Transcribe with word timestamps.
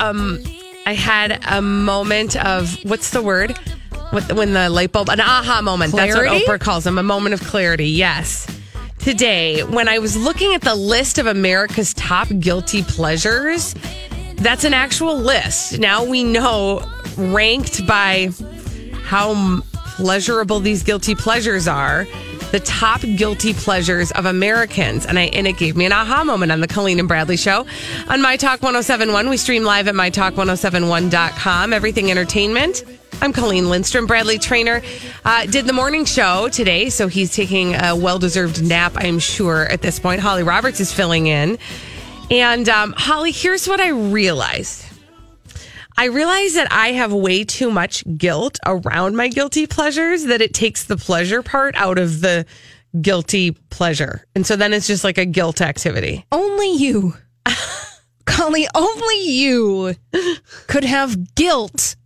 Um 0.00 0.42
I 0.86 0.92
had 0.92 1.38
a 1.48 1.62
moment 1.62 2.34
of 2.44 2.76
what's 2.84 3.10
the 3.10 3.22
word? 3.22 3.56
When 4.32 4.52
the 4.52 4.68
light 4.68 4.90
bulb 4.90 5.08
an 5.08 5.20
aha 5.20 5.60
moment. 5.62 5.92
Clarity? 5.92 6.28
That's 6.28 6.48
what 6.48 6.58
Oprah 6.58 6.60
calls 6.60 6.82
them, 6.82 6.98
a 6.98 7.02
moment 7.04 7.34
of 7.34 7.40
clarity. 7.42 7.86
Yes. 7.88 8.46
Today, 8.98 9.62
when 9.62 9.86
I 9.86 10.00
was 10.00 10.16
looking 10.16 10.52
at 10.52 10.62
the 10.62 10.74
list 10.74 11.18
of 11.18 11.26
America's 11.26 11.94
top 11.94 12.26
guilty 12.40 12.82
pleasures, 12.82 13.74
that's 14.36 14.64
an 14.64 14.74
actual 14.74 15.16
list. 15.16 15.78
Now 15.78 16.04
we 16.04 16.24
know 16.24 16.82
ranked 17.16 17.86
by 17.86 18.30
how 19.04 19.60
pleasurable 19.96 20.58
these 20.58 20.82
guilty 20.82 21.14
pleasures 21.14 21.68
are. 21.68 22.04
The 22.54 22.60
top 22.60 23.00
guilty 23.16 23.52
pleasures 23.52 24.12
of 24.12 24.26
Americans. 24.26 25.06
And 25.06 25.18
I 25.18 25.22
and 25.22 25.48
it 25.48 25.56
gave 25.56 25.76
me 25.76 25.86
an 25.86 25.92
aha 25.92 26.22
moment 26.22 26.52
on 26.52 26.60
the 26.60 26.68
Colleen 26.68 27.00
and 27.00 27.08
Bradley 27.08 27.36
show. 27.36 27.66
On 28.06 28.22
My 28.22 28.36
Talk 28.36 28.62
1071, 28.62 29.28
we 29.28 29.36
stream 29.36 29.64
live 29.64 29.88
at 29.88 29.96
mytalk1071.com. 29.96 31.72
Everything 31.72 32.12
entertainment. 32.12 32.84
I'm 33.20 33.32
Colleen 33.32 33.70
Lindstrom. 33.70 34.06
Bradley 34.06 34.38
Traynor 34.38 34.82
uh, 35.24 35.46
did 35.46 35.66
the 35.66 35.72
morning 35.72 36.04
show 36.04 36.48
today, 36.48 36.90
so 36.90 37.08
he's 37.08 37.34
taking 37.34 37.74
a 37.74 37.96
well 37.96 38.20
deserved 38.20 38.62
nap, 38.62 38.92
I'm 38.94 39.18
sure, 39.18 39.64
at 39.64 39.82
this 39.82 39.98
point. 39.98 40.20
Holly 40.20 40.44
Roberts 40.44 40.78
is 40.78 40.92
filling 40.92 41.26
in. 41.26 41.58
And 42.30 42.68
um, 42.68 42.94
Holly, 42.96 43.32
here's 43.32 43.66
what 43.66 43.80
I 43.80 43.88
realized. 43.88 44.83
I 45.96 46.06
realize 46.06 46.54
that 46.54 46.72
I 46.72 46.88
have 46.92 47.12
way 47.12 47.44
too 47.44 47.70
much 47.70 48.04
guilt 48.16 48.58
around 48.66 49.16
my 49.16 49.28
guilty 49.28 49.66
pleasures 49.66 50.24
that 50.24 50.40
it 50.40 50.52
takes 50.52 50.84
the 50.84 50.96
pleasure 50.96 51.42
part 51.42 51.76
out 51.76 51.98
of 51.98 52.20
the 52.20 52.46
guilty 53.00 53.52
pleasure. 53.52 54.26
And 54.34 54.46
so 54.46 54.56
then 54.56 54.72
it's 54.72 54.86
just 54.86 55.04
like 55.04 55.18
a 55.18 55.24
guilt 55.24 55.60
activity. 55.60 56.24
Only 56.32 56.74
you, 56.74 57.14
Colleen, 58.26 58.68
only 58.74 59.28
you 59.28 59.94
could 60.66 60.84
have 60.84 61.34
guilt 61.34 61.96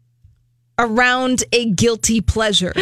around 0.78 1.44
a 1.53 1.70
guilty 1.70 2.20
pleasure. 2.20 2.72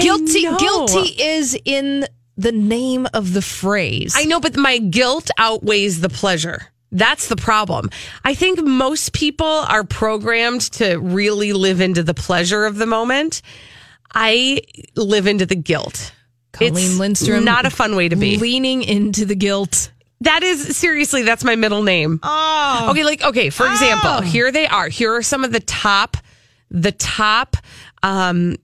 Guilty, 0.00 0.44
know. 0.44 0.58
guilty 0.58 1.22
is 1.22 1.58
in 1.64 2.06
the 2.36 2.52
name 2.52 3.06
of 3.12 3.32
the 3.32 3.42
phrase. 3.42 4.14
I 4.16 4.24
know, 4.24 4.40
but 4.40 4.56
my 4.56 4.78
guilt 4.78 5.30
outweighs 5.38 6.00
the 6.00 6.08
pleasure. 6.08 6.68
That's 6.92 7.28
the 7.28 7.36
problem. 7.36 7.90
I 8.24 8.34
think 8.34 8.62
most 8.62 9.12
people 9.12 9.46
are 9.46 9.84
programmed 9.84 10.62
to 10.72 10.96
really 10.96 11.52
live 11.52 11.80
into 11.80 12.02
the 12.02 12.14
pleasure 12.14 12.64
of 12.64 12.76
the 12.76 12.86
moment. 12.86 13.42
I 14.12 14.62
live 14.96 15.26
into 15.26 15.46
the 15.46 15.54
guilt. 15.56 16.12
Colleen 16.52 16.74
it's 16.74 16.98
Lindstrom, 16.98 17.44
not 17.44 17.64
a 17.64 17.70
fun 17.70 17.94
way 17.94 18.08
to 18.08 18.16
be. 18.16 18.36
leaning 18.38 18.82
into 18.82 19.24
the 19.24 19.36
guilt. 19.36 19.92
That 20.22 20.42
is 20.42 20.76
seriously, 20.76 21.22
that's 21.22 21.44
my 21.44 21.54
middle 21.56 21.82
name. 21.82 22.18
Oh, 22.22 22.88
Okay, 22.90 23.04
like 23.04 23.22
okay, 23.22 23.50
for 23.50 23.66
example, 23.70 24.20
here 24.20 24.50
they 24.50 24.66
are. 24.66 24.88
Here 24.88 25.14
are 25.14 25.22
some 25.22 25.44
of 25.44 25.52
the 25.52 25.60
top 25.60 26.16
the 26.72 26.92
top 26.92 27.56
um 28.02 28.56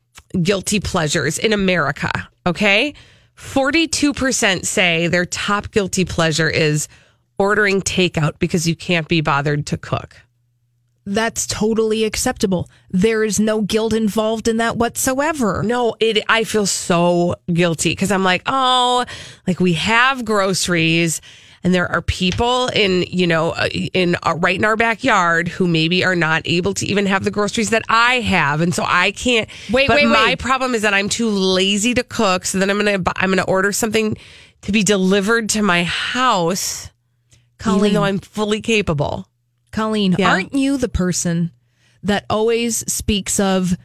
guilty 0.43 0.81
pleasures 0.81 1.38
in 1.38 1.53
America, 1.53 2.10
okay? 2.44 2.94
42% 3.37 4.64
say 4.64 5.06
their 5.08 5.26
top 5.26 5.70
guilty 5.70 6.04
pleasure 6.04 6.48
is 6.48 6.88
ordering 7.39 7.83
takeout 7.83 8.39
because 8.39 8.67
you 8.67 8.75
can't 8.77 9.09
be 9.09 9.21
bothered 9.21 9.67
to 9.67 9.77
cook. 9.77 10.17
that's 11.09 11.47
totally 11.47 12.03
acceptable. 12.03 12.69
There 12.91 13.23
is 13.23 13.39
no 13.39 13.61
guilt 13.63 13.93
involved 13.93 14.49
in 14.49 14.57
that 14.57 14.77
whatsoever. 14.77 15.63
No, 15.63 15.95
it 16.01 16.25
I 16.29 16.43
feel 16.43 16.67
so 16.67 17.37
guilty 17.53 17.91
because 17.91 18.11
I'm 18.11 18.25
like, 18.25 18.43
oh, 18.47 19.05
like 19.47 19.61
we 19.61 19.75
have 19.75 20.25
groceries 20.25 21.21
and 21.63 21.73
there 21.73 21.89
are 21.91 22.03
people 22.03 22.67
in, 22.69 23.03
you 23.03 23.27
know, 23.27 23.51
uh, 23.51 23.69
in 23.93 24.17
uh, 24.25 24.35
right 24.39 24.57
in 24.57 24.65
our 24.65 24.77
backyard 24.77 25.47
who 25.47 25.69
maybe 25.69 26.05
are 26.05 26.17
not 26.17 26.43
able 26.45 26.75
to 26.75 26.87
even 26.87 27.07
have 27.07 27.23
the 27.23 27.31
groceries 27.31 27.71
that 27.71 27.83
I 27.89 28.15
have 28.21 28.61
and 28.61 28.75
so 28.75 28.83
I 28.85 29.13
can't 29.13 29.49
Wait, 29.71 29.87
but 29.87 29.97
wait, 29.97 30.07
my 30.07 30.27
wait. 30.31 30.39
problem 30.41 30.75
is 30.75 30.83
that 30.83 30.93
I'm 30.93 31.09
too 31.09 31.29
lazy 31.29 31.95
to 31.95 32.03
cook, 32.03 32.45
so 32.47 32.59
then 32.59 32.69
I'm 32.69 32.81
going 32.81 33.05
to 33.05 33.13
I'm 33.17 33.29
going 33.31 33.39
to 33.39 33.45
order 33.45 33.71
something 33.71 34.17
to 34.63 34.73
be 34.73 34.83
delivered 34.83 35.51
to 35.51 35.63
my 35.63 35.85
house 35.85 36.91
even 37.61 37.78
Colleen. 37.78 37.93
though 37.94 38.05
I'm 38.05 38.19
fully 38.19 38.61
capable. 38.61 39.28
Colleen, 39.72 40.15
Yeah. 40.19 40.31
aren't 40.31 40.55
you 40.55 40.77
the 40.78 40.89
person 40.89 41.50
that 42.03 42.25
always 42.31 42.84
speaks 42.93 43.41
of 43.41 43.77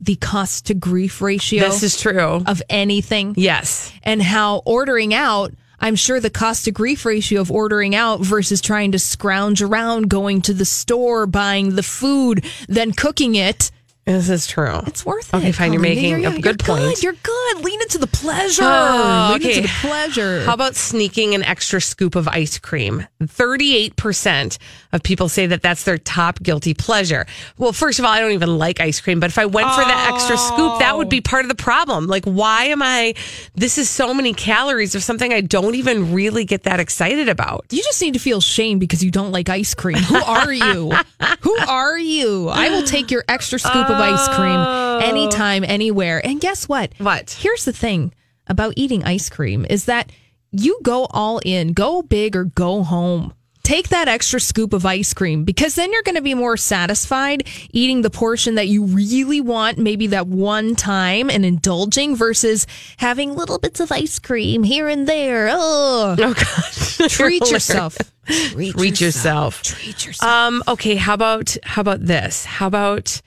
the 0.00 0.16
cost 0.16 0.66
to 0.66 0.74
grief 0.74 1.20
ratio 1.22 1.64
This 1.68 1.82
is 1.82 2.00
true. 2.00 2.42
of 2.46 2.62
anything 2.68 3.34
Yes. 3.36 3.90
and 4.02 4.22
how 4.22 4.62
ordering 4.64 5.14
out? 5.14 5.52
I'm 5.80 5.96
sure 5.96 6.20
the 6.20 6.30
cost 6.30 6.64
to 6.64 6.70
grief 6.70 7.04
ratio 7.04 7.40
of 7.40 7.50
ordering 7.50 7.94
out 7.94 8.20
versus 8.20 8.60
trying 8.60 8.92
to 8.92 8.98
scrounge 8.98 9.60
around, 9.60 10.08
going 10.08 10.40
to 10.42 10.54
the 10.54 10.64
store, 10.64 11.26
buying 11.26 11.74
the 11.74 11.82
food, 11.82 12.44
then 12.68 12.92
cooking 12.92 13.34
it. 13.34 13.70
This 14.06 14.28
is 14.28 14.46
true. 14.46 14.80
It's 14.86 15.06
worth 15.06 15.32
it. 15.32 15.36
Okay, 15.38 15.52
fine. 15.52 15.72
You're 15.72 15.80
Colleen. 15.80 15.96
making 15.96 16.10
You're- 16.10 16.24
a 16.26 16.30
you're 16.32 16.40
good 16.40 16.58
point. 16.58 17.02
You're 17.02 17.14
good. 17.22 17.60
Lean 17.64 17.80
into 17.80 17.96
the 17.98 18.06
pleasure. 18.06 18.62
Oh, 18.64 19.30
Lean 19.32 19.40
okay. 19.40 19.56
into 19.56 19.62
the 19.68 19.74
pleasure. 19.80 20.44
How 20.44 20.52
about 20.52 20.76
sneaking 20.76 21.34
an 21.34 21.42
extra 21.42 21.80
scoop 21.80 22.14
of 22.14 22.28
ice 22.28 22.58
cream? 22.58 23.06
38% 23.22 24.58
of 24.92 25.02
people 25.02 25.28
say 25.28 25.46
that 25.46 25.62
that's 25.62 25.84
their 25.84 25.98
top 25.98 26.42
guilty 26.42 26.74
pleasure. 26.74 27.26
Well, 27.58 27.72
first 27.72 27.98
of 27.98 28.04
all, 28.04 28.10
I 28.10 28.20
don't 28.20 28.32
even 28.32 28.58
like 28.58 28.80
ice 28.80 29.00
cream, 29.00 29.20
but 29.20 29.30
if 29.30 29.38
I 29.38 29.46
went 29.46 29.70
for 29.72 29.80
that 29.80 30.10
extra 30.12 30.36
scoop, 30.36 30.78
that 30.80 30.96
would 30.96 31.08
be 31.08 31.20
part 31.20 31.44
of 31.44 31.48
the 31.48 31.54
problem. 31.54 32.06
Like, 32.06 32.24
why 32.24 32.64
am 32.66 32.82
I, 32.82 33.14
this 33.54 33.78
is 33.78 33.88
so 33.88 34.12
many 34.14 34.32
calories 34.34 34.94
of 34.94 35.02
something 35.02 35.32
I 35.32 35.40
don't 35.40 35.74
even 35.76 36.12
really 36.12 36.44
get 36.44 36.64
that 36.64 36.80
excited 36.80 37.28
about. 37.28 37.64
You 37.70 37.82
just 37.82 38.00
need 38.02 38.14
to 38.14 38.20
feel 38.20 38.40
shame 38.40 38.78
because 38.78 39.02
you 39.02 39.10
don't 39.10 39.32
like 39.32 39.48
ice 39.48 39.74
cream. 39.74 39.96
Who 39.96 40.16
are 40.16 40.52
you? 40.52 40.92
Who 41.40 41.56
are 41.68 41.98
you? 41.98 42.48
I 42.48 42.68
will 42.70 42.82
take 42.84 43.10
your 43.10 43.24
extra 43.28 43.58
scoop 43.58 43.88
of 43.94 44.00
ice 44.00 44.28
cream 44.36 44.60
anytime, 45.02 45.64
anywhere. 45.64 46.24
And 46.24 46.40
guess 46.40 46.68
what? 46.68 46.92
What? 46.98 47.30
Here's 47.30 47.64
the 47.64 47.72
thing 47.72 48.12
about 48.46 48.74
eating 48.76 49.04
ice 49.04 49.30
cream 49.30 49.64
is 49.68 49.86
that 49.86 50.10
you 50.50 50.78
go 50.82 51.06
all 51.10 51.40
in, 51.44 51.72
go 51.72 52.02
big 52.02 52.36
or 52.36 52.44
go 52.44 52.82
home. 52.82 53.34
Take 53.62 53.88
that 53.88 54.08
extra 54.08 54.40
scoop 54.40 54.74
of 54.74 54.84
ice 54.84 55.14
cream 55.14 55.44
because 55.44 55.74
then 55.74 55.90
you're 55.90 56.02
going 56.02 56.16
to 56.16 56.20
be 56.22 56.34
more 56.34 56.58
satisfied 56.58 57.48
eating 57.72 58.02
the 58.02 58.10
portion 58.10 58.56
that 58.56 58.68
you 58.68 58.84
really 58.84 59.40
want, 59.40 59.78
maybe 59.78 60.08
that 60.08 60.26
one 60.26 60.74
time 60.76 61.30
and 61.30 61.46
indulging 61.46 62.14
versus 62.14 62.66
having 62.98 63.34
little 63.34 63.58
bits 63.58 63.80
of 63.80 63.90
ice 63.90 64.18
cream 64.18 64.64
here 64.64 64.86
and 64.86 65.06
there. 65.06 65.48
Oh, 65.50 66.14
Oh, 66.18 66.34
God. 66.34 67.08
treat 67.10 67.50
yourself. 67.50 67.96
Treat, 68.26 68.72
Treat 68.76 69.00
yourself. 69.00 69.62
Treat 69.62 70.04
yourself. 70.04 70.30
Um, 70.30 70.62
okay, 70.68 70.96
how 70.96 71.14
about 71.14 71.56
how 71.62 71.80
about 71.80 72.04
this? 72.04 72.44
How 72.44 72.66
about 72.66 73.22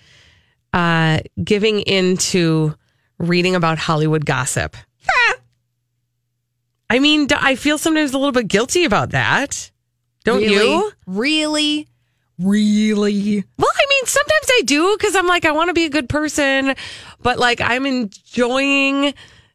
uh 0.74 1.20
giving 1.44 1.82
into 1.82 2.76
reading 3.18 3.56
about 3.56 3.78
Hollywood 3.78 4.26
gossip? 4.26 4.76
I 6.90 7.00
mean, 7.00 7.28
I 7.36 7.56
feel 7.56 7.78
sometimes 7.78 8.14
a 8.14 8.18
little 8.18 8.32
bit 8.32 8.48
guilty 8.48 8.86
about 8.86 9.12
that. 9.12 9.72
Don't 10.24 10.42
really? 10.42 10.54
you? 10.56 10.92
Really? 11.06 11.88
Really? 12.40 13.44
Well, 13.58 13.72
I 13.76 13.86
mean, 13.90 14.06
sometimes 14.06 14.48
I 14.50 14.62
do 14.66 14.96
because 14.98 15.16
I'm 15.16 15.28
like, 15.28 15.46
I 15.46 15.52
want 15.52 15.70
to 15.70 15.74
be 15.74 15.86
a 15.86 15.90
good 15.90 16.08
person, 16.08 16.76
but 17.22 17.40
like, 17.40 17.60
I'm 17.62 17.86
enjoying 17.86 19.14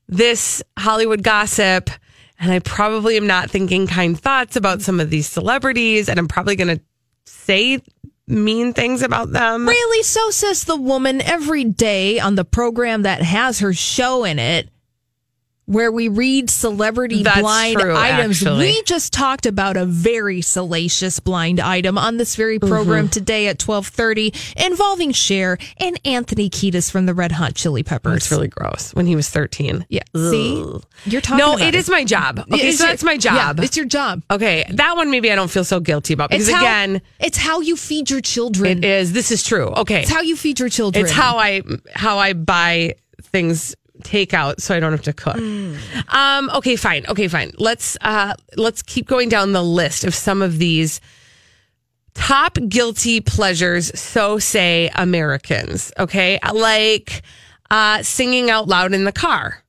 this 0.08 0.62
Hollywood 0.78 1.22
gossip, 1.22 1.90
and 2.38 2.50
I 2.50 2.58
probably 2.58 3.16
am 3.16 3.26
not 3.26 3.50
thinking 3.50 3.86
kind 3.86 4.18
thoughts 4.18 4.56
about 4.56 4.82
some 4.82 4.98
of 5.00 5.10
these 5.10 5.28
celebrities, 5.28 6.08
and 6.08 6.18
I'm 6.18 6.28
probably 6.28 6.56
going 6.56 6.76
to 6.76 6.82
say 7.24 7.80
mean 8.26 8.72
things 8.72 9.02
about 9.02 9.32
them. 9.32 9.66
Really? 9.68 10.02
So 10.02 10.30
says 10.30 10.64
the 10.64 10.76
woman 10.76 11.20
every 11.20 11.64
day 11.64 12.18
on 12.18 12.34
the 12.34 12.44
program 12.44 13.02
that 13.02 13.22
has 13.22 13.60
her 13.60 13.72
show 13.72 14.24
in 14.24 14.38
it, 14.38 14.68
where 15.66 15.92
we 15.92 16.08
read 16.08 16.50
celebrity 16.50 17.22
That's 17.22 17.40
blind 17.40 17.78
true, 17.78 17.94
items. 17.96 18.42
actually. 18.42 18.66
We 18.66 18.82
just 18.82 19.12
talked 19.12 19.46
about 19.46 19.76
a 19.76 19.86
very 19.86 20.40
salacious 20.42 21.20
blind 21.20 21.60
item 21.60 21.96
on 21.96 22.16
this 22.16 22.34
very 22.36 22.58
program 22.58 23.04
Mm-hmm. 23.04 23.10
today 23.10 23.46
at 23.46 23.58
twelve 23.58 23.86
thirty, 23.86 24.34
involving 24.56 25.12
Cher 25.12 25.58
and 25.78 25.98
Anthony 26.04 26.50
Kiedis 26.50 26.90
from 26.90 27.06
the 27.06 27.14
Red 27.14 27.32
Hot 27.32 27.54
Chili 27.54 27.82
Peppers. 27.82 28.16
It's 28.16 28.30
really 28.32 28.48
gross 28.48 28.92
when 28.94 29.06
he 29.06 29.14
was 29.16 29.30
13. 29.30 29.86
yeah. 29.88 30.02
See, 30.16 30.64
you're 31.06 31.20
talking. 31.20 31.38
No, 31.38 31.54
about 31.54 31.68
it 31.68 31.74
is 31.76 31.88
my 31.88 32.04
job. 32.04 32.40
Okay, 32.40 32.68
It's 32.68 32.78
so 32.78 32.84
your- 32.84 32.92
that's 32.92 33.04
my 33.04 33.16
job. 33.16 33.58
Yeah, 33.58 33.64
it's 33.64 33.76
your 33.76 33.86
job. 33.86 34.22
okay, 34.30 34.64
that 34.70 34.96
one 34.96 35.10
maybe 35.10 35.30
I 35.30 35.36
don't 35.36 35.50
feel 35.50 35.64
so 35.64 35.78
guilty 35.80 36.12
about 36.14 36.30
because 36.30 36.48
It's 36.48 36.56
how, 36.56 36.62
again, 36.62 37.02
it's 37.20 37.38
how 37.38 37.60
you 37.60 37.76
feed 37.76 38.10
your 38.10 38.20
children. 38.20 38.78
it 38.78 38.84
is. 38.84 39.12
This 39.12 39.30
is 39.30 39.42
true. 39.44 39.68
Okay, 39.68 40.02
It's 40.02 40.10
how 40.10 40.20
you 40.22 40.36
feed 40.36 40.58
your 40.58 40.68
children. 40.68 41.04
It's 41.04 41.12
how 41.14 41.38
I 41.38 41.62
how 41.94 42.18
I 42.18 42.32
buy 42.32 42.96
things 43.22 43.74
takeout 44.02 44.60
so 44.60 44.74
I 44.74 44.80
don't 44.80 44.92
have 44.92 45.02
to 45.02 45.12
cook. 45.12 45.36
Um 45.36 46.50
okay, 46.54 46.76
fine. 46.76 47.04
Okay, 47.08 47.28
fine. 47.28 47.52
Let's 47.58 47.96
uh 48.00 48.34
let's 48.56 48.82
keep 48.82 49.06
going 49.06 49.28
down 49.28 49.52
the 49.52 49.62
list 49.62 50.04
of 50.04 50.14
some 50.14 50.42
of 50.42 50.58
these 50.58 51.00
top 52.14 52.58
guilty 52.68 53.20
pleasures 53.20 53.98
so 53.98 54.38
say 54.38 54.90
Americans, 54.94 55.92
okay? 55.98 56.38
Like 56.52 57.22
uh 57.70 58.02
singing 58.02 58.50
out 58.50 58.68
loud 58.68 58.92
in 58.92 59.04
the 59.04 59.12
car. 59.12 59.62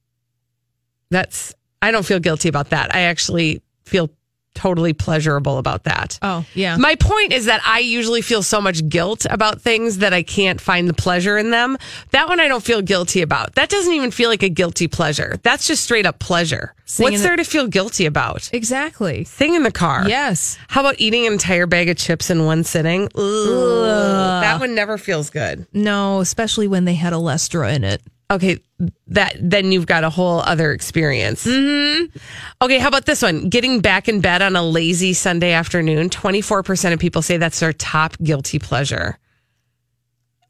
That's 1.10 1.54
I 1.82 1.92
don't 1.92 2.06
feel 2.06 2.20
guilty 2.20 2.50
about 2.50 2.70
that. 2.70 2.96
I 2.96 3.02
actually 3.02 3.62
feel 3.86 4.10
totally 4.54 4.94
pleasurable 4.94 5.58
about 5.58 5.84
that. 5.86 6.18
Oh 6.22 6.46
yeah. 6.54 6.78
My 6.78 6.96
point 6.96 7.34
is 7.34 7.46
that 7.46 7.62
I 7.66 7.80
usually 7.80 8.22
feel 8.22 8.44
so 8.44 8.62
much 8.62 8.88
guilt 8.88 9.26
about 9.30 9.62
things 9.62 9.98
that 10.00 10.14
I 10.14 10.24
can't 10.24 10.60
find 10.62 10.88
the 10.88 10.94
pleasure 10.94 11.38
in 11.38 11.50
them. 11.52 11.78
That 12.12 12.28
one 12.30 12.40
I 12.40 12.48
don't 12.48 12.64
feel 12.64 12.82
guilty 12.82 13.22
about. 13.22 13.56
That 13.56 13.70
doesn't 13.70 13.94
even 13.94 14.12
feel 14.12 14.30
like 14.30 14.44
a 14.44 14.50
guilty 14.50 14.88
pleasure. 14.88 15.38
That's 15.44 15.68
just 15.68 15.84
straight 15.84 16.06
up 16.06 16.20
pleasure. 16.20 16.74
Singing 16.86 17.14
What's 17.14 17.22
the- 17.24 17.28
there 17.30 17.36
to 17.38 17.44
feel 17.44 17.68
guilty 17.68 18.06
about? 18.06 18.50
exactly. 18.54 19.24
Thing 19.24 19.56
in 19.56 19.64
the 19.64 19.72
car. 19.72 20.08
Yes. 20.08 20.58
How 20.68 20.82
about 20.82 20.96
eating 21.00 21.26
an 21.26 21.34
entire 21.34 21.66
bag 21.66 21.90
of 21.90 21.98
chips 21.98 22.30
in 22.30 22.46
one 22.46 22.64
sitting? 22.64 23.10
Ugh. 23.16 24.42
That 24.44 24.60
one 24.60 24.76
never 24.76 24.98
feels 24.98 25.30
good. 25.30 25.66
No, 25.74 26.20
especially 26.20 26.68
when 26.68 26.86
they 26.86 26.94
had 26.96 27.14
Olestra 27.14 27.74
in 27.74 27.84
it. 27.84 28.02
Okay, 28.34 28.60
that 29.08 29.36
then 29.40 29.72
you've 29.72 29.86
got 29.86 30.04
a 30.04 30.10
whole 30.10 30.40
other 30.40 30.72
experience. 30.72 31.46
Mm-hmm. 31.46 32.18
Okay, 32.64 32.80
how 32.80 32.88
about 32.88 33.06
this 33.06 33.22
one? 33.22 33.48
Getting 33.50 33.80
back 33.80 34.10
in 34.10 34.22
bed 34.22 34.42
on 34.42 34.56
a 34.56 34.64
lazy 34.64 35.14
Sunday 35.14 35.52
afternoon. 35.52 36.10
Twenty 36.10 36.42
four 36.42 36.64
percent 36.64 36.94
of 36.94 37.00
people 37.00 37.22
say 37.22 37.38
that's 37.38 37.60
their 37.60 37.74
top 37.74 38.18
guilty 38.24 38.58
pleasure. 38.58 39.18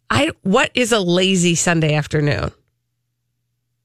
I 0.09 0.31
what 0.43 0.71
is 0.75 0.91
a 0.93 0.99
lazy 0.99 1.55
Sunday 1.55 1.93
afternoon? 1.93 2.51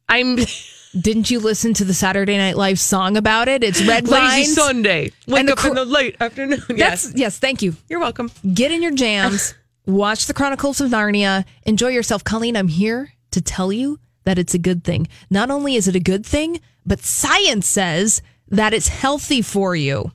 I'm 0.09 0.37
Didn't 0.99 1.31
you 1.31 1.41
listen 1.41 1.75
to 1.75 1.85
the 1.85 1.93
Saturday 1.93 2.37
Night 2.39 2.57
Live 2.57 2.79
song 2.79 3.17
about 3.17 3.49
it? 3.49 3.63
It's 3.65 3.83
Red 3.85 4.09
lazy 4.09 4.27
Vines. 4.45 4.55
Sunday. 4.55 5.11
Wake 5.27 5.41
And 5.41 5.51
up 5.51 5.65
in 5.65 5.75
the 5.75 5.85
late 5.85 6.17
afternoon. 6.21 6.63
yes, 6.71 7.03
That's 7.05 7.15
yes, 7.19 7.39
thank 7.39 7.63
you. 7.63 7.75
you're 7.89 8.01
welcome. 8.01 8.31
Get 8.55 8.71
in 8.73 8.81
your 8.81 8.93
jams, 8.95 9.55
watch 9.87 10.27
the 10.27 10.35
Chronicles 10.35 10.81
of 10.81 10.91
Narnia, 10.91 11.45
enjoy 11.65 11.89
yourself. 11.89 12.25
Colleen, 12.25 12.57
I'm 12.57 12.69
here 12.69 13.13
to 13.31 13.41
tell 13.41 13.73
you 13.73 13.99
that 14.25 14.39
it's 14.39 14.55
a 14.55 14.59
good 14.59 14.85
thing. 14.85 15.09
Not 15.31 15.51
only 15.51 15.75
is 15.75 15.89
it 15.89 15.97
a 15.97 16.01
good 16.01 16.25
thing, 16.25 16.61
but 16.85 17.01
science 17.01 17.67
says 17.67 18.23
that 18.49 18.75
it's 18.75 18.89
healthy 18.89 19.43
for 19.43 19.75
you. 19.77 20.13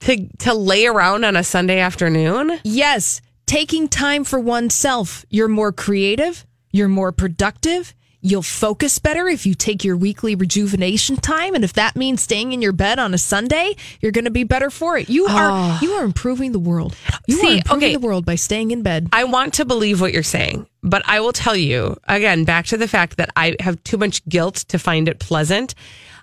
To 0.00 0.28
to 0.38 0.54
lay 0.54 0.86
around 0.86 1.24
on 1.24 1.34
a 1.34 1.42
Sunday 1.42 1.80
afternoon. 1.80 2.60
Yes, 2.62 3.20
taking 3.46 3.88
time 3.88 4.22
for 4.22 4.38
oneself. 4.38 5.24
You're 5.28 5.48
more 5.48 5.72
creative, 5.72 6.46
you're 6.70 6.88
more 6.88 7.10
productive. 7.10 7.94
You'll 8.20 8.42
focus 8.42 8.98
better 8.98 9.28
if 9.28 9.46
you 9.46 9.54
take 9.54 9.84
your 9.84 9.96
weekly 9.96 10.34
rejuvenation 10.34 11.16
time 11.16 11.54
and 11.54 11.62
if 11.62 11.74
that 11.74 11.94
means 11.94 12.20
staying 12.20 12.52
in 12.52 12.60
your 12.60 12.72
bed 12.72 12.98
on 12.98 13.14
a 13.14 13.18
Sunday, 13.18 13.76
you're 14.00 14.10
going 14.10 14.24
to 14.24 14.30
be 14.32 14.42
better 14.42 14.70
for 14.70 14.98
it. 14.98 15.08
You 15.08 15.26
are 15.26 15.50
ah. 15.52 15.78
you 15.80 15.92
are 15.92 16.04
improving 16.04 16.50
the 16.50 16.58
world. 16.58 16.96
You 17.28 17.36
See, 17.36 17.46
are 17.46 17.56
improving 17.58 17.84
okay. 17.84 17.92
the 17.94 18.00
world 18.00 18.26
by 18.26 18.34
staying 18.34 18.72
in 18.72 18.82
bed. 18.82 19.08
I 19.12 19.22
want 19.22 19.54
to 19.54 19.64
believe 19.64 20.00
what 20.00 20.12
you're 20.12 20.24
saying, 20.24 20.66
but 20.82 21.02
I 21.06 21.20
will 21.20 21.32
tell 21.32 21.54
you 21.54 21.96
again, 22.08 22.44
back 22.44 22.66
to 22.66 22.76
the 22.76 22.88
fact 22.88 23.18
that 23.18 23.30
I 23.36 23.54
have 23.60 23.82
too 23.84 23.98
much 23.98 24.26
guilt 24.28 24.56
to 24.68 24.80
find 24.80 25.08
it 25.08 25.20
pleasant. 25.20 25.76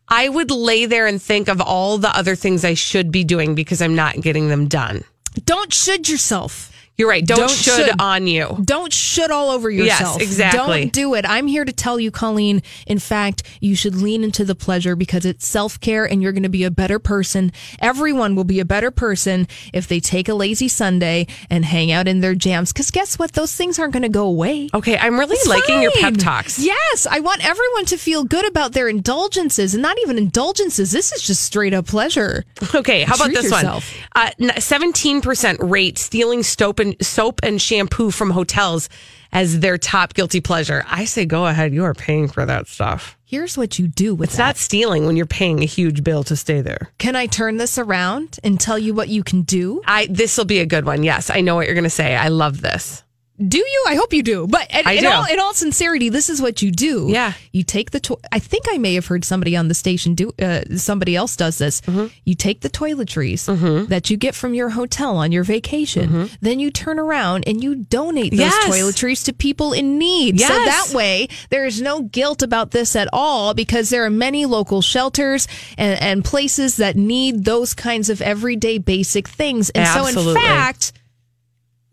I 0.10 0.28
would 0.28 0.52
lay 0.52 0.86
there 0.86 1.08
and 1.08 1.22
think 1.22 1.48
of 1.48 1.62
all 1.62 1.98
the 1.98 2.16
other 2.16 2.36
things 2.36 2.66
I 2.66 2.74
should 2.74 3.10
be 3.10 3.24
doing 3.24 3.56
because 3.56 3.82
I'm 3.82 3.96
not 3.96 4.20
getting 4.20 4.50
them 4.50 4.68
done. 4.68 5.04
Don't 5.46 5.74
should 5.74 6.10
yourself. 6.10 6.75
You're 6.98 7.10
right. 7.10 7.26
Don't, 7.26 7.40
Don't 7.40 7.50
should, 7.50 7.88
should. 7.88 8.02
on 8.02 8.26
you. 8.26 8.58
Don't 8.64 8.94
shit 8.94 9.30
all 9.30 9.50
over 9.50 9.70
yourself. 9.70 10.18
Yes, 10.20 10.30
exactly. 10.30 10.82
Don't 10.84 10.94
do 10.94 11.14
it. 11.16 11.26
I'm 11.28 11.48
here 11.48 11.66
to 11.66 11.74
tell 11.74 12.00
you, 12.00 12.10
Colleen. 12.10 12.64
In 12.88 13.00
fact, 13.00 13.44
you 13.60 13.76
should 13.76 13.96
lean 13.96 14.24
into 14.24 14.46
the 14.46 14.56
pleasure 14.56 14.96
because 14.96 15.26
it's 15.26 15.46
self 15.46 15.78
care 15.82 16.06
and 16.06 16.22
you're 16.24 16.32
going 16.32 16.44
to 16.44 16.50
be 16.50 16.64
a 16.64 16.72
better 16.72 16.98
person. 16.98 17.52
Everyone 17.80 18.34
will 18.36 18.46
be 18.46 18.62
a 18.62 18.66
better 18.66 18.92
person 18.92 19.48
if 19.74 19.88
they 19.90 20.00
take 20.00 20.30
a 20.30 20.34
lazy 20.34 20.70
Sunday 20.70 21.28
and 21.50 21.66
hang 21.66 21.92
out 21.92 22.08
in 22.08 22.22
their 22.22 22.34
jams. 22.34 22.72
Because 22.72 22.92
guess 22.92 23.20
what? 23.20 23.34
Those 23.34 23.54
things 23.54 23.78
aren't 23.78 23.92
going 23.92 24.04
to 24.04 24.10
go 24.10 24.26
away. 24.26 24.70
Okay, 24.74 24.98
I'm 24.98 25.20
really 25.20 25.36
It's 25.36 25.48
liking 25.48 25.82
your 25.82 25.92
pep 25.92 26.16
talks. 26.16 26.60
Yes, 26.60 27.06
I 27.10 27.20
want 27.20 27.46
everyone 27.46 27.86
to 27.88 27.98
feel 27.98 28.24
good 28.24 28.48
about 28.48 28.72
their 28.72 28.88
indulgences 28.88 29.74
and 29.74 29.82
not 29.82 29.98
even 30.04 30.18
indulgences. 30.18 30.92
This 30.92 31.12
is 31.12 31.22
just 31.24 31.42
straight 31.42 31.74
up 31.74 31.88
pleasure. 31.88 32.46
Okay, 32.74 33.04
how 33.04 33.16
about 33.16 33.32
this 33.32 33.44
yourself. 33.46 33.94
one? 34.16 34.50
Uh, 34.50 34.60
Seventeen 34.62 35.20
percent 35.22 35.60
rate 35.62 35.98
stealing 35.98 36.42
soap 36.44 36.80
and 36.86 36.96
soap 37.06 37.42
and 37.44 37.62
shampoo 37.62 38.12
from 38.12 38.30
hotels 38.30 38.88
as 39.32 39.60
their 39.60 39.78
top 39.78 40.14
guilty 40.14 40.40
pleasure. 40.40 40.86
I 40.88 41.04
say, 41.06 41.26
go 41.26 41.46
ahead. 41.46 41.74
You 41.74 41.84
are 41.84 41.94
paying 41.94 42.30
for 42.30 42.46
that 42.46 42.68
stuff. 42.68 43.18
Here's 43.26 43.58
what 43.58 43.78
you 43.80 43.88
do 43.88 44.16
with 44.16 44.30
It's 44.30 44.38
that. 44.38 44.46
not 44.46 44.58
stealing 44.58 45.06
when 45.06 45.18
you're 45.18 45.26
paying 45.26 45.62
a 45.62 45.66
huge 45.66 46.04
bill 46.04 46.24
to 46.26 46.36
stay 46.38 46.62
there. 46.62 46.92
Can 47.00 47.16
I 47.16 47.26
turn 47.26 47.58
this 47.58 47.78
around 47.78 48.40
and 48.44 48.60
tell 48.60 48.80
you 48.80 48.94
what 48.94 49.10
you 49.10 49.24
can 49.24 49.42
do? 49.42 49.82
I 49.86 50.08
this 50.10 50.38
will 50.38 50.46
be 50.46 50.60
a 50.60 50.66
good 50.66 50.86
one. 50.86 51.04
Yes, 51.04 51.30
I 51.30 51.42
know 51.42 51.56
what 51.56 51.66
you're 51.66 51.76
going 51.76 51.84
to 51.84 51.90
say. 51.90 52.16
I 52.16 52.30
love 52.30 52.62
this. 52.62 53.04
Do 53.38 53.58
you? 53.58 53.86
I 53.88 53.96
hope 53.96 54.14
you 54.14 54.24
do. 54.24 54.48
But 54.48 54.72
in, 54.72 55.02
do. 55.04 55.10
all 55.10 55.26
in 55.26 55.40
all 55.42 55.54
sincerity, 55.54 56.08
this 56.10 56.30
is 56.30 56.42
what 56.42 56.62
you 56.62 56.72
do. 56.72 57.08
Yeah. 57.10 57.34
You 57.52 57.64
take 57.64 57.92
the. 57.92 58.00
To- 58.02 58.18
I 58.32 58.40
think 58.40 58.66
I 58.70 58.78
may 58.78 58.94
have 58.94 59.08
heard 59.08 59.26
somebody 59.26 59.58
on 59.58 59.68
the 59.68 59.74
station 59.74 60.16
do. 60.16 60.32
Uh, 60.42 60.62
somebody 60.78 61.16
else 61.18 61.36
does 61.36 61.58
this. 61.58 61.82
Mm-hmm. 61.82 62.08
You 62.24 62.36
take 62.36 62.62
the 62.62 62.70
toiletries 62.70 63.88
that 63.90 64.10
you 64.10 64.16
get 64.16 64.36
from 64.36 64.54
your 64.54 64.70
hotel 64.70 65.18
on 65.18 65.32
your 65.34 65.44
vacation. 65.44 66.30
Then 66.40 66.60
you 66.62 66.72
turn 66.72 66.98
around 66.98 67.44
and 67.48 67.62
you 67.64 67.76
donate 67.76 68.32
those 68.32 68.40
Mm-hmm. 68.46 68.72
Yes. 68.72 68.82
toiletries 68.82 69.26
to 69.26 69.34
people 69.34 69.74
in 69.74 69.98
need. 69.98 70.40
Yes. 70.40 70.48
So 70.50 70.54
that 70.54 70.98
way, 70.98 71.28
there 71.50 71.66
is 71.66 71.82
no 71.82 72.04
guilt 72.04 72.42
about 72.42 72.72
this 72.72 72.96
at 72.96 73.10
all 73.12 73.54
because 73.54 73.90
there 73.90 74.06
are 74.06 74.10
many 74.10 74.46
local 74.46 74.82
shelters 74.82 75.48
and, 75.78 76.00
and 76.02 76.24
places 76.24 76.78
that 76.78 76.96
need 76.96 77.44
those 77.44 77.74
kinds 77.74 78.10
of 78.10 78.22
everyday 78.22 78.78
basic 78.78 79.28
things. 79.28 79.72
And 79.72 79.88
so, 79.88 80.02
in 80.02 80.08
Absolutely. 80.08 80.42
fact. 80.42 80.85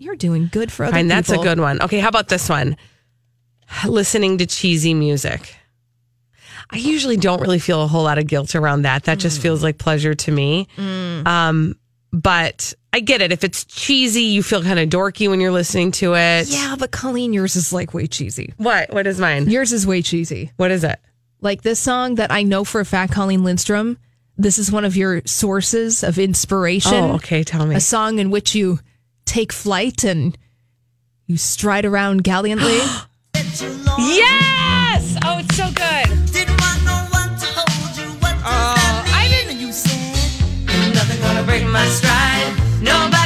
You're 0.02 0.16
doing 0.16 0.48
good 0.50 0.72
for 0.72 0.84
other 0.84 0.94
Fine, 0.94 1.06
that's 1.06 1.30
a 1.30 1.38
good 1.38 1.60
one. 1.60 1.80
Okay, 1.80 2.00
how 2.00 2.08
about 2.08 2.26
this 2.26 2.48
one? 2.48 2.76
Listening 3.86 4.38
to 4.38 4.46
cheesy 4.46 4.94
music. 4.94 5.54
I 6.70 6.78
usually 6.78 7.16
don't 7.16 7.40
really 7.40 7.60
feel 7.60 7.82
a 7.82 7.86
whole 7.86 8.02
lot 8.02 8.18
of 8.18 8.26
guilt 8.26 8.56
around 8.56 8.82
that. 8.82 9.04
That 9.04 9.20
just 9.20 9.40
feels 9.40 9.62
like 9.62 9.78
pleasure 9.78 10.14
to 10.14 10.32
me. 10.32 10.66
Um, 10.76 11.78
but 12.12 12.74
I 12.92 12.98
get 12.98 13.20
it. 13.20 13.30
If 13.30 13.44
it's 13.44 13.64
cheesy, 13.64 14.22
you 14.24 14.42
feel 14.42 14.64
kind 14.64 14.80
of 14.80 14.88
dorky 14.88 15.30
when 15.30 15.40
you're 15.40 15.52
listening 15.52 15.92
to 15.92 16.14
it. 16.14 16.48
Yeah, 16.48 16.74
but 16.76 16.90
Colleen, 16.90 17.32
yours 17.32 17.54
is 17.54 17.72
like 17.72 17.94
way 17.94 18.08
cheesy. 18.08 18.54
What? 18.56 18.92
What 18.92 19.06
is 19.06 19.20
mine? 19.20 19.48
Yours 19.48 19.72
is 19.72 19.86
way 19.86 20.02
cheesy. 20.02 20.50
What 20.56 20.72
is 20.72 20.82
it? 20.82 20.98
Like 21.40 21.62
this 21.62 21.78
song 21.78 22.16
that 22.16 22.32
I 22.32 22.42
know 22.42 22.64
for 22.64 22.80
a 22.80 22.84
fact, 22.84 23.12
Colleen 23.12 23.44
Lindstrom. 23.44 23.98
This 24.36 24.58
is 24.58 24.72
one 24.72 24.84
of 24.84 24.96
your 24.96 25.22
sources 25.26 26.02
of 26.02 26.18
inspiration. 26.18 26.92
Oh, 26.92 27.12
okay. 27.14 27.44
Tell 27.44 27.66
me. 27.66 27.76
A 27.76 27.80
song 27.80 28.18
in 28.18 28.32
which 28.32 28.56
you 28.56 28.80
take 29.24 29.52
flight 29.52 30.04
and 30.04 30.36
you 31.26 31.36
stride 31.36 31.84
around 31.84 32.24
gallantly. 32.24 32.80
Yes! 33.98 35.18
Oh, 35.22 35.38
it's 35.38 35.54
so 35.54 35.66
good. 35.66 36.32
Didn't 36.32 36.58
want 36.58 36.82
no 36.84 36.96
one 37.12 37.38
to 37.38 37.46
hold 37.52 37.98
you. 37.98 38.08
What 38.20 38.32
does 38.32 38.42
that 38.42 39.04
oh, 39.06 39.12
I 39.14 39.46
mean? 39.46 39.60
You 39.60 39.70
said 39.70 40.94
nothing 40.94 41.20
gonna 41.20 41.42
break 41.44 41.64
my 41.66 41.84
stride. 41.88 42.56
Nobody 42.80 43.21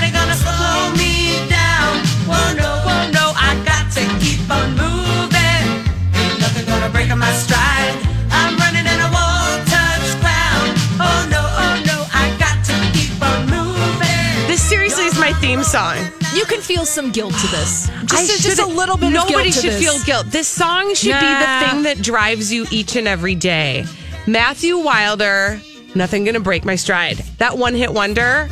song. 15.77 15.97
you 16.35 16.45
can 16.47 16.61
feel 16.61 16.87
some 16.87 17.13
guilt 17.13 17.35
to 17.35 17.47
this. 17.49 17.89
Just, 18.07 18.15
I 18.15 18.27
just 18.27 18.59
a 18.61 18.67
little 18.67 18.97
bit 18.97 19.11
Nobody 19.11 19.35
of 19.35 19.43
guilt 19.43 19.55
to 19.55 19.61
should 19.61 19.71
this. 19.73 19.81
feel 19.83 20.05
guilt. 20.05 20.27
This 20.31 20.49
song 20.49 20.95
should 20.95 21.11
Nah. 21.11 21.21
be 21.21 21.27
the 21.27 21.71
thing 21.71 21.83
that 21.83 22.01
drives 22.03 22.51
you 22.53 22.67
each 22.71 22.97
and 22.97 23.07
every 23.07 23.35
day. 23.35 23.85
Matthew 24.27 24.79
Wilder, 24.79 25.61
nothing 25.95 26.25
gonna 26.25 26.41
break 26.41 26.65
my 26.65 26.77
stride. 26.77 27.19
That 27.39 27.59
one 27.59 27.75
hit 27.75 27.93
wonder. 27.93 28.49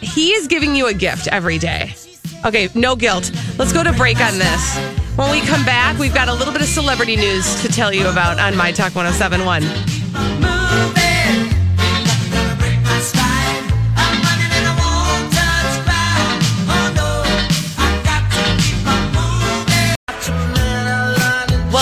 He 0.00 0.30
is 0.32 0.46
giving 0.46 0.76
you 0.76 0.86
a 0.86 0.94
gift 0.94 1.26
every 1.28 1.58
day. 1.58 1.94
Okay, 2.44 2.68
no 2.74 2.94
guilt. 2.94 3.32
Let's 3.58 3.72
go 3.72 3.82
to 3.82 3.92
break 3.94 4.20
on 4.20 4.38
this. 4.38 4.76
When 5.16 5.30
we 5.32 5.40
come 5.40 5.64
back, 5.64 5.98
we've 5.98 6.14
got 6.14 6.28
a 6.28 6.34
little 6.34 6.52
bit 6.52 6.62
of 6.62 6.68
celebrity 6.68 7.16
news 7.16 7.60
to 7.62 7.68
tell 7.68 7.92
you 7.92 8.06
about 8.06 8.38
on 8.38 8.56
My 8.56 8.70
Talk 8.70 8.94
1071. 8.94 10.53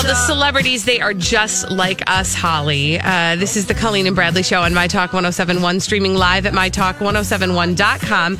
The 0.03 0.15
celebrities, 0.15 0.83
they 0.83 0.99
are 0.99 1.13
just 1.13 1.71
like 1.71 2.03
us, 2.07 2.35
Holly. 2.35 2.99
Uh, 2.99 3.37
this 3.37 3.55
is 3.55 3.67
the 3.67 3.73
Colleen 3.73 4.05
and 4.05 4.13
Bradley 4.13 4.43
Show 4.43 4.61
on 4.61 4.73
My 4.73 4.85
Talk 4.85 5.13
1071, 5.13 5.79
streaming 5.79 6.15
live 6.15 6.45
at 6.45 6.51
MyTalk1071.com. 6.51 8.37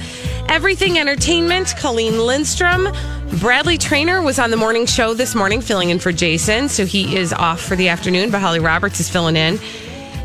Everything 0.49 0.99
Entertainment, 0.99 1.73
Colleen 1.79 2.19
Lindstrom. 2.19 2.89
Bradley 3.39 3.77
Traynor 3.77 4.21
was 4.21 4.39
on 4.39 4.51
the 4.51 4.57
morning 4.57 4.85
show 4.85 5.13
this 5.13 5.35
morning, 5.35 5.61
filling 5.61 5.89
in 5.89 5.99
for 5.99 6.11
Jason. 6.11 6.67
So 6.67 6.85
he 6.85 7.15
is 7.15 7.31
off 7.31 7.61
for 7.61 7.77
the 7.77 7.87
afternoon, 7.87 8.29
but 8.29 8.41
Holly 8.41 8.59
Roberts 8.59 8.99
is 8.99 9.09
filling 9.09 9.37
in. 9.37 9.57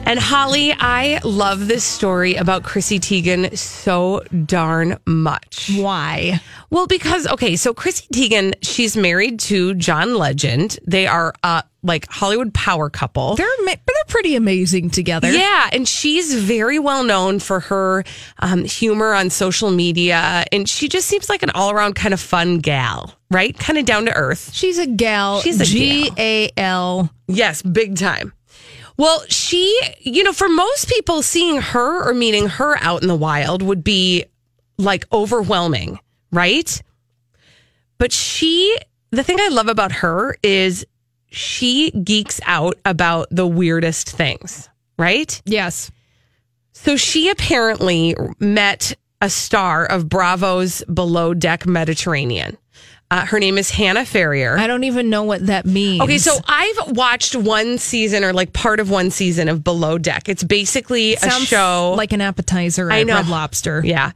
And 0.07 0.19
Holly, 0.19 0.73
I 0.73 1.21
love 1.23 1.69
this 1.69 1.85
story 1.85 2.35
about 2.37 2.62
Chrissy 2.62 2.99
Teigen 2.99 3.55
so 3.59 4.23
darn 4.47 4.97
much. 5.07 5.71
Why? 5.76 6.40
Well, 6.71 6.87
because 6.87 7.26
okay, 7.26 7.57
so 7.57 7.75
Chrissy 7.75 8.07
Teigen, 8.11 8.55
she's 8.62 8.97
married 8.97 9.38
to 9.40 9.75
John 9.75 10.14
Legend. 10.14 10.78
They 10.87 11.07
are 11.07 11.35
uh 11.43 11.61
like 11.83 12.09
Hollywood 12.11 12.55
power 12.55 12.88
couple. 12.88 13.37
They're 13.37 13.47
they're 13.67 13.76
pretty 14.09 14.35
amazing 14.35 14.88
together. 14.88 15.31
yeah, 15.31 15.69
and 15.73 15.87
she's 15.87 16.35
very 16.35 16.78
well 16.78 17.05
known 17.05 17.38
for 17.38 17.61
her 17.61 18.02
um, 18.38 18.64
humor 18.64 19.12
on 19.12 19.28
social 19.28 19.71
media, 19.71 20.45
and 20.50 20.67
she 20.67 20.88
just 20.88 21.07
seems 21.07 21.28
like 21.28 21.43
an 21.43 21.50
all 21.50 21.71
around 21.71 21.97
kind 21.97 22.14
of 22.14 22.21
fun 22.21 22.59
gal, 22.61 23.14
right? 23.31 23.57
Kind 23.59 23.78
of 23.78 23.85
down 23.85 24.07
to 24.07 24.12
earth. 24.14 24.55
She's 24.55 24.78
a 24.78 24.87
gal. 24.87 25.43
She's 25.43 25.61
a 25.61 25.67
G 25.67 26.11
A 26.17 26.50
L. 26.57 27.11
Yes, 27.26 27.61
big 27.61 27.97
time. 27.97 28.33
Well, 28.99 29.23
she, 29.28 29.81
you 30.00 30.25
know, 30.25 30.33
for 30.33 30.49
most 30.49 30.88
people, 30.88 31.23
seeing 31.23 31.61
her 31.61 32.09
or 32.09 32.12
meeting 32.12 32.49
her 32.49 32.76
out 32.78 33.00
in 33.02 33.09
the 33.09 33.14
wild 33.14 33.62
would 33.62 33.85
be 33.85 34.25
like 34.76 35.07
overwhelming, 35.12 36.00
right? 36.33 36.83
But 37.99 38.12
she, 38.12 38.76
the 39.11 39.23
thing 39.23 39.38
I 39.40 39.49
love 39.49 39.69
about 39.69 39.93
her 39.93 40.37
is 40.43 40.85
she 41.31 41.93
geeks 41.93 42.40
out 42.45 42.76
about 42.85 43.28
the 43.31 43.47
weirdest 43.47 44.11
things, 44.11 44.69
right? 44.99 45.40
Yes. 45.45 45.90
So 46.73 46.97
she 46.97 47.28
apparently 47.28 48.17
met 48.40 48.97
a 49.21 49.31
star 49.31 49.85
of 49.85 50.09
Bravo's 50.09 50.83
Below 50.93 51.35
Deck 51.35 51.67
Mediterranean. 51.67 52.57
Uh, 53.11 53.25
her 53.25 53.41
name 53.41 53.57
is 53.57 53.71
Hannah 53.71 54.05
Ferrier. 54.05 54.59
I 54.59 54.67
don't 54.67 54.85
even 54.85 55.09
know 55.09 55.23
what 55.23 55.47
that 55.47 55.65
means. 55.65 56.03
Okay, 56.03 56.19
so 56.19 56.37
I've 56.47 56.95
watched 56.97 57.35
one 57.35 57.79
season 57.79 58.23
or 58.23 58.35
like 58.35 58.53
part 58.53 58.81
of 58.81 58.91
one 58.91 59.11
season 59.11 59.49
of 59.49 59.65
Below 59.65 59.97
Deck. 59.97 60.29
It's 60.29 60.45
basically 60.45 61.15
a 61.15 61.31
show 61.31 61.95
like 61.97 62.12
an 62.12 62.21
appetizer 62.21 62.91
I 62.93 63.05
know. 63.05 63.15
Red 63.15 63.29
Lobster. 63.29 63.81
Yeah. 63.83 64.12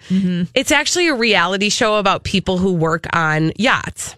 It's 0.54 0.72
actually 0.72 1.08
a 1.08 1.14
reality 1.14 1.70
show 1.70 1.96
about 1.96 2.24
people 2.24 2.58
who 2.58 2.74
work 2.74 3.06
on 3.14 3.52
yachts. 3.56 4.14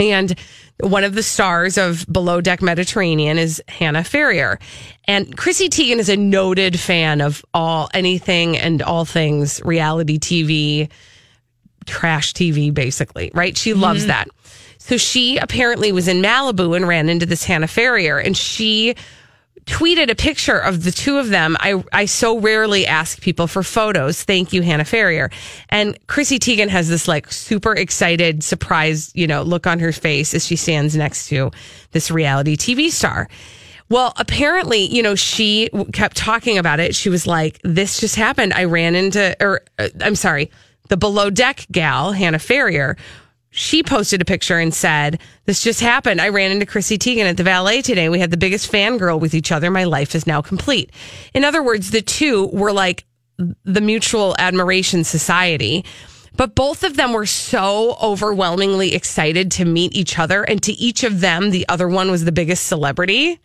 And 0.00 0.34
one 0.80 1.04
of 1.04 1.14
the 1.14 1.22
stars 1.22 1.76
of 1.76 2.06
Below 2.10 2.40
Deck 2.40 2.62
Mediterranean 2.62 3.38
is 3.38 3.62
Hannah 3.68 4.04
Ferrier. 4.04 4.58
And 5.04 5.36
Chrissy 5.36 5.68
Teigen 5.68 5.98
is 5.98 6.08
a 6.08 6.16
noted 6.16 6.80
fan 6.80 7.20
of 7.20 7.44
all 7.52 7.90
anything 7.92 8.56
and 8.56 8.82
all 8.82 9.04
things 9.04 9.60
reality 9.64 10.18
TV, 10.18 10.90
trash 11.86 12.32
TV, 12.32 12.72
basically, 12.72 13.30
right? 13.34 13.56
She 13.56 13.74
loves 13.74 14.06
that. 14.06 14.28
So 14.78 14.96
she 14.96 15.36
apparently 15.38 15.92
was 15.92 16.08
in 16.08 16.22
Malibu 16.22 16.74
and 16.74 16.88
ran 16.88 17.08
into 17.08 17.24
this 17.24 17.44
Hannah 17.44 17.68
Ferrier 17.68 18.18
and 18.18 18.36
she 18.36 18.96
tweeted 19.66 20.10
a 20.10 20.14
picture 20.14 20.58
of 20.58 20.82
the 20.82 20.90
two 20.90 21.18
of 21.18 21.28
them. 21.28 21.56
I, 21.60 21.84
I 21.92 22.06
so 22.06 22.38
rarely 22.38 22.86
ask 22.86 23.20
people 23.20 23.46
for 23.46 23.62
photos. 23.62 24.22
Thank 24.24 24.52
you, 24.52 24.62
Hannah 24.62 24.84
Ferrier. 24.84 25.30
And 25.68 25.96
Chrissy 26.08 26.38
Teigen 26.38 26.68
has 26.68 26.88
this 26.88 27.06
like 27.06 27.30
super 27.30 27.72
excited, 27.74 28.42
surprised, 28.42 29.12
you 29.14 29.26
know, 29.26 29.42
look 29.42 29.66
on 29.66 29.78
her 29.78 29.92
face 29.92 30.34
as 30.34 30.44
she 30.44 30.56
stands 30.56 30.96
next 30.96 31.28
to 31.28 31.52
this 31.92 32.10
reality 32.10 32.56
TV 32.56 32.90
star. 32.90 33.28
Well, 33.88 34.14
apparently, 34.16 34.86
you 34.86 35.02
know, 35.02 35.14
she 35.14 35.68
kept 35.92 36.16
talking 36.16 36.58
about 36.58 36.80
it. 36.80 36.94
She 36.94 37.08
was 37.08 37.26
like, 37.26 37.60
this 37.62 38.00
just 38.00 38.16
happened. 38.16 38.54
I 38.54 38.64
ran 38.64 38.94
into, 38.94 39.36
or 39.38 39.62
uh, 39.78 39.88
I'm 40.00 40.14
sorry, 40.14 40.50
the 40.92 40.96
below 40.98 41.30
deck 41.30 41.66
gal, 41.72 42.12
Hannah 42.12 42.38
Ferrier, 42.38 42.98
she 43.48 43.82
posted 43.82 44.20
a 44.20 44.26
picture 44.26 44.58
and 44.58 44.74
said, 44.74 45.22
This 45.46 45.62
just 45.62 45.80
happened. 45.80 46.20
I 46.20 46.28
ran 46.28 46.50
into 46.50 46.66
Chrissy 46.66 46.98
Teigen 46.98 47.24
at 47.24 47.38
the 47.38 47.42
valet 47.42 47.80
today. 47.80 48.10
We 48.10 48.18
had 48.18 48.30
the 48.30 48.36
biggest 48.36 48.70
fangirl 48.70 49.18
with 49.18 49.32
each 49.32 49.50
other. 49.52 49.70
My 49.70 49.84
life 49.84 50.14
is 50.14 50.26
now 50.26 50.42
complete. 50.42 50.92
In 51.32 51.44
other 51.44 51.62
words, 51.62 51.92
the 51.92 52.02
two 52.02 52.48
were 52.48 52.74
like 52.74 53.06
the 53.38 53.80
mutual 53.80 54.36
admiration 54.38 55.02
society. 55.02 55.86
But 56.36 56.54
both 56.54 56.84
of 56.84 56.98
them 56.98 57.14
were 57.14 57.24
so 57.24 57.96
overwhelmingly 58.02 58.94
excited 58.94 59.50
to 59.52 59.64
meet 59.64 59.96
each 59.96 60.18
other. 60.18 60.42
And 60.42 60.62
to 60.62 60.72
each 60.72 61.04
of 61.04 61.20
them, 61.20 61.52
the 61.52 61.66
other 61.70 61.88
one 61.88 62.10
was 62.10 62.26
the 62.26 62.32
biggest 62.32 62.66
celebrity. 62.66 63.40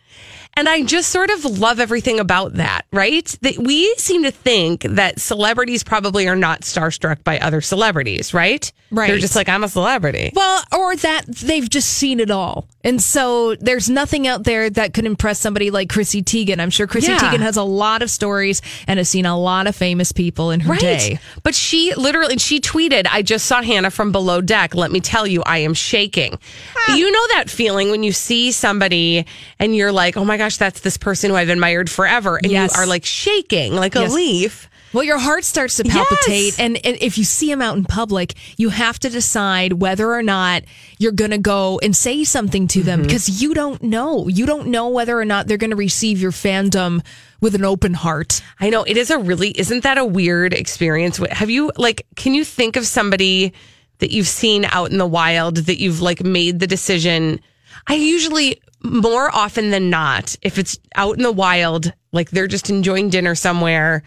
And 0.58 0.68
I 0.68 0.82
just 0.82 1.10
sort 1.10 1.30
of 1.30 1.44
love 1.44 1.78
everything 1.78 2.18
about 2.18 2.54
that, 2.54 2.84
right? 2.92 3.24
That 3.42 3.58
we 3.58 3.94
seem 3.96 4.24
to 4.24 4.32
think 4.32 4.82
that 4.82 5.20
celebrities 5.20 5.84
probably 5.84 6.26
are 6.26 6.34
not 6.34 6.62
starstruck 6.62 7.22
by 7.22 7.38
other 7.38 7.60
celebrities, 7.60 8.34
right? 8.34 8.70
Right. 8.90 9.06
They're 9.06 9.18
just 9.18 9.36
like, 9.36 9.48
I'm 9.48 9.62
a 9.62 9.68
celebrity. 9.68 10.32
Well, 10.34 10.64
or 10.76 10.96
that 10.96 11.26
they've 11.28 11.68
just 11.68 11.90
seen 11.90 12.18
it 12.18 12.32
all. 12.32 12.66
And 12.82 13.00
so 13.02 13.54
there's 13.56 13.88
nothing 13.88 14.26
out 14.26 14.44
there 14.44 14.68
that 14.70 14.94
could 14.94 15.04
impress 15.04 15.38
somebody 15.38 15.70
like 15.70 15.90
Chrissy 15.90 16.22
Teigen. 16.22 16.58
I'm 16.58 16.70
sure 16.70 16.86
Chrissy 16.88 17.12
Yeah. 17.12 17.18
Teigen 17.18 17.40
has 17.40 17.56
a 17.56 17.62
lot 17.62 18.02
of 18.02 18.10
stories 18.10 18.60
and 18.88 18.98
has 18.98 19.08
seen 19.08 19.26
a 19.26 19.38
lot 19.38 19.66
of 19.68 19.76
famous 19.76 20.10
people 20.10 20.50
in 20.50 20.60
her 20.60 20.72
Right. 20.72 20.80
day. 20.80 21.18
But 21.44 21.54
she 21.54 21.94
literally, 21.94 22.38
she 22.38 22.60
tweeted, 22.60 23.06
I 23.10 23.22
just 23.22 23.46
saw 23.46 23.62
Hannah 23.62 23.90
from 23.90 24.10
below 24.10 24.40
deck. 24.40 24.74
Let 24.74 24.90
me 24.90 25.00
tell 25.00 25.26
you, 25.26 25.42
I 25.44 25.58
am 25.58 25.74
shaking. 25.74 26.38
Ah. 26.76 26.96
You 26.96 27.10
know 27.12 27.26
that 27.34 27.48
feeling 27.50 27.90
when 27.90 28.02
you 28.02 28.12
see 28.12 28.50
somebody 28.52 29.26
and 29.60 29.76
you're 29.76 29.92
like, 29.92 30.16
oh 30.16 30.24
my 30.24 30.36
gosh, 30.38 30.47
that's 30.56 30.80
this 30.80 30.96
person 30.96 31.30
who 31.30 31.36
I've 31.36 31.48
admired 31.50 31.90
forever. 31.90 32.36
And 32.42 32.50
Yes. 32.50 32.74
you 32.76 32.82
are 32.82 32.86
like 32.86 33.04
shaking 33.04 33.74
like 33.74 33.94
a 33.94 34.00
leaf. 34.04 34.70
Well, 34.94 35.04
your 35.04 35.18
heart 35.18 35.44
starts 35.44 35.76
to 35.76 35.84
palpitate. 35.84 36.44
Yes. 36.44 36.58
And, 36.58 36.76
and 36.82 36.96
if 37.02 37.18
you 37.18 37.24
see 37.24 37.50
him 37.50 37.60
out 37.60 37.76
in 37.76 37.84
public, 37.84 38.34
you 38.56 38.70
have 38.70 38.98
to 39.00 39.10
decide 39.10 39.74
whether 39.74 40.10
or 40.10 40.22
not 40.22 40.62
you're 40.98 41.12
going 41.12 41.30
to 41.32 41.36
go 41.38 41.78
and 41.82 41.94
say 41.94 42.24
something 42.24 42.66
to 42.68 42.78
Mm-hmm. 42.78 42.86
them 42.86 43.02
because 43.02 43.42
you 43.42 43.52
don't 43.52 43.82
know. 43.82 44.28
You 44.28 44.46
don't 44.46 44.68
know 44.68 44.88
whether 44.88 45.18
or 45.18 45.26
not 45.26 45.46
they're 45.46 45.58
going 45.58 45.70
to 45.72 45.76
receive 45.76 46.22
your 46.22 46.30
fandom 46.32 47.04
with 47.42 47.54
an 47.54 47.66
open 47.66 47.92
heart. 47.92 48.40
I 48.60 48.70
know 48.70 48.82
it 48.84 48.96
is 48.96 49.10
a 49.10 49.18
really, 49.18 49.50
isn't 49.50 49.82
that 49.82 49.98
a 49.98 50.06
weird 50.06 50.54
experience? 50.54 51.18
Have 51.32 51.50
you, 51.50 51.70
like, 51.76 52.06
can 52.16 52.32
you 52.32 52.42
think 52.44 52.76
of 52.76 52.86
somebody 52.86 53.52
that 53.98 54.10
you've 54.10 54.26
seen 54.26 54.64
out 54.64 54.90
in 54.90 54.96
the 54.96 55.06
wild 55.06 55.56
that 55.56 55.78
you've 55.78 56.00
like 56.00 56.24
made 56.24 56.60
the 56.60 56.66
decision? 56.66 57.40
I 57.86 57.94
usually, 57.96 58.62
more 58.82 59.34
often 59.34 59.70
than 59.70 59.90
not, 59.90 60.36
if 60.42 60.58
it's 60.58 60.78
out 60.94 61.16
in 61.16 61.22
the 61.22 61.32
wild, 61.32 61.92
like 62.12 62.30
they're 62.30 62.46
just 62.46 62.70
enjoying 62.70 63.10
dinner 63.10 63.34
somewhere, 63.34 64.02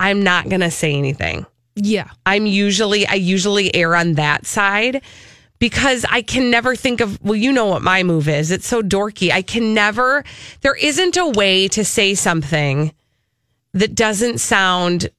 I'm 0.00 0.22
not 0.22 0.48
going 0.48 0.60
to 0.60 0.70
say 0.70 0.94
anything. 0.94 1.46
Yeah. 1.74 2.10
I'm 2.26 2.46
usually, 2.46 3.06
I 3.06 3.14
usually 3.14 3.74
err 3.74 3.94
on 3.94 4.14
that 4.14 4.46
side 4.46 5.02
because 5.58 6.04
I 6.08 6.22
can 6.22 6.50
never 6.50 6.76
think 6.76 7.00
of, 7.00 7.20
well, 7.22 7.36
you 7.36 7.52
know 7.52 7.66
what 7.66 7.82
my 7.82 8.02
move 8.02 8.28
is. 8.28 8.50
It's 8.50 8.66
so 8.66 8.82
dorky. 8.82 9.30
I 9.30 9.42
can 9.42 9.74
never, 9.74 10.24
there 10.60 10.76
isn't 10.76 11.16
a 11.16 11.28
way 11.28 11.68
to 11.68 11.84
say 11.84 12.14
something 12.14 12.92
that 13.74 13.94
doesn't 13.94 14.38
sound 14.38 15.10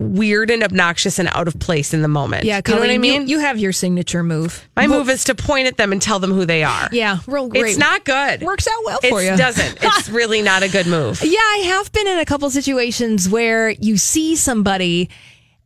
weird 0.00 0.50
and 0.50 0.62
obnoxious 0.62 1.18
and 1.18 1.28
out 1.32 1.48
of 1.48 1.58
place 1.58 1.92
in 1.92 2.02
the 2.02 2.08
moment. 2.08 2.44
Yeah. 2.44 2.60
you 2.66 2.74
know 2.74 2.80
what 2.80 2.90
I 2.90 2.98
mean? 2.98 3.22
You, 3.22 3.38
you 3.38 3.38
have 3.40 3.58
your 3.58 3.72
signature 3.72 4.22
move. 4.22 4.68
my 4.76 4.86
move 4.86 5.08
is 5.10 5.24
to 5.24 5.34
point 5.34 5.66
at 5.66 5.76
them 5.76 5.90
and 5.90 6.00
tell 6.00 6.20
them 6.20 6.30
who 6.32 6.44
they 6.46 6.62
are. 6.62 6.88
Yeah. 6.92 7.18
Real 7.26 7.48
great. 7.48 7.66
It's 7.66 7.78
not 7.78 8.04
good. 8.04 8.42
Works 8.42 8.68
out 8.68 8.84
well 8.84 9.00
for 9.00 9.20
you. 9.22 9.32
it 9.32 9.36
doesn't. 9.38 9.78
It's 9.98 10.08
really 10.08 10.42
not 10.42 10.62
a 10.62 10.68
good 10.68 10.86
move. 10.86 11.20
Yeah, 11.24 11.38
I 11.40 11.62
have 11.66 11.90
been 11.92 12.06
in 12.06 12.18
a 12.18 12.24
couple 12.24 12.48
situations 12.50 13.28
where 13.28 13.70
you 13.70 13.96
see 13.96 14.36
somebody 14.36 15.10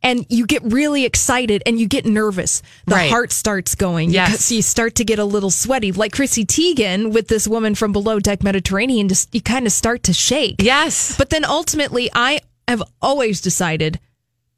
and 0.01 0.25
you 0.29 0.45
get 0.47 0.63
really 0.63 1.05
excited 1.05 1.61
and 1.67 1.79
you 1.79 1.87
get 1.87 2.05
nervous. 2.05 2.61
The 2.87 2.95
Right. 2.95 3.09
heart 3.11 3.31
starts 3.31 3.75
going. 3.75 4.09
Yes. 4.09 4.29
Because 4.31 4.51
you 4.51 4.61
start 4.63 4.95
to 4.95 5.05
get 5.05 5.19
a 5.19 5.25
little 5.25 5.51
sweaty. 5.51 5.91
Like 5.91 6.11
Chrissy 6.13 6.43
Teigen 6.45 7.13
with 7.13 7.27
this 7.27 7.47
woman 7.47 7.75
from 7.75 7.91
Below 7.93 8.19
Deck 8.19 8.43
Mediterranean, 8.43 9.07
just 9.07 9.33
you 9.33 9.41
kind 9.41 9.65
of 9.67 9.71
start 9.71 10.03
to 10.03 10.13
shake. 10.13 10.55
Yes. 10.59 11.15
But 11.17 11.29
then 11.29 11.45
ultimately, 11.45 12.09
I 12.13 12.39
have 12.67 12.81
always 13.01 13.39
decided 13.39 13.99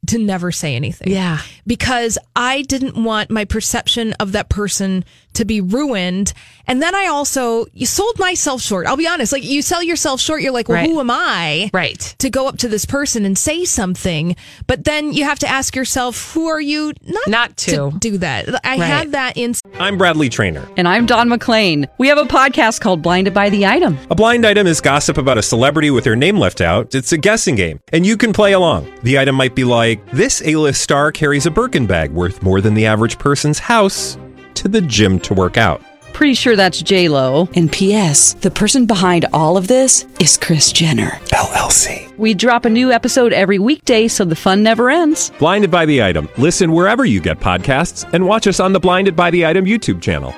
to 0.08 0.18
never 0.18 0.52
say 0.52 0.74
anything. 0.74 1.12
Yeah. 1.12 1.40
Because 1.66 2.18
I 2.34 2.62
didn't 2.62 3.02
want 3.02 3.30
my 3.30 3.44
perception 3.44 4.12
of 4.14 4.32
that 4.32 4.48
person 4.48 5.04
to 5.36 5.44
be 5.44 5.60
ruined. 5.60 6.32
And 6.68 6.82
then 6.82 6.94
I 6.94 7.06
also 7.06 7.66
you 7.72 7.86
sold 7.86 8.18
myself 8.18 8.60
short. 8.60 8.86
I'll 8.86 8.96
be 8.96 9.06
honest. 9.06 9.32
Like 9.32 9.44
you 9.44 9.62
sell 9.62 9.82
yourself 9.82 10.20
short, 10.20 10.42
you're 10.42 10.52
like, 10.52 10.68
well, 10.68 10.76
Right. 10.78 10.90
who 10.90 10.98
am 11.00 11.10
I? 11.10 11.70
Right. 11.72 12.14
To 12.18 12.28
go 12.28 12.48
up 12.48 12.58
to 12.58 12.68
this 12.68 12.84
person 12.84 13.24
and 13.24 13.38
say 13.38 13.64
something. 13.64 14.34
But 14.66 14.84
then 14.84 15.12
you 15.12 15.24
have 15.24 15.38
to 15.40 15.48
ask 15.48 15.76
yourself, 15.76 16.32
who 16.34 16.48
are 16.48 16.60
you 16.60 16.92
not, 17.06 17.28
Not 17.28 17.56
to. 17.58 17.92
do 17.98 18.18
that? 18.18 18.48
I 18.66 18.70
Right. 18.78 18.80
had 18.80 19.12
that 19.12 19.36
in 19.36 19.54
I'm 19.78 19.96
Bradley 19.96 20.28
Traynor. 20.28 20.66
And 20.76 20.88
I'm 20.88 21.06
Don 21.06 21.28
McClain. 21.28 21.86
We 21.98 22.08
have 22.08 22.18
a 22.18 22.24
podcast 22.24 22.80
called 22.80 23.00
Blinded 23.02 23.32
by 23.32 23.48
the 23.48 23.64
Item. 23.66 23.96
A 24.10 24.14
blind 24.16 24.44
item 24.44 24.66
is 24.66 24.80
gossip 24.80 25.18
about 25.18 25.38
a 25.38 25.42
celebrity 25.42 25.90
with 25.90 26.02
their 26.04 26.16
name 26.16 26.36
left 26.38 26.60
out. 26.60 26.94
It's 26.94 27.12
a 27.12 27.18
guessing 27.18 27.54
game, 27.54 27.78
and 27.92 28.04
you 28.04 28.16
can 28.16 28.32
play 28.32 28.52
along. 28.52 28.92
The 29.04 29.18
item 29.18 29.36
might 29.36 29.54
be 29.54 29.64
like 29.64 30.00
this: 30.10 30.42
A-list 30.44 30.80
star 30.82 31.12
carries 31.12 31.46
a 31.46 31.50
Birkin 31.50 31.86
bag 31.86 32.10
worth 32.10 32.42
more 32.42 32.60
than 32.60 32.74
the 32.74 32.86
average 32.86 33.18
person's 33.18 33.58
house 33.60 34.16
to 34.56 34.68
the 34.68 34.80
gym 34.80 35.20
to 35.20 35.34
work 35.34 35.56
out. 35.56 35.80
Pretty 36.12 36.34
sure 36.34 36.56
that's 36.56 36.80
J 36.80 37.08
Lo. 37.08 37.48
And 37.54 37.70
P.S. 37.70 38.34
The 38.34 38.50
person 38.50 38.86
behind 38.86 39.26
all 39.32 39.56
of 39.56 39.68
this 39.68 40.06
is 40.18 40.36
Chris 40.36 40.72
Jenner. 40.72 41.10
LLC. 41.26 42.16
We 42.16 42.32
drop 42.32 42.64
a 42.64 42.70
new 42.70 42.90
episode 42.90 43.32
every 43.34 43.58
weekday, 43.58 44.08
so 44.08 44.24
the 44.24 44.34
fun 44.34 44.62
never 44.62 44.88
ends. 44.88 45.30
Blinded 45.38 45.70
by 45.70 45.84
the 45.84 46.02
item. 46.02 46.28
Listen 46.38 46.72
wherever 46.72 47.04
you 47.04 47.20
get 47.20 47.38
podcasts, 47.38 48.08
and 48.14 48.26
watch 48.26 48.46
us 48.46 48.60
on 48.60 48.72
the 48.72 48.80
Blinded 48.80 49.14
by 49.14 49.30
the 49.30 49.44
Item 49.44 49.66
YouTube 49.66 50.00
channel. 50.00 50.34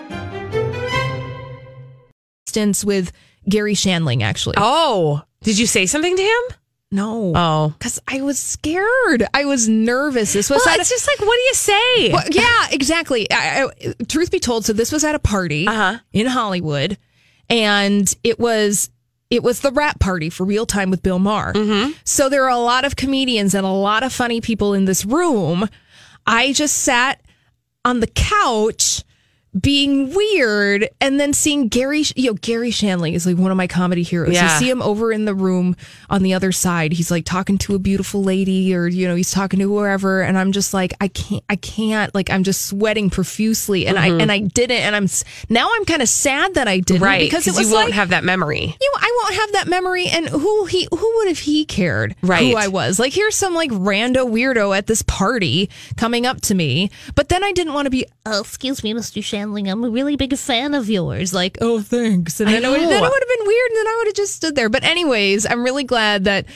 instance 2.49 2.85
with 2.85 3.13
Garry 3.49 3.75
Shandling, 3.75 4.23
actually. 4.23 4.55
Oh, 4.59 5.23
did 5.43 5.59
you 5.59 5.67
say 5.67 5.87
something 5.87 6.17
to 6.17 6.23
him? 6.23 6.43
No. 6.91 7.33
Oh. 7.35 7.75
Because 7.79 8.01
I 8.09 8.23
was 8.23 8.39
scared. 8.39 9.25
I 9.35 9.45
was 9.45 9.69
nervous. 9.69 10.33
This 10.33 10.49
was 10.49 10.63
Well, 10.65 10.75
at 10.75 10.81
it's 10.81 10.91
a- 10.91 10.95
just 10.95 11.07
like, 11.07 11.19
what 11.21 11.37
do 11.37 11.43
you 11.43 11.55
say? 11.55 12.13
Well, 12.13 12.25
yeah, 12.31 12.67
exactly. 12.71 13.31
I, 13.31 13.65
I, 13.67 13.93
truth 14.09 14.31
be 14.31 14.41
told, 14.41 14.65
so 14.65 14.73
this 14.73 14.91
was 14.91 15.05
at 15.05 15.15
a 15.15 15.19
party 15.19 15.67
Uh-huh. 15.67 15.99
in 16.13 16.27
Hollywood, 16.27 16.97
and 17.51 18.13
it 18.25 18.39
was 18.39 18.91
it 19.31 19.43
was 19.43 19.61
the 19.61 19.71
wrap 19.73 20.01
party 20.01 20.31
for 20.31 20.45
Real 20.45 20.65
Time 20.65 20.89
with 20.91 21.03
Bill 21.03 21.19
Maher. 21.19 21.53
Mm-hmm. 21.53 21.93
So 22.05 22.31
there 22.31 22.45
are 22.45 22.49
a 22.51 22.57
lot 22.59 22.87
of 22.87 22.97
comedians 22.97 23.55
and 23.55 23.67
a 23.67 23.71
lot 23.71 24.03
of 24.03 24.11
funny 24.11 24.41
people 24.41 24.73
in 24.73 24.87
this 24.87 25.05
room. 25.05 25.69
I 26.27 26.55
just 26.55 26.79
sat 26.79 27.21
on 27.85 28.01
the 28.01 28.07
couch 28.07 29.03
being 29.59 30.15
weird 30.15 30.89
and 31.01 31.19
then 31.19 31.33
seeing 31.33 31.69
Garry 31.69 32.05
you 32.17 32.31
know 32.31 32.35
Garry 32.35 32.71
Shandling 32.71 33.15
is 33.15 33.27
like 33.27 33.37
one 33.37 33.51
of 33.51 33.57
my 33.57 33.67
comedy 33.67 34.03
heroes. 34.03 34.35
Yeah. 34.35 34.53
You 34.55 34.59
see 34.61 34.71
him 34.71 34.83
over 34.83 35.11
in 35.11 35.25
the 35.25 35.35
room 35.35 35.75
on 36.11 36.23
the 36.23 36.35
other 36.35 36.53
side. 36.53 36.93
He's 36.93 37.11
like 37.11 37.25
talking 37.25 37.57
to 37.59 37.75
a 37.75 37.79
beautiful 37.79 38.23
lady 38.23 38.75
or 38.75 38.87
you 38.87 39.09
know 39.09 39.15
he's 39.15 39.31
talking 39.31 39.59
to 39.61 39.67
whoever 39.67 40.21
and 40.23 40.37
I'm 40.39 40.53
just 40.53 40.75
like 40.75 40.93
I 41.01 41.09
can't 41.09 41.43
I 41.49 41.57
can't 41.57 42.15
like 42.15 42.29
I'm 42.31 42.45
just 42.45 42.67
sweating 42.67 43.09
profusely 43.11 43.87
and 43.87 43.99
I 43.99 44.09
and 44.09 44.31
I 44.31 44.41
didn't 44.41 44.79
and 44.83 44.95
I'm 44.95 45.07
now 45.49 45.69
I'm 45.75 45.85
kind 45.87 46.03
of 46.03 46.09
sad 46.09 46.55
that 46.55 46.69
I 46.69 46.81
didn't 46.81 46.99
Mm-hmm. 46.99 47.05
right. 47.05 47.21
because 47.31 47.47
it 47.47 47.55
was 47.55 47.69
you 47.69 47.75
won't 47.75 47.87
like 47.89 47.95
have 47.95 48.09
that 48.11 48.25
memory. 48.25 48.61
you 48.61 48.93
know, 48.95 48.99
I 49.01 49.21
won't 49.23 49.35
have 49.37 49.53
that 49.53 49.69
memory. 49.69 50.07
And 50.09 50.29
who 50.29 50.65
he 50.67 50.89
who 50.91 51.13
would 51.19 51.29
have 51.29 51.39
he 51.39 51.65
cared 51.65 52.17
Right. 52.23 52.51
who 52.51 52.57
I 52.57 52.69
was? 52.69 52.99
Like 52.99 53.13
here's 53.13 53.37
some 53.37 53.55
like 53.55 53.71
rando 53.71 54.29
weirdo 54.29 54.77
at 54.77 54.87
this 54.89 55.03
party 55.03 55.71
coming 55.97 56.27
up 56.27 56.41
to 56.43 56.55
me. 56.55 56.91
But 57.15 57.29
then 57.29 57.45
I 57.45 57.53
didn't 57.53 57.73
want 57.75 57.87
to 57.87 57.91
be, 57.91 58.05
oh, 58.27 58.41
excuse 58.41 58.83
me, 58.83 58.93
Mr. 58.95 59.23
Shandling, 59.39 59.71
I'm 59.71 59.85
a 59.85 59.91
really 59.91 60.17
big 60.17 60.37
fan 60.37 60.75
of 60.75 60.89
yours. 60.91 61.33
Like, 61.33 61.59
oh 61.61 61.81
thanks. 61.81 62.41
And 62.41 62.49
I 62.49 62.53
then 62.53 62.65
it, 62.65 62.69
would, 62.71 62.81
then 62.81 62.89
it 62.91 63.01
would 63.01 63.23
have 63.29 63.39
been 63.39 63.47
weird, 63.47 63.71
and 63.71 63.77
then 63.79 63.87
I 63.87 63.95
would 63.99 64.07
have 64.09 64.17
just 64.17 64.35
stood 64.35 64.55
there. 64.55 64.69
But 64.69 64.85
anyways, 64.85 65.47
I'm 65.47 65.63
really 65.65 65.85
glad 65.85 66.25
that 66.25 66.47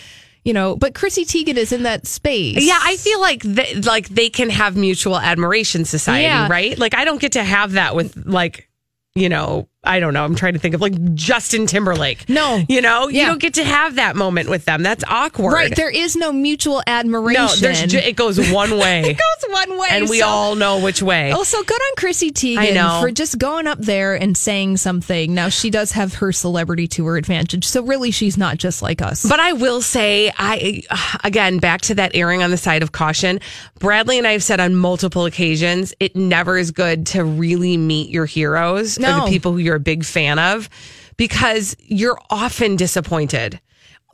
you 0.45 0.53
know. 0.53 0.77
But 0.77 0.95
Chrissy 0.95 1.25
Teigen 1.25 1.57
is 1.57 1.73
in 1.73 1.85
that 1.85 2.07
space. 2.07 2.65
Yeah, 2.65 2.79
I 2.83 2.97
feel 2.97 3.21
like 3.21 3.43
they, 3.43 3.75
like 3.77 4.09
they 4.09 4.31
can 4.31 4.51
have 4.51 4.77
mutual 4.77 5.17
admiration 5.19 5.85
society, 5.85 6.25
Yeah. 6.25 6.49
right? 6.49 6.79
Like 6.79 6.95
I 6.95 7.05
don't 7.05 7.21
get 7.21 7.33
to 7.33 7.45
have 7.45 7.73
that 7.73 7.95
with 7.95 8.17
like, 8.27 8.69
you 9.15 9.29
know, 9.29 9.69
I 9.85 9.99
don't 9.99 10.15
know. 10.15 10.25
I'm 10.25 10.37
trying 10.37 10.53
to 10.53 10.61
think 10.61 10.77
of 10.77 10.81
like 10.81 11.15
Justin 11.15 11.67
Timberlake. 11.67 12.29
No. 12.29 12.63
you 12.69 12.81
know, 12.81 13.09
you 13.09 13.27
don't 13.27 13.41
get 13.41 13.55
to 13.55 13.65
have 13.65 13.97
that 13.97 14.15
moment 14.15 14.49
with 14.49 14.65
them. 14.65 14.85
That's 14.85 15.03
awkward. 15.09 15.53
right. 15.53 15.75
There 15.75 15.91
is 15.91 16.15
no 16.15 16.33
mutual 16.33 16.83
admiration. 16.87 17.43
no, 17.43 17.55
there's 17.57 17.83
ju- 17.91 17.99
it 17.99 18.15
goes 18.15 18.39
one 18.53 18.79
way, 18.79 19.01
it 19.11 19.19
goes 19.19 19.51
one 19.51 19.77
way, 19.79 19.89
and 19.91 20.09
we 20.09 20.21
so- 20.21 20.27
all 20.29 20.55
know 20.55 20.79
which 20.81 21.03
way. 21.03 21.33
Oh, 21.35 21.43
so 21.43 21.63
good 21.65 21.81
on 21.81 21.97
Chrissy 21.97 22.31
Teigen 22.31 23.01
for 23.01 23.11
just 23.11 23.39
going 23.39 23.67
up 23.67 23.79
there 23.79 24.15
and 24.15 24.37
saying 24.37 24.77
something. 24.77 25.35
Now 25.35 25.49
she 25.49 25.69
does 25.69 25.91
have 25.93 26.15
her 26.15 26.31
celebrity 26.31 26.87
to 26.89 27.07
her 27.07 27.17
advantage, 27.17 27.65
so 27.67 27.83
really 27.83 28.13
she's 28.13 28.39
not 28.39 28.59
just 28.59 28.83
like 28.83 29.03
us. 29.03 29.29
But 29.29 29.41
I 29.41 29.53
will 29.53 29.83
say, 29.83 30.31
I 30.39 30.83
again 31.25 31.59
back 31.59 31.81
to 31.83 31.97
that 31.97 32.13
erring 32.15 32.43
on 32.45 32.53
the 32.53 32.57
side 32.57 32.85
of 32.85 32.93
caution. 32.93 33.41
Bradley 33.81 34.19
and 34.19 34.29
I 34.29 34.33
have 34.33 34.45
said 34.45 34.61
on 34.61 34.77
multiple 34.77 35.25
occasions, 35.25 35.93
it 35.99 36.15
never 36.15 36.57
is 36.57 36.71
good 36.71 37.07
to 37.09 37.25
really 37.25 37.77
meet 37.77 38.11
your 38.11 38.27
heroes 38.27 38.97
or 38.97 39.03
No. 39.03 39.25
the 39.25 39.31
people 39.31 39.51
who 39.51 39.59
you're 39.59 39.72
a 39.75 39.81
big 39.81 40.05
fan 40.05 40.39
of, 40.39 40.69
because 41.17 41.77
you're 41.81 42.19
often 42.31 42.77
disappointed. 42.77 43.61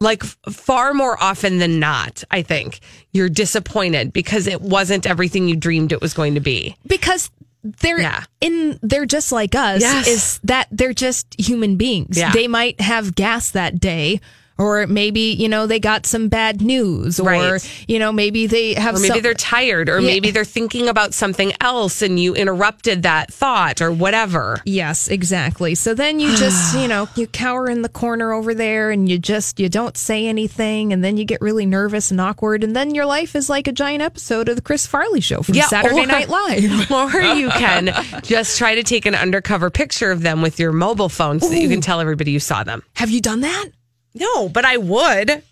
Like 0.00 0.22
far 0.22 0.94
more 0.94 1.20
often 1.20 1.58
than 1.58 1.80
not, 1.80 2.22
I 2.30 2.42
think 2.42 2.78
you're 3.12 3.28
disappointed 3.28 4.12
because 4.12 4.46
it 4.46 4.60
wasn't 4.60 5.06
everything 5.06 5.48
you 5.48 5.56
dreamed 5.56 5.90
it 5.92 6.00
was 6.00 6.14
going 6.14 6.34
to 6.34 6.40
be. 6.40 6.76
because 6.86 7.30
they're 7.64 8.00
Yeah. 8.00 8.22
in 8.40 8.78
they're 8.82 9.04
just 9.04 9.32
like 9.32 9.56
us 9.56 9.80
Yes. 9.82 10.06
is 10.06 10.40
that 10.44 10.68
they're 10.70 10.92
just 10.94 11.26
human 11.38 11.76
beings. 11.76 12.16
Yeah. 12.16 12.30
They 12.32 12.46
might 12.46 12.80
have 12.80 13.16
gas 13.16 13.50
that 13.50 13.80
day. 13.80 14.20
Or 14.58 14.86
maybe, 14.88 15.20
you 15.38 15.48
know, 15.48 15.66
they 15.68 15.78
got 15.78 16.04
some 16.04 16.28
bad 16.28 16.60
news. 16.60 17.20
Or, 17.20 17.24
Right. 17.28 17.84
you 17.86 17.98
know, 17.98 18.10
maybe 18.12 18.46
they 18.48 18.74
have 18.74 18.96
Or 18.96 18.98
maybe 18.98 19.14
some, 19.14 19.20
they're 19.22 19.34
tired, 19.34 19.88
or 19.88 20.00
Yeah. 20.00 20.06
maybe 20.08 20.30
they're 20.32 20.44
thinking 20.44 20.88
about 20.88 21.14
something 21.14 21.52
else 21.60 22.02
and 22.02 22.18
you 22.18 22.34
interrupted 22.34 23.04
that 23.04 23.32
thought 23.32 23.80
or 23.80 23.92
whatever. 23.92 24.60
Yes, 24.64 25.06
exactly. 25.08 25.74
So 25.76 25.94
then 25.94 26.18
you 26.18 26.34
just, 26.36 26.74
you 26.78 26.88
know, 26.88 27.08
you 27.14 27.26
cower 27.28 27.68
in 27.70 27.82
the 27.82 27.88
corner 27.88 28.32
over 28.32 28.52
there 28.52 28.90
and 28.90 29.08
you 29.08 29.18
just 29.18 29.60
you 29.60 29.68
don't 29.68 29.96
say 29.96 30.26
anything 30.26 30.92
and 30.92 31.04
then 31.04 31.16
you 31.16 31.24
get 31.24 31.40
really 31.40 31.64
nervous 31.66 32.10
and 32.10 32.20
awkward 32.20 32.64
and 32.64 32.74
then 32.74 32.94
your 32.94 33.06
life 33.06 33.36
is 33.36 33.48
like 33.48 33.68
a 33.68 33.72
giant 33.72 34.02
episode 34.02 34.48
of 34.48 34.56
the 34.56 34.62
Chris 34.62 34.86
Farley 34.86 35.20
show 35.20 35.42
from 35.42 35.54
Saturday 35.54 36.00
or- 36.02 36.06
Night 36.06 36.28
Live. 36.28 36.90
Or 36.98 37.20
you 37.20 37.48
can 37.50 37.90
just 38.22 38.58
try 38.58 38.74
to 38.74 38.82
take 38.82 39.06
an 39.06 39.14
undercover 39.14 39.70
picture 39.70 40.10
of 40.10 40.22
them 40.22 40.42
with 40.42 40.58
your 40.58 40.72
mobile 40.72 41.08
phone 41.08 41.38
so 41.38 41.48
that 41.48 41.58
you 41.60 41.68
can 41.68 41.80
tell 41.80 42.00
everybody 42.00 42.32
you 42.32 42.40
saw 42.40 42.64
them. 42.64 42.82
Have 42.94 43.10
you 43.10 43.20
done 43.20 43.40
that? 43.42 43.66
No, 44.18 44.48
but 44.48 44.64
I 44.64 44.76
would. 44.76 45.42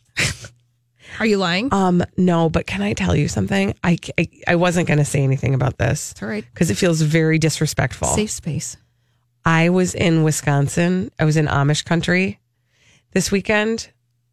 Are 1.18 1.26
you 1.26 1.38
lying? 1.38 1.72
Um, 1.72 2.04
no, 2.16 2.50
but 2.50 2.66
can 2.66 2.82
I 2.82 2.92
tell 2.92 3.16
you 3.16 3.28
something? 3.28 3.74
I, 3.82 3.96
I, 4.18 4.28
I 4.48 4.56
wasn't 4.56 4.86
going 4.86 4.98
to 4.98 5.04
say 5.04 5.22
anything 5.22 5.54
about 5.54 5.78
this. 5.78 6.12
It's 6.12 6.22
all 6.22 6.28
right. 6.28 6.44
Because 6.52 6.70
it 6.70 6.76
feels 6.76 7.00
very 7.00 7.38
disrespectful. 7.38 8.08
Safe 8.08 8.30
space. 8.30 8.76
I 9.44 9.70
was 9.70 9.94
in 9.94 10.24
Wisconsin. 10.24 11.10
I 11.18 11.24
was 11.24 11.36
in 11.36 11.46
Amish 11.46 11.84
country 11.84 12.38
this 13.12 13.30
weekend 13.30 13.90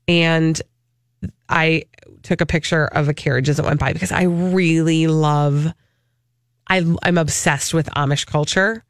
and 0.07 0.61
I 1.47 1.83
took 2.23 2.41
a 2.41 2.45
picture 2.45 2.85
of 2.85 3.07
a 3.07 3.13
carriage 3.13 3.47
as 3.47 3.59
it 3.59 3.65
went 3.65 3.79
by 3.79 3.93
because 3.93 4.11
I 4.11 4.23
really 4.23 5.07
love 5.07 5.71
I 6.67 6.95
I'm 7.03 7.17
obsessed 7.17 7.73
with 7.73 7.87
Amish 7.91 8.25
culture. 8.25 8.83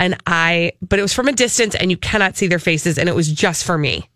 And 0.00 0.16
I 0.26 0.72
but 0.80 0.98
it 0.98 1.02
was 1.02 1.12
from 1.12 1.28
a 1.28 1.32
distance 1.32 1.74
and 1.74 1.90
you 1.90 1.96
cannot 1.96 2.36
see 2.36 2.46
their 2.46 2.60
faces 2.60 2.96
and 2.96 3.08
it 3.08 3.14
was 3.14 3.30
just 3.30 3.64
for 3.64 3.76
me. 3.76 4.08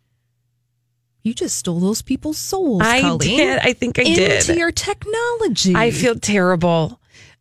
You 1.22 1.34
just 1.34 1.56
stole 1.56 1.78
those 1.80 2.02
people's 2.02 2.38
souls, 2.38 2.82
I 2.84 3.00
Colleen. 3.00 3.36
did. 3.38 3.58
I 3.58 3.72
think 3.74 3.98
I 3.98 4.02
into 4.02 4.16
did. 4.16 4.56
your 4.56 4.72
technology. 4.72 5.74
I 5.76 5.90
feel 5.90 6.16
terrible. 6.18 6.98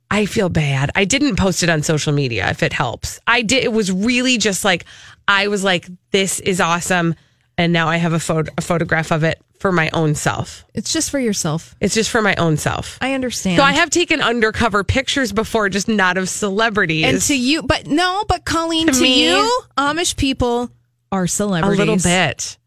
I 0.09 0.25
feel 0.25 0.49
bad. 0.49 0.91
I 0.95 1.05
didn't 1.05 1.37
post 1.37 1.63
it 1.63 1.69
on 1.69 1.81
social 1.83 2.11
media 2.13 2.49
if 2.49 2.63
it 2.63 2.73
helps. 2.73 3.19
I 3.25 3.41
did 3.41 3.63
it 3.63 3.71
was 3.71 3.91
really 3.91 4.37
just 4.37 4.63
like 4.65 4.85
I 5.27 5.47
was 5.47 5.63
like 5.63 5.87
this 6.11 6.39
is 6.41 6.59
awesome 6.59 7.15
and 7.57 7.71
now 7.73 7.87
I 7.87 7.97
have 7.97 8.13
a 8.13 8.19
photo 8.19 8.51
a 8.57 8.61
photograph 8.61 9.11
of 9.11 9.23
it 9.23 9.41
for 9.59 9.71
my 9.71 9.89
own 9.93 10.15
self. 10.15 10.65
it's 10.73 10.91
just 10.91 11.11
for 11.11 11.19
yourself. 11.19 11.75
It's 11.79 11.93
just 11.93 12.09
for 12.09 12.21
my 12.21 12.35
own 12.35 12.57
self. 12.57 12.97
I 12.99 13.13
understand. 13.13 13.57
So 13.57 13.63
I 13.63 13.73
have 13.73 13.89
taken 13.91 14.19
undercover 14.19 14.83
pictures 14.83 15.31
before 15.31 15.69
just 15.69 15.87
not 15.87 16.17
of 16.17 16.27
celebrities. 16.29 17.05
and 17.05 17.21
to 17.21 17.37
you, 17.37 17.61
but 17.63 17.85
no, 17.87 18.25
but 18.27 18.43
Colleen, 18.43 18.87
To 18.87 18.93
to, 18.93 19.01
me- 19.01 19.27
you, 19.29 19.61
Amish 19.77 20.17
people 20.17 20.71
are 21.11 21.27
celebrities. 21.27 21.77
a 21.77 21.79
little 21.79 21.97
bit. 21.97 22.57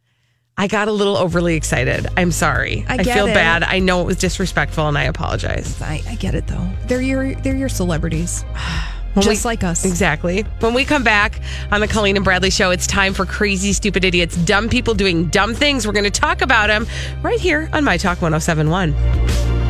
I 0.56 0.68
got 0.68 0.86
a 0.88 0.92
little 0.92 1.16
overly 1.16 1.56
excited. 1.56 2.06
I'm 2.16 2.30
sorry. 2.30 2.84
I 2.88 2.94
I, 2.94 3.02
feel 3.02 3.26
it. 3.26 3.34
bad. 3.34 3.64
I 3.64 3.80
know 3.80 4.02
it 4.02 4.04
was 4.04 4.16
disrespectful 4.16 4.86
and 4.86 4.96
I 4.96 5.04
apologize. 5.04 5.80
I, 5.82 6.00
I 6.08 6.14
get 6.14 6.34
it 6.36 6.46
though. 6.46 6.70
They're 6.86 7.02
your 7.02 7.34
they're 7.34 7.56
your 7.56 7.68
celebrities, 7.68 8.42
When 9.14 9.24
just 9.24 9.44
we- 9.44 9.48
like 9.48 9.64
us. 9.64 9.84
Exactly. 9.84 10.42
When 10.60 10.72
we 10.74 10.84
come 10.84 11.02
back 11.02 11.40
on 11.72 11.80
the 11.80 11.88
Colleen 11.88 12.16
and 12.16 12.24
Bradley 12.24 12.50
show, 12.50 12.70
it's 12.70 12.86
time 12.86 13.14
for 13.14 13.26
crazy, 13.26 13.72
stupid 13.72 14.04
idiots, 14.04 14.36
dumb 14.36 14.68
people 14.68 14.94
doing 14.94 15.26
dumb 15.26 15.54
things. 15.54 15.86
We're 15.86 15.92
going 15.92 16.04
to 16.04 16.10
talk 16.10 16.40
about 16.40 16.68
them 16.68 16.86
right 17.22 17.40
here 17.40 17.68
on 17.72 17.82
My 17.84 17.96
Talk 17.96 18.22
1071. 18.22 19.63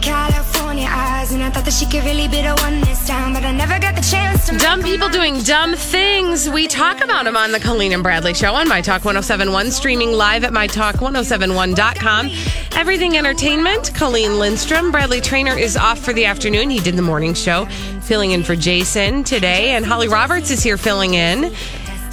California 0.00 0.88
eyes, 0.88 1.32
and 1.32 1.42
I 1.42 1.50
thought 1.50 1.64
that 1.64 1.74
she 1.74 1.84
could 1.84 2.04
really 2.04 2.26
be 2.28 2.42
the 2.42 2.54
one 2.60 2.80
this 2.80 3.06
time, 3.06 3.34
but 3.34 3.44
I 3.44 3.52
never 3.52 3.78
got 3.78 3.94
the 3.94 4.00
chance 4.00 4.46
to 4.46 4.56
Dumb 4.56 4.82
people 4.82 5.08
doing 5.08 5.40
dumb 5.42 5.74
things. 5.74 6.48
We 6.48 6.66
talk 6.66 7.02
about 7.04 7.24
them 7.24 7.36
on 7.36 7.52
the 7.52 7.60
Colleen 7.60 7.92
and 7.92 8.02
Bradley 8.02 8.32
Show 8.32 8.54
on 8.54 8.68
My 8.68 8.80
Talk 8.80 9.04
1071, 9.04 9.70
streaming 9.70 10.12
live 10.12 10.44
at 10.44 10.52
MyTalk1071.com. 10.52 12.30
Everything 12.72 13.16
Entertainment, 13.16 13.94
Colleen 13.94 14.38
Lindstrom. 14.38 14.90
Bradley 14.90 15.20
Traynor 15.20 15.56
is 15.56 15.76
off 15.76 15.98
for 15.98 16.12
the 16.12 16.24
afternoon. 16.24 16.70
He 16.70 16.80
did 16.80 16.96
the 16.96 17.02
morning 17.02 17.34
show, 17.34 17.66
filling 18.02 18.30
in 18.30 18.42
for 18.42 18.56
Jason 18.56 19.22
today. 19.22 19.70
And 19.70 19.84
Holly 19.84 20.08
Roberts 20.08 20.50
is 20.50 20.62
here 20.62 20.78
filling 20.78 21.14
in. 21.14 21.52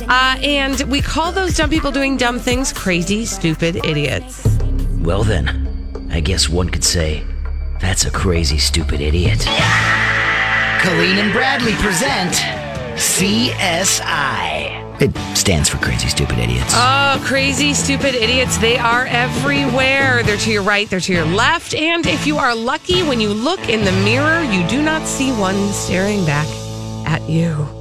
Uh, 0.02 0.38
and 0.42 0.82
we 0.84 1.02
call 1.02 1.32
those 1.32 1.56
dumb 1.56 1.70
people 1.70 1.92
doing 1.92 2.18
dumb 2.18 2.40
things 2.40 2.74
crazy, 2.74 3.26
stupid 3.26 3.78
idiots. 3.86 4.46
Well, 5.00 5.24
then, 5.24 6.10
I 6.12 6.20
guess 6.20 6.50
one 6.50 6.70
could 6.70 6.84
say 6.84 7.24
that's 7.80 8.06
a 8.06 8.12
crazy, 8.12 8.58
stupid 8.58 9.02
idiot. 9.02 9.46
Yeah! 9.46 10.80
Colleen 10.82 11.18
and 11.18 11.32
Bradley 11.32 11.74
present 11.74 12.34
CSI. 12.96 14.78
It 15.00 15.16
stands 15.38 15.70
for 15.70 15.78
Crazy 15.78 16.08
Stupid 16.08 16.40
Idiots. 16.40 16.74
Oh, 16.76 17.24
crazy, 17.24 17.76
stupid 17.76 18.16
idiots. 18.16 18.58
They 18.58 18.78
are 18.78 19.06
everywhere. 19.06 20.24
They're 20.24 20.38
to 20.38 20.52
your 20.52 20.64
right, 20.64 20.90
they're 20.90 21.00
to 21.02 21.14
your 21.14 21.26
left. 21.26 21.76
And 21.76 22.08
if 22.08 22.26
you 22.26 22.38
are 22.38 22.56
lucky, 22.56 23.04
when 23.04 23.22
you 23.22 23.30
look 23.30 23.70
in 23.70 23.86
the 23.86 23.92
mirror, 24.04 24.42
you 24.42 24.68
do 24.68 24.82
not 24.82 25.06
see 25.08 25.32
one 25.34 25.72
staring 25.72 26.26
back 26.26 26.48
at 27.06 27.22
you. 27.30 27.77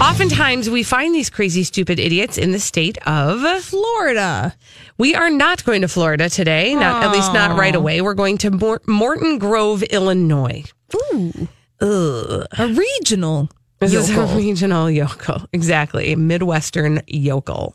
Oftentimes, 0.00 0.68
we 0.68 0.82
find 0.82 1.14
these 1.14 1.30
crazy, 1.30 1.62
stupid 1.64 1.98
idiots 1.98 2.36
in 2.36 2.52
the 2.52 2.58
state 2.60 2.98
of 3.06 3.62
Florida. 3.62 4.54
We 4.98 5.14
are 5.14 5.30
not 5.30 5.64
going 5.64 5.80
to 5.82 5.88
Florida 5.88 6.28
today, 6.28 6.74
not 6.74 7.02
at 7.02 7.12
least 7.12 7.32
not 7.32 7.58
right 7.58 7.74
away. 7.74 8.00
We're 8.02 8.14
going 8.14 8.38
to 8.38 8.50
Mor- 8.50 8.82
Morton 8.86 9.38
Grove, 9.38 9.82
Illinois. 9.84 10.64
Ooh. 10.94 11.48
A 11.80 12.46
regional. 12.68 13.48
This 13.78 13.92
is 13.94 14.10
a 14.10 14.14
yokel. 14.14 14.36
regional 14.36 14.90
yokel, 14.90 15.42
exactly, 15.52 16.12
a 16.12 16.16
Midwestern 16.16 17.02
yokel. 17.06 17.74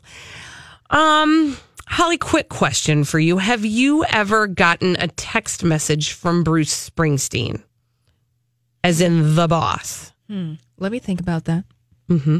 Um, 0.90 1.56
Holly, 1.86 2.18
quick 2.18 2.48
question 2.48 3.04
for 3.04 3.18
you: 3.20 3.38
Have 3.38 3.64
you 3.64 4.04
ever 4.04 4.46
gotten 4.46 4.96
a 4.98 5.08
text 5.08 5.62
message 5.62 6.12
from 6.12 6.42
Bruce 6.42 6.90
Springsteen, 6.90 7.62
as 8.82 9.00
in 9.00 9.34
the 9.36 9.46
boss? 9.48 10.12
Let 10.78 10.90
me 10.92 10.98
think 10.98 11.20
about 11.20 11.44
that. 11.44 11.64
Mm-hmm. 12.08 12.38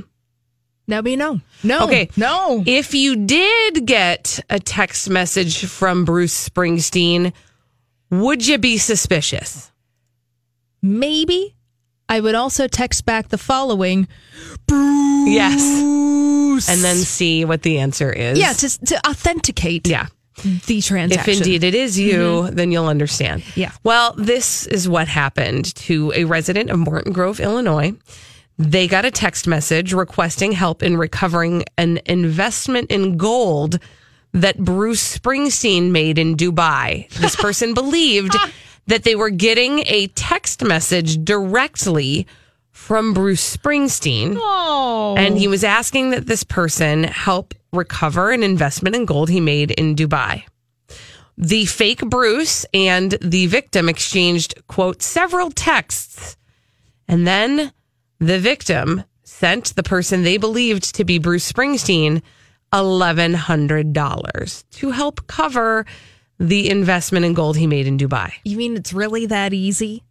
Now 0.89 1.03
be 1.03 1.17
no. 1.17 1.41
No. 1.63 1.85
Okay. 1.85 2.09
No. 2.17 2.63
If 2.67 2.95
you 2.95 3.17
did 3.17 3.87
get 3.87 4.41
a 4.51 4.59
text 4.59 5.09
message 5.09 5.65
from 5.67 6.05
Bruce 6.05 6.49
Springsteen, 6.49 7.33
would 8.11 8.47
you 8.47 8.59
be 8.59 8.79
suspicious? 8.79 9.71
Maybe 10.83 11.55
I 12.09 12.21
would 12.21 12.35
also 12.35 12.67
text 12.67 13.07
back 13.07 13.29
the 13.29 13.39
following. 13.39 14.09
Yes, 14.69 15.81
Bruce. 15.81 16.69
and 16.69 16.83
then 16.83 16.97
see 16.97 17.45
what 17.45 17.63
the 17.63 17.79
answer 17.79 18.13
is. 18.13 18.39
yeah, 18.39 18.53
to, 18.53 18.85
to 18.87 19.09
authenticate 19.09 19.87
yeah. 19.87 20.09
the 20.67 20.83
transaction. 20.83 21.33
If 21.33 21.39
indeed 21.39 21.65
it 21.65 21.75
is 21.75 21.99
you, 21.99 22.51
then 22.51 22.73
you'll 22.73 22.89
understand. 22.89 23.45
Yeah. 23.57 23.71
Well, 23.85 24.15
this 24.19 24.67
is 24.67 24.89
what 24.89 25.09
happened 25.09 25.75
to 25.77 26.13
a 26.15 26.25
resident 26.25 26.71
of 26.71 26.81
Morton 26.81 27.13
Grove, 27.13 27.41
Illinois. 27.41 27.95
They 28.59 28.87
got 28.87 29.05
a 29.05 29.11
text 29.11 29.47
message 29.47 29.93
requesting 29.93 30.53
help 30.53 30.83
in 30.83 30.97
recovering 30.97 31.65
an 31.79 32.01
investment 32.07 32.91
in 32.91 33.17
gold 33.17 33.79
that 34.33 34.59
Bruce 34.59 35.19
Springsteen 35.19 35.91
made 35.91 36.19
in 36.19 36.37
Dubai. 36.37 37.09
This 37.15 37.37
person 37.37 37.75
believed 37.75 38.35
that 38.87 39.05
they 39.05 39.15
were 39.15 39.31
getting 39.31 39.81
a 39.87 40.09
text 40.09 40.63
message 40.63 41.25
directly 41.25 42.27
from 42.71 43.13
Bruce 43.13 43.57
Springsteen. 43.57 44.37
Oh. 44.39 45.15
And 45.17 45.39
he 45.39 45.49
was 45.49 45.65
asking 45.65 46.11
that 46.11 46.27
this 46.27 46.43
person 46.43 47.05
help 47.05 47.55
recover 47.73 48.31
an 48.31 48.43
investment 48.43 48.97
in 48.97 49.05
gold 49.05 49.29
he 49.29 49.41
made 49.41 49.71
in 49.73 49.95
Dubai. 49.95 50.45
The 51.39 51.65
fake 51.67 52.01
Bruce 52.01 52.67
and 52.75 53.13
the 53.23 53.47
victim 53.47 53.89
exchanged, 53.89 54.67
quote, 54.67 55.03
several 55.03 55.51
texts. 55.51 56.37
And 57.09 57.27
then 57.27 57.73
the 58.23 58.39
victim 58.39 59.03
sent 59.25 59.75
the 59.75 59.83
person 59.83 60.23
they 60.23 60.37
believed 60.37 60.95
to 60.95 61.05
be 61.05 61.19
Bruce 61.19 61.51
Springsteen 61.51 62.23
$1,100 62.73 64.65
to 64.71 64.91
help 64.91 65.27
cover 65.27 65.85
the 66.39 66.71
investment 66.71 67.25
in 67.25 67.35
gold 67.35 67.57
he 67.57 67.67
made 67.67 67.87
in 67.87 67.99
Dubai. 67.99 68.33
You 68.45 68.57
mean 68.57 68.77
it's 68.77 68.93
really 68.93 69.27
that 69.27 69.53
easy? 69.53 70.03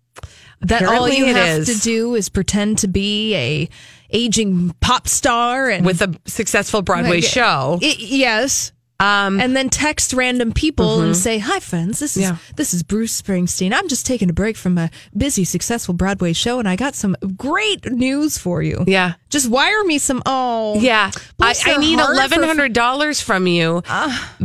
That 0.61 0.83
all 0.83 1.09
you 1.09 1.25
have 1.25 1.59
is. 1.59 1.77
to 1.77 1.81
do 1.83 2.15
is 2.15 2.29
pretend 2.29 2.79
to 2.79 2.87
be 2.87 3.33
a 3.35 3.69
aging 4.11 4.75
pop 4.79 5.07
star 5.07 5.69
and 5.69 5.85
With 5.85 6.01
a 6.01 6.13
successful 6.25 6.81
Broadway 6.81 7.21
Like, 7.21 7.23
show. 7.23 7.79
I- 7.81 7.95
yes. 7.97 8.71
Um, 9.01 9.39
and 9.41 9.55
then 9.55 9.69
text 9.69 10.13
random 10.13 10.51
people 10.53 11.01
and 11.01 11.17
say, 11.17 11.39
"Hi, 11.39 11.59
friends. 11.59 11.99
This 11.99 12.15
is 12.15 12.23
Yeah. 12.23 12.35
this 12.55 12.73
is 12.73 12.83
Bruce 12.83 13.19
Springsteen. 13.21 13.73
I'm 13.73 13.87
just 13.87 14.05
taking 14.05 14.29
a 14.29 14.33
break 14.33 14.55
from 14.57 14.77
a 14.77 14.89
busy, 15.17 15.43
successful 15.43 15.93
Broadway 15.93 16.33
show, 16.33 16.59
and 16.59 16.69
I 16.69 16.75
got 16.75 16.95
some 16.95 17.15
great 17.35 17.91
news 17.91 18.37
for 18.37 18.61
you. 18.61 18.83
yeah. 18.87 19.13
Just 19.29 19.49
wire 19.49 19.83
me 19.85 19.97
some. 19.97 20.21
Oh, 20.25 20.77
Yeah, 20.81 21.09
I, 21.39 21.55
I 21.65 21.77
need 21.77 21.99
eleven 21.99 22.43
hundred 22.43 22.73
dollars 22.73 23.21
from 23.21 23.47
you 23.47 23.81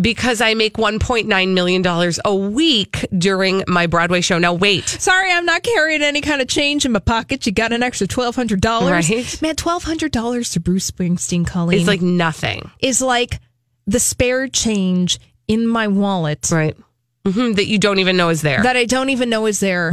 because 0.00 0.40
I 0.40 0.54
make 0.54 0.78
one 0.78 0.98
point 1.00 1.26
nine 1.26 1.54
million 1.54 1.82
dollars 1.82 2.20
a 2.24 2.34
week 2.34 3.04
during 3.16 3.64
my 3.66 3.86
Broadway 3.88 4.20
show. 4.20 4.38
Now 4.38 4.54
wait, 4.54 4.88
Sorry, 4.88 5.32
I'm 5.32 5.44
not 5.44 5.62
carrying 5.64 6.02
any 6.02 6.20
kind 6.20 6.40
of 6.40 6.48
change 6.48 6.84
in 6.84 6.92
my 6.92 7.00
pocket. 7.00 7.46
You 7.46 7.52
got 7.52 7.72
an 7.72 7.82
extra 7.82 8.06
twelve 8.06 8.36
hundred 8.36 8.60
dollars, 8.60 9.10
Right. 9.10 9.42
Man, 9.42 9.56
twelve 9.56 9.82
hundred 9.84 10.12
dollars 10.12 10.50
to 10.50 10.60
Bruce 10.60 10.88
Springsteen, 10.90 11.44
Colleen, 11.46 11.78
it's 11.80 11.88
like 11.88 12.00
nothing, 12.02 12.70
is 12.80 13.02
like 13.02 13.40
the 13.86 14.00
spare 14.00 14.48
change 14.48 15.18
in 15.48 15.66
my 15.66 15.86
wallet 15.88 16.48
right? 16.50 16.76
hmm 17.26 17.52
that 17.52 17.66
you 17.66 17.78
don't 17.78 17.98
even 17.98 18.16
know 18.16 18.28
is 18.30 18.42
there. 18.42 18.62
that 18.62 18.76
I 18.76 18.84
don't 18.84 19.10
even 19.10 19.28
know 19.30 19.46
is 19.46 19.60
there. 19.60 19.92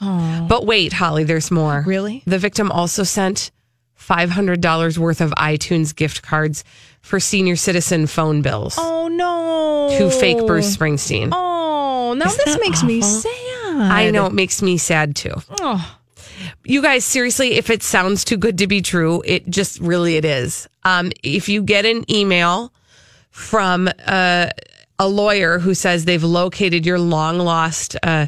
but 0.00 0.66
wait, 0.66 0.92
Holly, 0.92 1.24
there's 1.24 1.50
more. 1.50 1.82
Really? 1.86 2.22
The 2.26 2.38
victim 2.38 2.70
also 2.72 3.02
sent 3.02 3.50
five 3.94 4.30
hundred 4.30 4.60
dollars 4.60 4.98
worth 4.98 5.20
of 5.20 5.30
iTunes 5.32 5.94
gift 5.94 6.22
cards 6.22 6.64
for 7.02 7.20
senior 7.20 7.56
citizen 7.56 8.06
phone 8.06 8.42
bills 8.42 8.76
Oh 8.78 9.08
no! 9.08 9.96
to 9.98 10.10
fake 10.10 10.46
Bruce 10.46 10.76
Springsteen. 10.76 11.30
Oh, 11.32 12.14
now 12.16 12.24
this 12.26 12.58
makes 12.60 12.82
me 12.82 13.00
sad. 13.02 13.30
I 13.92 14.10
know 14.10 14.26
it 14.26 14.32
makes 14.32 14.60
me 14.62 14.76
sad 14.78 15.14
too. 15.16 15.34
Oh. 15.60 15.96
You 16.64 16.80
guys, 16.82 17.04
seriously, 17.04 17.54
if 17.54 17.68
it 17.70 17.82
sounds 17.82 18.24
too 18.24 18.36
good 18.38 18.58
to 18.58 18.66
be 18.66 18.80
true, 18.80 19.22
it 19.26 19.48
just 19.48 19.78
really 19.80 20.16
it 20.16 20.24
is. 20.24 20.68
Um, 20.84 21.12
if 21.22 21.48
you 21.48 21.62
get 21.62 21.84
an 21.84 22.10
email 22.10 22.72
from 23.40 23.88
uh, 24.06 24.48
a 24.98 25.08
lawyer 25.08 25.58
who 25.58 25.74
says 25.74 26.04
they've 26.04 26.22
located 26.22 26.84
your 26.86 26.98
long 26.98 27.38
lost 27.38 27.96
uh, 28.02 28.26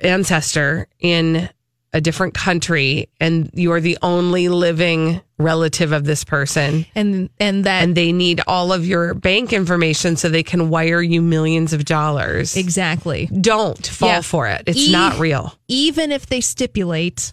ancestor 0.00 0.88
in 1.00 1.48
a 1.92 2.00
different 2.00 2.34
country 2.34 3.08
and 3.20 3.50
you 3.54 3.72
are 3.72 3.80
the 3.80 3.96
only 4.02 4.48
living 4.48 5.20
relative 5.38 5.92
of 5.92 6.04
this 6.04 6.24
person 6.24 6.84
And 6.94 7.30
and 7.40 7.64
that 7.64 7.82
and 7.82 7.94
they 7.96 8.12
need 8.12 8.42
all 8.46 8.72
of 8.72 8.86
your 8.86 9.14
bank 9.14 9.52
information 9.52 10.16
so 10.16 10.28
they 10.28 10.42
can 10.42 10.68
wire 10.68 11.00
you 11.00 11.22
millions 11.22 11.72
of 11.72 11.84
dollars. 11.86 12.56
exactly. 12.56 13.26
Don't 13.40 13.86
fall 13.86 14.08
Yeah. 14.08 14.20
for 14.20 14.46
it. 14.46 14.64
It's 14.66 14.78
E- 14.88 14.92
not 14.92 15.18
real. 15.18 15.54
Even 15.68 16.12
if 16.12 16.26
they 16.26 16.40
stipulate 16.42 17.32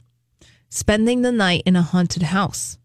spending 0.70 1.24
the 1.24 1.32
night 1.32 1.64
in 1.66 1.76
a 1.76 1.82
haunted 1.82 2.24
house, 2.24 2.78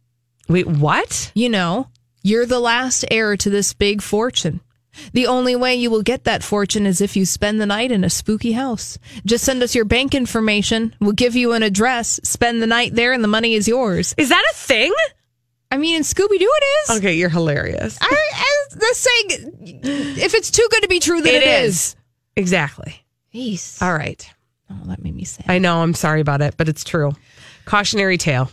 Wait, 0.48 0.66
what? 0.66 1.30
you 1.34 1.48
know, 1.48 1.88
you're 2.22 2.46
the 2.46 2.60
last 2.60 3.04
heir 3.10 3.36
to 3.36 3.50
this 3.50 3.72
big 3.72 4.02
fortune. 4.02 4.60
The 5.12 5.26
only 5.28 5.54
way 5.54 5.76
you 5.76 5.90
will 5.90 6.02
get 6.02 6.24
that 6.24 6.42
fortune 6.42 6.84
is 6.84 7.00
if 7.00 7.16
you 7.16 7.24
spend 7.24 7.60
the 7.60 7.66
night 7.66 7.92
in 7.92 8.02
a 8.02 8.10
spooky 8.10 8.52
house. 8.52 8.98
Just 9.24 9.44
send 9.44 9.62
us 9.62 9.74
your 9.74 9.84
bank 9.84 10.14
information. 10.14 10.94
We'll 11.00 11.12
give 11.12 11.36
you 11.36 11.52
an 11.52 11.62
address. 11.62 12.18
Spend 12.24 12.60
the 12.60 12.66
night 12.66 12.94
there, 12.94 13.12
and 13.12 13.22
the 13.22 13.28
money 13.28 13.54
is 13.54 13.68
yours. 13.68 14.14
Is 14.18 14.30
that 14.30 14.44
a 14.50 14.54
thing? 14.56 14.92
I 15.70 15.76
mean, 15.76 15.96
in 15.96 16.02
Scooby 16.02 16.38
Doo, 16.38 16.50
it 16.52 16.64
is. 16.90 16.98
Okay, 16.98 17.14
you're 17.14 17.28
hilarious. 17.28 17.96
I, 18.00 18.06
I, 18.34 18.74
the 18.74 18.94
saying, 18.94 19.60
if 20.18 20.34
it's 20.34 20.50
too 20.50 20.66
good 20.70 20.82
to 20.82 20.88
be 20.88 20.98
true, 20.98 21.20
then 21.20 21.34
It 21.34 21.42
it 21.42 21.64
is. 21.64 21.74
is. 21.76 21.96
Exactly. 22.36 22.94
Jeez. 23.34 23.80
All 23.82 23.94
right. 23.94 24.28
Oh, 24.70 24.80
that 24.86 25.02
made 25.02 25.14
me 25.14 25.24
sad. 25.24 25.46
I 25.48 25.58
know. 25.58 25.80
I'm 25.82 25.94
sorry 25.94 26.20
about 26.20 26.40
it, 26.40 26.54
but 26.56 26.68
it's 26.68 26.82
true. 26.84 27.12
Cautionary 27.66 28.18
tale. 28.18 28.50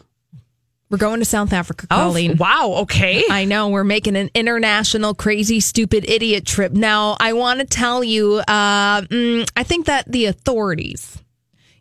We're 0.89 0.99
going 0.99 1.19
to 1.19 1.25
South 1.25 1.51
Africa, 1.51 1.87
Colleen. 1.87 2.31
Oh, 2.33 2.35
wow. 2.39 2.73
Okay. 2.81 3.23
I 3.29 3.45
know 3.45 3.69
we're 3.69 3.83
making 3.83 4.15
an 4.15 4.29
international 4.35 5.15
crazy 5.15 5.59
stupid 5.59 6.07
idiot 6.07 6.45
trip. 6.45 6.73
Now, 6.73 7.17
I 7.19 7.33
want 7.33 7.59
to 7.59 7.65
tell 7.65 8.03
you, 8.03 8.35
uh, 8.47 9.01
mm, 9.01 9.49
I 9.57 9.63
think 9.63 9.87
that 9.87 10.11
the 10.11 10.25
authorities 10.25 11.17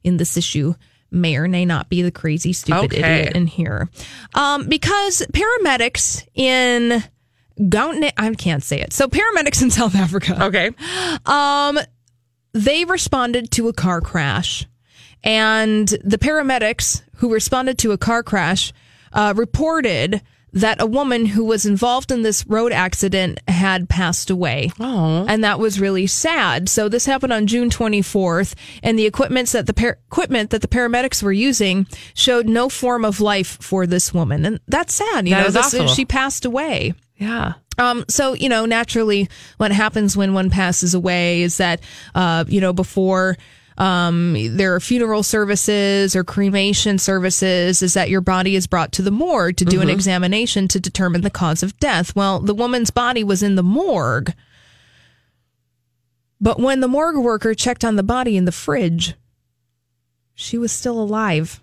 in 0.03 0.17
this 0.17 0.37
issue 0.38 0.75
may 1.11 1.37
or 1.37 1.47
may 1.49 1.64
not 1.67 1.90
be 1.90 2.01
the 2.03 2.11
crazy 2.11 2.53
stupid 2.55 2.93
Okay. 2.95 3.21
idiot 3.21 3.37
in 3.37 3.47
here, 3.47 3.88
um, 4.35 4.67
because 4.69 5.23
paramedics 5.33 6.27
in 6.35 7.05
Gauteng, 7.61 8.11
I 8.17 8.35
can't 8.35 8.64
say 8.64 8.81
it. 8.81 8.93
So 8.93 9.07
paramedics 9.07 9.62
in 9.62 9.71
South 9.71 9.95
Africa, 9.95 10.45
Okay. 10.47 10.71
um, 11.27 11.79
they 12.53 12.85
responded 12.87 13.51
to 13.53 13.69
a 13.69 13.73
car 13.75 14.01
crash. 14.01 14.67
And 15.23 15.88
the 16.03 16.19
paramedics 16.19 17.03
who 17.17 17.33
responded 17.33 17.79
to 17.79 17.93
a 17.93 17.99
car 17.99 18.23
crash 18.23 18.73
uh, 19.14 19.33
reported 19.37 20.20
that 20.53 20.81
a 20.81 20.87
woman 20.87 21.27
who 21.27 21.44
was 21.44 21.66
involved 21.66 22.12
in 22.12 22.22
this 22.22 22.46
road 22.46 22.70
accident 22.70 23.40
had 23.48 23.88
passed 23.88 24.31
away. 24.31 24.70
Oh. 24.79 25.27
And 25.29 25.42
that 25.42 25.59
was 25.59 25.81
really 25.81 26.07
sad. 26.07 26.68
So 26.68 26.88
this 26.88 27.07
happened 27.07 27.33
on 27.33 27.48
June 27.48 27.70
24th, 27.70 28.55
and 28.81 28.96
the 28.96 29.05
equipment 29.05 29.48
that 29.48 29.66
the 29.66 29.74
par- 29.74 29.98
equipment 30.07 30.50
that 30.50 30.62
the 30.62 30.68
paramedics 30.68 31.24
were 31.24 31.33
using 31.33 31.88
showed 32.14 32.46
no 32.46 32.68
form 32.68 33.05
of 33.05 33.20
life 33.20 33.59
for 33.61 33.85
this 33.85 34.14
woman, 34.14 34.44
and 34.46 34.61
that's 34.68 34.94
sad. 34.94 35.27
You 35.27 35.35
That 35.35 35.40
know, 35.40 35.46
is 35.48 35.55
this- 35.55 35.74
awful. 35.74 35.88
she 35.88 36.05
passed 36.05 36.44
away. 36.44 36.94
Yeah. 37.16 37.55
Um, 37.77 38.05
so 38.09 38.35
you 38.35 38.48
know, 38.48 38.64
naturally, 38.66 39.29
what 39.57 39.72
happens 39.72 40.16
when 40.16 40.35
one 40.35 40.50
passes 40.50 40.94
away 40.94 41.42
is 41.42 41.57
that, 41.57 41.81
uh, 42.14 42.44
you 42.46 42.61
know, 42.61 42.72
before 42.72 43.37
um, 43.77 44.37
there 44.57 44.75
are 44.75 44.81
funeral 44.81 45.23
services 45.23 46.15
or 46.15 46.23
cremation 46.25 46.99
services, 46.99 47.83
is 47.83 47.95
that 47.95 48.11
your 48.11 48.21
body 48.21 48.55
is 48.57 48.67
brought 48.67 48.93
to 48.93 49.03
the 49.03 49.11
morgue 49.11 49.57
to 49.57 49.65
do 49.65 49.81
an 49.81 49.91
examination 49.91 50.69
to 50.69 50.81
determine 50.81 51.23
the 51.23 51.31
cause 51.31 51.63
of 51.63 51.77
death. 51.79 52.15
Well, 52.15 52.41
the 52.41 52.55
woman's 52.55 52.91
body 52.91 53.25
was 53.25 53.43
in 53.43 53.57
the 53.57 53.63
morgue, 53.63 54.33
but 56.41 56.61
when 56.61 56.81
the 56.81 56.89
morgue 56.89 57.17
worker 57.17 57.55
checked 57.55 57.85
on 57.85 57.97
the 57.97 58.03
body 58.03 58.37
in 58.37 58.45
the 58.45 58.53
fridge, 58.53 59.15
she 60.35 60.59
was 60.59 60.71
still 60.73 61.01
alive. 61.01 61.61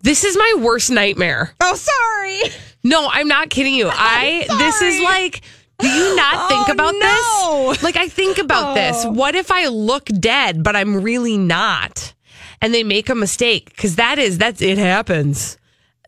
This 0.00 0.24
is 0.24 0.36
my 0.36 0.56
worst 0.60 0.90
nightmare. 0.90 1.54
Oh, 1.60 1.74
sorry. 1.74 2.52
No, 2.82 3.08
I'm 3.10 3.28
not 3.28 3.48
kidding 3.50 3.74
you. 3.74 3.88
I 3.92 4.44
this 4.58 4.82
is 4.82 5.02
like 5.02 5.40
do 5.80 5.88
you 5.88 6.16
not 6.16 6.48
think 6.48 6.68
Oh, 6.68 6.72
about 6.72 6.92
no. 6.92 7.00
Oh. 7.02 7.68
this? 7.72 7.82
Like 7.82 7.96
I 7.96 8.08
think 8.08 8.38
about 8.38 8.74
this. 8.74 9.04
What 9.04 9.34
if 9.34 9.50
I 9.50 9.66
look 9.68 10.06
dead 10.06 10.62
but 10.62 10.76
I'm 10.76 11.02
really 11.02 11.36
not? 11.38 12.12
And 12.60 12.72
they 12.72 12.82
make 12.84 13.08
a 13.10 13.14
mistake 13.14 13.76
cuz 13.76 13.96
that 13.96 14.18
is 14.18 14.38
that's 14.38 14.62
it 14.62 14.78
happens. 14.78 15.58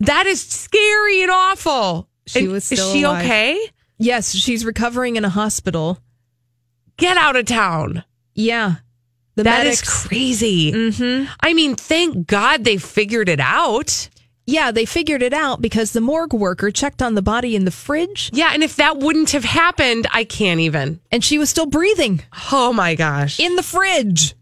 That 0.01 0.27
is 0.27 0.41
scary 0.43 1.23
and 1.23 1.31
awful. 1.31 2.09
She 2.27 2.41
And 2.41 2.53
was 2.53 2.65
still 2.65 2.87
Is 2.89 2.93
she 2.93 3.03
alive. 3.03 3.25
okay? 3.25 3.59
Yes, 3.99 4.35
she's 4.35 4.65
recovering 4.65 5.17
in 5.17 5.25
a 5.25 5.29
hospital. 5.31 5.99
Get 6.99 7.17
out 7.17 7.37
of 7.37 7.45
town. 7.47 8.05
Yeah. 8.35 8.77
The 9.37 9.43
That 9.45 9.67
is 9.67 9.81
medics- 9.83 10.07
crazy. 10.07 10.73
Mm-hmm. 10.73 11.31
I 11.41 11.53
mean, 11.55 11.77
thank 11.77 12.27
God 12.27 12.65
they 12.65 12.79
figured 12.79 13.29
it 13.29 13.41
out. 13.41 14.09
Yeah, 14.47 14.71
they 14.71 14.85
figured 14.85 15.23
it 15.23 15.33
out 15.33 15.61
because 15.61 15.93
the 15.93 16.01
morgue 16.01 16.33
worker 16.33 16.71
checked 16.71 17.03
on 17.03 17.15
the 17.15 17.23
body 17.23 17.57
in 17.57 17.65
the 17.65 17.71
fridge 17.73 18.31
Yeah, 18.33 18.51
and 18.53 18.63
if 18.63 18.77
that 18.77 18.99
wouldn't 18.99 19.31
have 19.33 19.45
happened, 19.45 20.07
I 20.13 20.23
can't 20.25 20.61
even. 20.61 21.01
and 21.11 21.25
she 21.25 21.39
was 21.39 21.51
still 21.51 21.67
breathing 21.67 22.23
Oh 22.53 22.73
my 22.73 22.95
gosh. 22.95 23.41
in 23.41 23.57
the 23.57 23.63
fridge. 23.63 24.35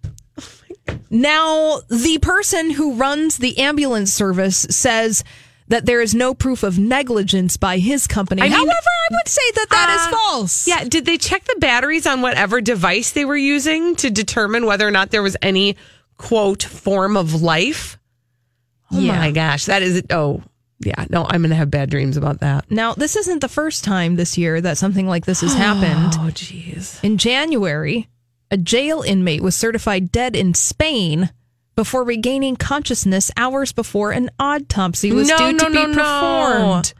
Now, 1.10 1.80
the 1.88 2.18
person 2.20 2.70
who 2.70 2.94
runs 2.94 3.38
the 3.38 3.58
ambulance 3.58 4.12
service 4.12 4.66
says 4.70 5.24
that 5.68 5.86
there 5.86 6.02
is 6.02 6.14
no 6.14 6.34
proof 6.34 6.62
of 6.62 6.78
negligence 6.78 7.56
by 7.56 7.78
his 7.78 8.06
company. 8.06 8.42
I 8.42 8.44
mean, 8.44 8.52
However, 8.52 8.70
I 8.70 9.06
would 9.12 9.28
say 9.28 9.50
that 9.54 9.66
that 9.70 9.90
is 9.94 10.12
uh, 10.12 10.16
false. 10.18 10.68
Yeah, 10.68 10.84
did 10.84 11.06
they 11.06 11.16
check 11.16 11.44
the 11.44 11.56
batteries 11.58 12.06
on 12.06 12.20
whatever 12.20 12.60
device 12.60 13.12
they 13.12 13.24
were 13.24 13.36
using 13.36 13.96
to 13.96 14.10
determine 14.10 14.66
whether 14.66 14.86
or 14.86 14.90
not 14.90 15.10
there 15.10 15.22
was 15.22 15.36
any 15.40 15.76
quote 16.18 16.62
form 16.62 17.16
of 17.16 17.40
life? 17.40 17.98
Oh 18.92 18.98
Yeah. 19.00 19.16
my 19.16 19.30
gosh, 19.30 19.64
that 19.66 19.82
is 19.82 20.02
oh 20.10 20.42
yeah, 20.80 21.04
no, 21.08 21.24
I'm 21.28 21.42
gonna 21.42 21.54
have 21.54 21.70
bad 21.70 21.88
dreams 21.90 22.16
about 22.16 22.40
that. 22.40 22.70
Now, 22.70 22.92
this 22.94 23.16
isn't 23.16 23.40
the 23.40 23.48
first 23.48 23.84
time 23.84 24.16
this 24.16 24.36
year 24.36 24.60
that 24.60 24.76
something 24.76 25.06
like 25.06 25.24
this 25.24 25.40
has 25.40 25.54
oh, 25.54 25.56
happened. 25.58 26.14
Oh 26.16 26.30
jeez. 26.32 27.02
In 27.02 27.16
January, 27.16 28.08
a 28.50 28.56
jail 28.56 29.02
inmate 29.02 29.40
was 29.42 29.54
certified 29.54 30.12
dead 30.12 30.36
in 30.36 30.52
Spain 30.54 31.30
before 31.74 32.04
regaining 32.04 32.54
consciousness 32.56 33.30
hours 33.36 33.72
before 33.72 34.12
an 34.12 34.30
autopsy 34.38 35.10
was 35.12 35.28
No, 35.28 35.38
due 35.38 35.52
no, 35.52 35.58
to 35.58 35.66
be 35.70 35.74
no, 35.74 35.86
no. 35.86 35.94
performed. 35.94 36.94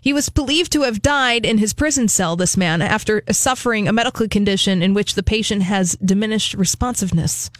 He 0.00 0.12
was 0.12 0.28
believed 0.28 0.70
to 0.72 0.82
have 0.82 1.02
died 1.02 1.44
in 1.44 1.58
his 1.58 1.74
prison 1.74 2.06
cell, 2.06 2.36
this 2.36 2.56
man, 2.56 2.80
after 2.80 3.22
suffering 3.32 3.88
a 3.88 3.92
medical 3.92 4.28
condition 4.28 4.80
in 4.82 4.94
which 4.94 5.14
the 5.14 5.24
patient 5.24 5.62
has 5.62 5.96
diminished 5.96 6.54
responsiveness 6.54 7.50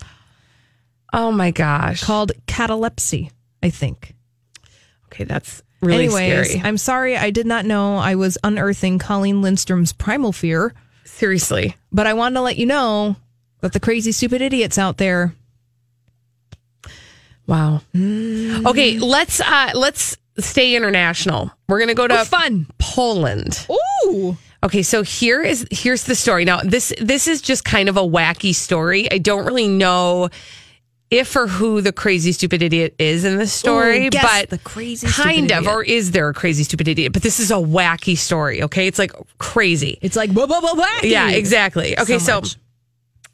Oh 1.13 1.33
my 1.33 1.51
gosh. 1.51 2.03
called 2.05 2.33
catalepsy, 2.47 3.31
I 3.63 3.71
think. 3.71 4.15
Okay, 5.07 5.25
that's 5.25 5.63
really 5.81 6.05
Anyways, 6.05 6.51
scary. 6.51 6.63
I'm 6.67 6.77
sorry 6.79 7.17
I 7.17 7.31
did 7.31 7.47
not 7.47 7.65
know 7.65 7.97
I 7.97 8.15
was 8.15 8.37
unearthing 8.45 8.99
Colleen 8.99 9.43
Lindstrom's 9.43 9.93
primal 9.93 10.33
fear, 10.33 10.75
Seriously. 11.05 11.77
but 11.93 12.07
I 12.07 12.15
wanted 12.15 12.35
to 12.35 12.43
let 12.43 12.57
you 12.59 12.67
know 12.67 13.17
that 13.61 13.73
the 13.73 13.81
crazy, 13.81 14.13
stupid 14.13 14.43
idiots 14.43 14.79
out 14.79 14.99
there 14.99 15.35
Wow. 17.47 17.81
Okay, 17.97 18.99
let's 18.99 19.41
uh 19.41 19.71
let's 19.75 20.19
stay 20.39 20.77
international. 20.77 21.51
We're 21.67 21.79
gonna 21.79 21.95
go 21.95 22.07
to 22.07 22.21
Oh, 22.21 22.25
fun. 22.25 22.67
Poland. 22.79 23.67
Ooh. 24.07 24.37
Okay, 24.63 24.83
so 24.83 25.03
here 25.03 25.43
is 25.43 25.67
here's 25.71 26.05
the 26.05 26.15
story. 26.15 26.45
Now 26.45 26.61
this 26.61 26.93
this 27.01 27.27
is 27.27 27.41
just 27.41 27.65
kind 27.65 27.89
of 27.89 27.97
a 27.97 28.03
wacky 28.03 28.55
story. 28.55 29.11
I 29.11 29.17
don't 29.17 29.47
really 29.47 29.67
know 29.69 30.29
if 31.11 31.35
or 31.37 31.47
who 31.47 31.81
the 31.81 31.93
crazy 31.93 32.33
stupid 32.33 32.63
idiot 32.63 32.95
is 32.99 33.25
in 33.25 33.39
this 33.39 33.53
story, 33.53 34.07
Ooh, 34.07 34.11
but 34.11 34.51
the 34.51 34.59
crazy, 34.59 35.07
stupid 35.07 35.23
kind 35.23 35.53
of, 35.53 35.63
idiot. 35.65 35.75
or 35.75 35.83
is 35.83 36.11
there 36.11 36.29
a 36.29 36.35
crazy 36.35 36.65
stupid 36.65 36.89
idiot? 36.89 37.13
But 37.13 37.23
this 37.23 37.41
is 37.41 37.51
a 37.51 37.55
wacky 37.55 38.17
story. 38.17 38.63
Okay, 38.63 38.87
it's 38.87 38.99
like 38.99 39.13
crazy. 39.39 39.99
It's 40.03 40.17
like 40.17 40.33
blah 40.33 40.47
blah 40.47 40.61
blah 40.61 40.75
blah. 40.75 40.99
Yeah, 41.03 41.31
exactly. 41.31 41.99
Okay, 41.99 42.19
so, 42.19 42.41
much. 42.41 42.57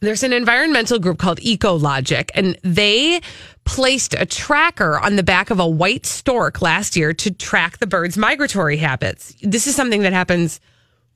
there's 0.00 0.22
an 0.22 0.32
environmental 0.32 0.98
group 0.98 1.18
called 1.18 1.40
EcoLogic, 1.40 2.30
and 2.34 2.56
they 2.62 3.20
placed 3.64 4.14
a 4.14 4.26
tracker 4.26 4.98
on 4.98 5.16
the 5.16 5.22
back 5.22 5.50
of 5.50 5.58
a 5.58 5.66
white 5.66 6.06
stork 6.06 6.62
last 6.62 6.96
year 6.96 7.12
to 7.14 7.30
track 7.30 7.78
the 7.78 7.86
bird's 7.86 8.16
migratory 8.16 8.76
habits. 8.76 9.34
This 9.42 9.66
is 9.66 9.74
something 9.74 10.02
that 10.02 10.12
happens 10.12 10.60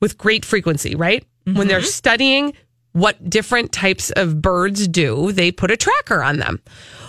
with 0.01 0.17
great 0.17 0.43
frequency, 0.43 0.95
right? 0.95 1.23
When 1.45 1.67
they're 1.67 1.79
mm-hmm. 1.79 1.87
studying 1.87 2.53
what 2.93 3.29
different 3.29 3.71
types 3.71 4.09
of 4.11 4.41
birds 4.41 4.87
do, 4.87 5.31
they 5.31 5.51
put 5.51 5.71
a 5.71 5.77
tracker 5.77 6.23
on 6.23 6.37
them. 6.37 6.61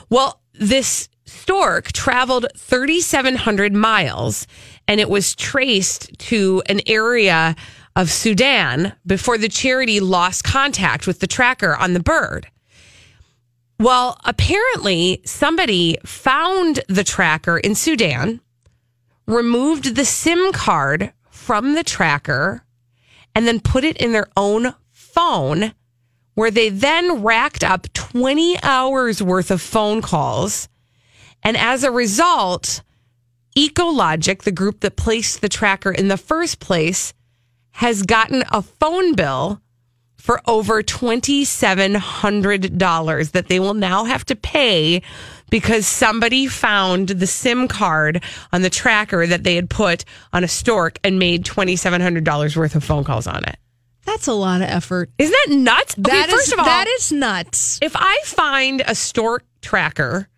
Well, 0.09 0.41
this 0.55 1.09
stork 1.25 1.93
traveled 1.93 2.47
3,700 2.57 3.73
miles 3.73 4.47
and 4.89 5.01
it 5.01 5.09
was 5.09 5.35
traced 5.35 6.19
to 6.19 6.63
an 6.67 6.81
area 6.87 7.55
of 7.97 8.11
Sudan 8.11 8.93
before 9.07 9.39
the 9.39 9.49
charity 9.49 10.01
lost 10.01 10.45
contact 10.45 11.07
with 11.07 11.21
the 11.21 11.27
tracker 11.27 11.77
on 11.77 11.93
the 11.93 12.01
bird. 12.01 12.49
Well, 13.79 14.19
apparently 14.25 15.23
somebody 15.25 15.97
found 16.05 16.81
the 16.89 17.05
tracker 17.05 17.59
in 17.59 17.75
Sudan, 17.75 18.41
removed 19.27 19.97
the 19.97 20.05
SIM 20.05 20.53
card 20.53 21.13
from 21.31 21.75
the 21.75 21.85
tracker, 21.85 22.65
and 23.35 23.47
then 23.47 23.61
put 23.61 23.85
it 23.85 23.97
in 23.97 24.13
their 24.13 24.27
own 24.37 24.75
phone, 25.13 25.73
where 26.35 26.51
they 26.51 26.69
then 26.69 27.23
racked 27.23 27.65
up 27.65 27.93
20 27.93 28.63
hours 28.63 29.23
worth 29.23 29.51
of 29.51 29.61
phone 29.61 30.03
calls. 30.03 30.69
And 31.43 31.57
as 31.57 31.85
a 31.85 31.91
result, 31.91 32.83
Ecologic, 33.57 34.43
the 34.43 34.53
group 34.53 34.81
that 34.81 34.97
placed 34.97 35.41
the 35.41 35.49
tracker 35.49 35.91
in 35.91 36.09
the 36.09 36.17
first 36.17 36.61
place, 36.61 37.13
has 37.73 38.03
gotten 38.03 38.45
a 38.51 38.63
phone 38.63 39.15
bill 39.15 39.61
for 40.17 40.41
over 40.47 40.83
$2,700 40.83 43.31
that 43.33 43.49
they 43.49 43.59
will 43.59 43.75
now 43.75 44.05
have 44.05 44.25
to 44.27 44.37
pay 44.37 45.03
because 45.51 45.87
somebody 45.87 46.47
found 46.47 47.09
the 47.09 47.27
SIM 47.27 47.67
card 47.69 48.23
on 48.53 48.63
the 48.63 48.71
tracker 48.71 49.27
that 49.27 49.45
they 49.45 49.57
had 49.57 49.71
put 49.71 50.05
on 50.33 50.45
a 50.45 50.49
stork 50.49 50.99
and 51.03 51.19
made 51.19 51.45
$2,700 51.45 52.57
worth 52.57 52.75
of 52.75 52.85
phone 52.85 53.05
calls 53.05 53.27
on 53.27 53.45
it. 53.45 53.57
That's 54.11 54.27
a 54.27 54.33
lot 54.33 54.61
of 54.61 54.69
effort. 54.69 55.11
Isn't 55.19 55.35
that 55.47 55.55
nuts? 55.57 55.95
Okay, 55.99 56.03
That 56.11 56.29
is 56.29 56.35
first 56.35 56.53
of 56.53 56.59
all, 56.59 56.65
that 56.65 56.87
is 56.89 57.13
nuts. 57.13 57.79
if 57.81 57.93
I 57.95 58.19
find 58.25 58.83
a 58.87 58.95
stork 58.95 59.45
tracker, 59.63 60.29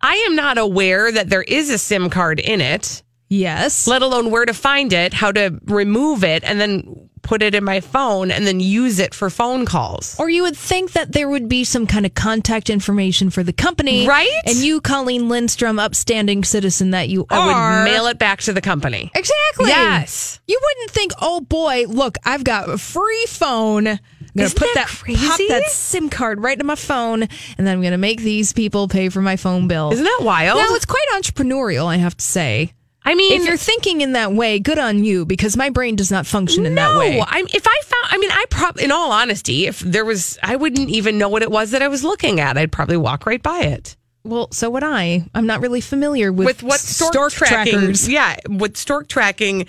I 0.00 0.14
am 0.28 0.36
not 0.36 0.56
aware 0.58 1.10
that 1.10 1.28
there 1.28 1.42
is 1.42 1.68
a 1.70 1.78
SIM 1.78 2.10
card 2.10 2.38
in 2.38 2.60
it, 2.60 3.02
Yes. 3.28 3.86
let 3.88 4.02
alone 4.02 4.30
where 4.30 4.46
to 4.46 4.54
find 4.54 4.92
it, 4.92 5.12
how 5.12 5.32
to 5.32 5.58
remove 5.64 6.22
it, 6.22 6.44
and 6.44 6.60
then 6.60 7.07
put 7.28 7.42
it 7.42 7.54
in 7.54 7.62
my 7.62 7.78
phone 7.78 8.30
and 8.30 8.46
then 8.46 8.58
use 8.58 8.98
it 8.98 9.12
for 9.12 9.28
phone 9.28 9.66
calls. 9.66 10.18
Or 10.18 10.30
you 10.30 10.42
would 10.44 10.56
think 10.56 10.92
that 10.92 11.12
there 11.12 11.28
would 11.28 11.46
be 11.46 11.62
some 11.62 11.86
kind 11.86 12.06
of 12.06 12.14
contact 12.14 12.70
information 12.70 13.28
for 13.28 13.42
the 13.42 13.52
company. 13.52 14.08
Right? 14.08 14.32
And 14.46 14.56
you, 14.56 14.80
Colleen 14.80 15.28
Lindstrom, 15.28 15.78
upstanding 15.78 16.42
citizen 16.42 16.92
that 16.92 17.10
you 17.10 17.26
I 17.28 17.36
are. 17.36 17.84
would 17.84 17.90
mail 17.90 18.06
it 18.06 18.18
back 18.18 18.40
to 18.42 18.54
the 18.54 18.62
company. 18.62 19.10
Exactly. 19.14 19.66
Yes. 19.68 20.40
You 20.46 20.58
wouldn't 20.62 20.90
think, 20.92 21.12
oh 21.20 21.42
boy, 21.42 21.84
look, 21.86 22.16
I've 22.24 22.44
got 22.44 22.70
a 22.70 22.78
free 22.78 23.26
phone. 23.28 23.86
I'm 23.88 23.98
gonna 24.34 24.46
Isn't 24.46 24.58
put 24.58 24.74
that 24.74 24.86
crazy? 24.86 25.26
pop 25.26 25.38
that 25.48 25.64
SIM 25.70 26.08
card 26.08 26.40
right 26.42 26.58
in 26.58 26.66
my 26.66 26.76
phone, 26.76 27.22
and 27.22 27.66
then 27.66 27.68
I'm 27.68 27.82
gonna 27.82 27.98
make 27.98 28.20
these 28.20 28.52
people 28.54 28.88
pay 28.88 29.08
for 29.10 29.20
my 29.20 29.36
phone 29.36 29.68
bill. 29.68 29.92
Isn't 29.92 30.04
that 30.04 30.20
wild? 30.22 30.58
No, 30.58 30.74
it's 30.76 30.84
quite 30.86 31.04
entrepreneurial, 31.14 31.86
I 31.86 31.96
have 31.96 32.16
to 32.16 32.24
say. 32.24 32.72
I 33.08 33.14
mean, 33.14 33.40
if 33.40 33.46
you're 33.46 33.56
thinking 33.56 34.02
in 34.02 34.12
that 34.12 34.32
way, 34.32 34.58
good 34.58 34.78
on 34.78 35.02
you 35.02 35.24
because 35.24 35.56
my 35.56 35.70
brain 35.70 35.96
does 35.96 36.10
not 36.10 36.26
function 36.26 36.66
in 36.66 36.74
that 36.74 36.96
way. 36.98 37.16
No, 37.18 37.24
I'm 37.26 37.46
if 37.46 37.66
I 37.66 37.80
found 37.84 38.06
I 38.10 38.18
mean 38.18 38.30
I 38.30 38.44
probably 38.50 38.84
in 38.84 38.92
all 38.92 39.10
honesty, 39.12 39.66
if 39.66 39.80
there 39.80 40.04
was 40.04 40.38
I 40.42 40.56
wouldn't 40.56 40.90
even 40.90 41.16
know 41.16 41.28
what 41.30 41.42
it 41.42 41.50
was 41.50 41.70
that 41.70 41.80
I 41.82 41.88
was 41.88 42.04
looking 42.04 42.38
at. 42.38 42.58
I'd 42.58 42.70
probably 42.70 42.96
walk 42.98 43.24
right 43.24 43.42
by 43.42 43.60
it. 43.60 43.96
Well, 44.24 44.48
so 44.52 44.68
would 44.70 44.84
I. 44.84 45.24
I'm 45.34 45.46
not 45.46 45.60
really 45.62 45.80
familiar 45.80 46.30
with, 46.30 46.44
With 46.46 46.62
what 46.62 46.80
stork, 46.80 47.12
stork 47.12 47.32
tracking 47.32 47.72
trackers. 47.78 48.08
Yeah, 48.10 48.36
what 48.46 48.76
stork 48.76 49.08
tracking 49.08 49.66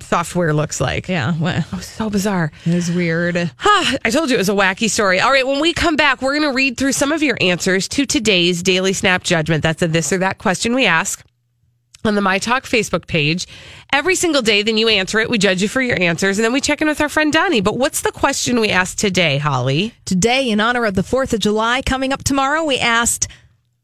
software 0.00 0.54
looks 0.54 0.80
like. 0.80 1.08
Yeah, 1.08 1.34
well, 1.38 1.64
Oh, 1.72 1.80
so 1.80 2.08
bizarre. 2.08 2.50
it 2.64 2.74
was 2.74 2.90
weird. 2.90 3.36
Huh, 3.58 3.98
I 4.04 4.10
told 4.10 4.30
you 4.30 4.36
it 4.36 4.38
was 4.38 4.48
a 4.48 4.52
wacky 4.54 4.88
story. 4.88 5.20
All 5.20 5.30
right, 5.30 5.46
when 5.46 5.60
we 5.60 5.72
come 5.74 5.96
back, 5.96 6.22
we're 6.22 6.38
going 6.38 6.50
to 6.50 6.54
read 6.54 6.76
through 6.78 6.92
some 6.92 7.12
of 7.12 7.22
your 7.22 7.36
answers 7.40 7.88
to 7.88 8.06
today's 8.06 8.62
Daily 8.62 8.92
Snap 8.92 9.22
Judgment. 9.22 9.62
That's 9.62 9.82
a 9.82 9.88
this 9.88 10.12
or 10.12 10.18
that 10.18 10.38
question 10.38 10.74
we 10.74 10.86
ask 10.86 11.22
on 12.06 12.14
the 12.14 12.20
My 12.20 12.38
Talk 12.38 12.64
Facebook 12.64 13.06
page. 13.06 13.46
Every 13.92 14.14
single 14.14 14.42
day, 14.42 14.62
then 14.62 14.76
you 14.76 14.88
answer 14.88 15.18
it. 15.18 15.30
We 15.30 15.38
judge 15.38 15.62
you 15.62 15.68
for 15.68 15.82
your 15.82 16.00
answers, 16.00 16.38
and 16.38 16.44
then 16.44 16.52
we 16.52 16.60
check 16.60 16.80
in 16.80 16.88
with 16.88 17.00
our 17.00 17.08
friend 17.08 17.32
Donnie. 17.32 17.60
But 17.60 17.76
what's 17.76 18.02
the 18.02 18.12
question 18.12 18.60
we 18.60 18.70
asked 18.70 18.98
today, 18.98 19.38
Holly? 19.38 19.94
Today, 20.04 20.50
in 20.50 20.60
honor 20.60 20.84
of 20.84 20.94
the 20.94 21.02
4th 21.02 21.32
of 21.32 21.40
July 21.40 21.82
coming 21.82 22.12
up 22.12 22.24
tomorrow, 22.24 22.64
we 22.64 22.78
asked 22.78 23.28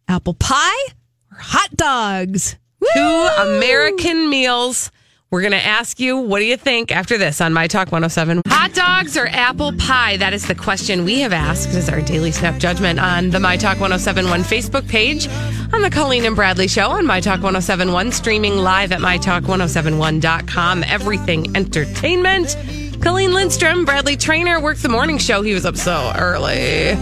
apple 0.09 0.35
pie 0.35 0.87
or 1.31 1.39
hot 1.39 1.71
dogs? 1.75 2.57
Two 2.95 3.29
American 3.39 4.31
meals. 4.31 4.91
We're 5.33 5.41
going 5.41 5.53
to 5.53 5.65
ask 5.65 5.99
you, 5.99 6.19
what 6.19 6.39
do 6.39 6.45
you 6.45 6.57
think 6.57 6.93
after 6.93 7.19
this 7.19 7.41
on 7.41 7.53
My 7.53 7.67
Talk 7.67 7.89
107? 7.91 8.43
Hot 8.47 8.73
dogs 8.73 9.17
or 9.17 9.27
apple 9.27 9.73
pie? 9.73 10.17
That 10.19 10.33
is 10.33 10.47
the 10.47 10.55
question 10.55 11.05
we 11.05 11.19
have 11.21 11.33
asked 11.33 11.71
as 11.71 11.89
our 11.89 12.01
daily 12.01 12.31
snap 12.31 12.59
judgment 12.61 13.01
on 13.01 13.31
the 13.31 13.41
My 13.41 13.57
Talk 13.57 13.81
1071 13.81 14.43
Facebook 14.43 14.87
page, 14.89 15.27
on 15.75 15.83
the 15.83 15.91
Colleen 15.91 16.25
and 16.27 16.37
Bradley 16.37 16.69
Show 16.69 16.91
on 16.91 17.07
My 17.07 17.21
Talk 17.21 17.43
1071, 17.43 18.13
streaming 18.13 18.59
live 18.59 18.93
at 18.93 19.01
MyTalk1071.com. 19.01 20.85
Everything 20.85 21.57
entertainment. 21.57 22.57
Colleen 23.03 23.35
Lindstrom, 23.35 23.85
Bradley 23.85 24.17
Traynor, 24.17 24.61
worked 24.61 24.85
the 24.85 24.89
morning 24.89 25.19
show. 25.19 25.43
He 25.43 25.55
was 25.55 25.67
up 25.67 25.77
so 25.77 26.13
early. 26.17 26.97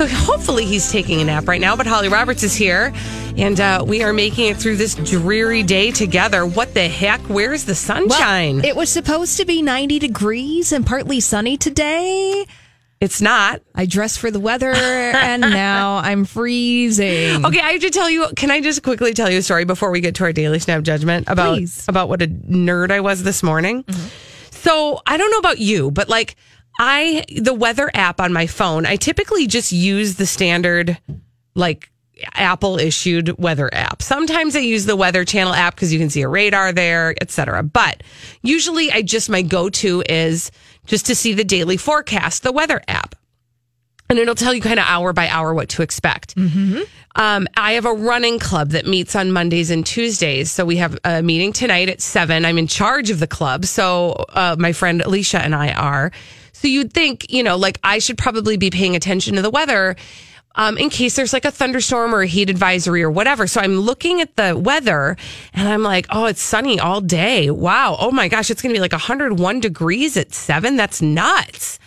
So 0.00 0.06
hopefully 0.06 0.64
he's 0.64 0.90
taking 0.90 1.20
a 1.20 1.24
nap 1.24 1.46
right 1.46 1.60
now. 1.60 1.76
But 1.76 1.86
Holly 1.86 2.08
Roberts 2.08 2.42
is 2.42 2.54
here, 2.54 2.90
and 3.36 3.60
uh, 3.60 3.84
we 3.86 4.02
are 4.02 4.14
making 4.14 4.46
it 4.46 4.56
through 4.56 4.76
this 4.76 4.94
dreary 4.94 5.62
day 5.62 5.90
together. 5.90 6.46
What 6.46 6.72
the 6.72 6.88
heck? 6.88 7.20
Where's 7.28 7.66
the 7.66 7.74
sunshine? 7.74 8.56
Well, 8.56 8.64
it 8.64 8.76
was 8.76 8.88
supposed 8.88 9.36
to 9.36 9.44
be 9.44 9.60
90 9.60 9.98
degrees 9.98 10.72
and 10.72 10.86
partly 10.86 11.20
sunny 11.20 11.58
today. 11.58 12.46
it's 13.02 13.20
not. 13.20 13.60
I 13.74 13.84
dress 13.84 14.16
for 14.16 14.30
the 14.30 14.40
weather 14.40 14.72
and 14.74 15.42
now 15.42 15.96
I'm 15.98 16.24
freezing. 16.24 17.44
Okay, 17.44 17.60
I 17.60 17.72
have 17.72 17.82
to 17.82 17.90
tell 17.90 18.08
you. 18.08 18.26
Can 18.36 18.50
I 18.50 18.62
just 18.62 18.82
quickly 18.82 19.12
tell 19.12 19.28
you 19.28 19.40
a 19.40 19.42
story 19.42 19.66
before 19.66 19.90
we 19.90 20.00
get 20.00 20.14
to 20.14 20.24
our 20.24 20.32
daily 20.32 20.60
snap 20.60 20.82
judgment 20.82 21.28
about 21.28 21.56
Please. 21.58 21.84
about 21.88 22.08
what 22.08 22.22
a 22.22 22.26
nerd 22.26 22.90
I 22.90 23.00
was 23.00 23.22
this 23.22 23.42
morning? 23.42 23.84
So 24.50 25.02
I 25.06 25.18
don't 25.18 25.30
know 25.30 25.38
about 25.38 25.58
you, 25.58 25.90
but 25.90 26.08
like 26.08 26.36
I, 26.82 27.26
the 27.36 27.52
weather 27.52 27.90
app 27.92 28.20
on 28.20 28.32
my 28.32 28.46
phone, 28.46 28.86
I 28.86 28.96
typically 28.96 29.46
just 29.46 29.70
use 29.70 30.14
the 30.14 30.24
standard 30.24 30.98
like 31.54 31.90
Apple 32.32 32.78
issued 32.78 33.38
weather 33.38 33.68
app. 33.70 34.00
Sometimes 34.00 34.56
I 34.56 34.60
use 34.60 34.86
the 34.86 34.96
Weather 34.96 35.26
Channel 35.26 35.52
app 35.52 35.74
because 35.74 35.92
you 35.92 35.98
can 35.98 36.08
see 36.08 36.22
a 36.22 36.28
radar 36.28 36.72
there, 36.72 37.14
etc. 37.20 37.62
But 37.62 38.02
usually, 38.40 38.90
I 38.90 39.02
just 39.02 39.28
my 39.28 39.42
go 39.42 39.68
to 39.68 40.02
is 40.08 40.50
just 40.86 41.04
to 41.06 41.14
see 41.14 41.34
the 41.34 41.44
daily 41.44 41.76
forecast, 41.76 42.42
the 42.42 42.52
weather 42.52 42.80
app 42.88 43.14
and 44.10 44.18
it'll 44.18 44.34
tell 44.34 44.52
you 44.52 44.60
kind 44.60 44.80
of 44.80 44.86
hour 44.88 45.12
by 45.12 45.28
hour 45.28 45.54
what 45.54 45.68
to 45.70 45.82
expect. 45.82 46.34
Um, 47.14 47.46
I 47.56 47.72
have 47.72 47.86
a 47.86 47.92
running 47.92 48.38
club 48.40 48.70
that 48.70 48.86
meets 48.86 49.14
on 49.14 49.30
Mondays 49.30 49.70
and 49.70 49.86
Tuesdays. 49.86 50.50
So 50.50 50.64
we 50.64 50.76
have 50.78 50.98
a 51.04 51.22
meeting 51.22 51.52
tonight 51.52 51.88
at 51.88 52.00
seven. 52.00 52.44
I'm 52.44 52.58
in 52.58 52.66
charge 52.66 53.10
of 53.10 53.20
the 53.20 53.26
club. 53.28 53.64
So 53.64 54.12
uh, 54.30 54.56
my 54.58 54.72
friend 54.72 55.00
Alicia 55.00 55.38
and 55.40 55.54
I 55.54 55.72
are. 55.72 56.10
So 56.60 56.68
you'd 56.68 56.92
think, 56.92 57.32
you 57.32 57.42
know, 57.42 57.56
like 57.56 57.80
I 57.82 58.00
should 58.00 58.18
probably 58.18 58.58
be 58.58 58.68
paying 58.68 58.94
attention 58.94 59.36
to 59.36 59.42
the 59.42 59.48
weather. 59.48 59.96
Um, 60.56 60.76
in 60.76 60.90
case 60.90 61.16
there's 61.16 61.32
like 61.32 61.46
a 61.46 61.50
thunderstorm 61.50 62.14
or 62.14 62.20
a 62.20 62.26
heat 62.26 62.50
advisory 62.50 63.02
or 63.02 63.10
whatever. 63.10 63.46
So 63.46 63.62
I'm 63.62 63.80
looking 63.80 64.20
at 64.20 64.36
the 64.36 64.58
weather 64.58 65.16
and 65.54 65.68
I'm 65.68 65.82
like, 65.82 66.04
oh, 66.10 66.26
it's 66.26 66.42
sunny 66.42 66.78
all 66.78 67.00
day. 67.00 67.50
Wow. 67.50 67.96
Oh 67.98 68.10
my 68.10 68.28
gosh, 68.28 68.50
it's 68.50 68.60
going 68.60 68.74
to 68.74 68.76
be 68.76 68.80
like 68.80 68.92
101 68.92 69.60
degrees 69.60 70.18
at 70.18 70.34
seven. 70.34 70.76
That's 70.76 71.00
nuts. 71.00 71.78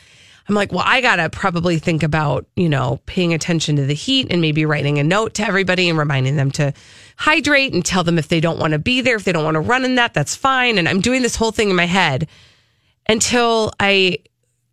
I'm 0.49 0.55
like, 0.55 0.71
well, 0.71 0.83
I 0.83 1.01
got 1.01 1.17
to 1.17 1.29
probably 1.29 1.77
think 1.77 2.01
about, 2.01 2.47
you 2.55 2.67
know, 2.67 2.99
paying 3.05 3.31
attention 3.31 3.75
to 3.75 3.85
the 3.85 3.93
heat 3.93 4.27
and 4.31 4.41
maybe 4.41 4.65
writing 4.65 4.97
a 4.97 5.03
note 5.03 5.35
to 5.35 5.43
everybody 5.43 5.87
and 5.87 5.99
reminding 5.99 6.35
them 6.35 6.49
to 6.51 6.73
hydrate 7.15 7.73
and 7.73 7.85
tell 7.85 8.03
them 8.03 8.17
if 8.17 8.27
they 8.27 8.39
don't 8.39 8.57
want 8.57 8.73
to 8.73 8.79
be 8.79 9.01
there, 9.01 9.17
if 9.17 9.23
they 9.23 9.33
don't 9.33 9.45
want 9.45 9.55
to 9.55 9.61
run 9.61 9.85
in 9.85 9.95
that, 9.95 10.15
that's 10.15 10.35
fine. 10.35 10.79
And 10.79 10.89
I'm 10.89 10.99
doing 10.99 11.21
this 11.21 11.35
whole 11.35 11.51
thing 11.51 11.69
in 11.69 11.75
my 11.75 11.85
head 11.85 12.27
until 13.07 13.71
I 13.79 14.17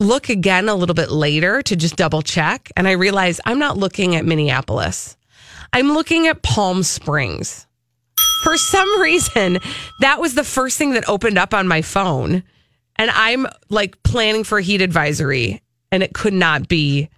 look 0.00 0.28
again 0.28 0.68
a 0.68 0.74
little 0.74 0.94
bit 0.94 1.10
later 1.10 1.62
to 1.62 1.76
just 1.76 1.96
double 1.96 2.22
check. 2.22 2.72
And 2.76 2.88
I 2.88 2.92
realize 2.92 3.40
I'm 3.44 3.58
not 3.58 3.76
looking 3.76 4.16
at 4.16 4.24
Minneapolis, 4.24 5.16
I'm 5.72 5.92
looking 5.92 6.26
at 6.26 6.42
Palm 6.42 6.82
Springs. 6.82 7.66
For 8.42 8.56
some 8.56 9.00
reason, 9.00 9.58
that 10.00 10.18
was 10.18 10.34
the 10.34 10.44
first 10.44 10.78
thing 10.78 10.92
that 10.92 11.08
opened 11.08 11.38
up 11.38 11.54
on 11.54 11.68
my 11.68 11.82
phone. 11.82 12.42
And 12.96 13.10
I'm 13.10 13.46
like 13.68 14.02
planning 14.02 14.44
for 14.44 14.58
a 14.58 14.62
heat 14.62 14.82
advisory, 14.82 15.62
and 15.92 16.02
it 16.02 16.12
could 16.12 16.34
not 16.34 16.68
be 16.68 17.08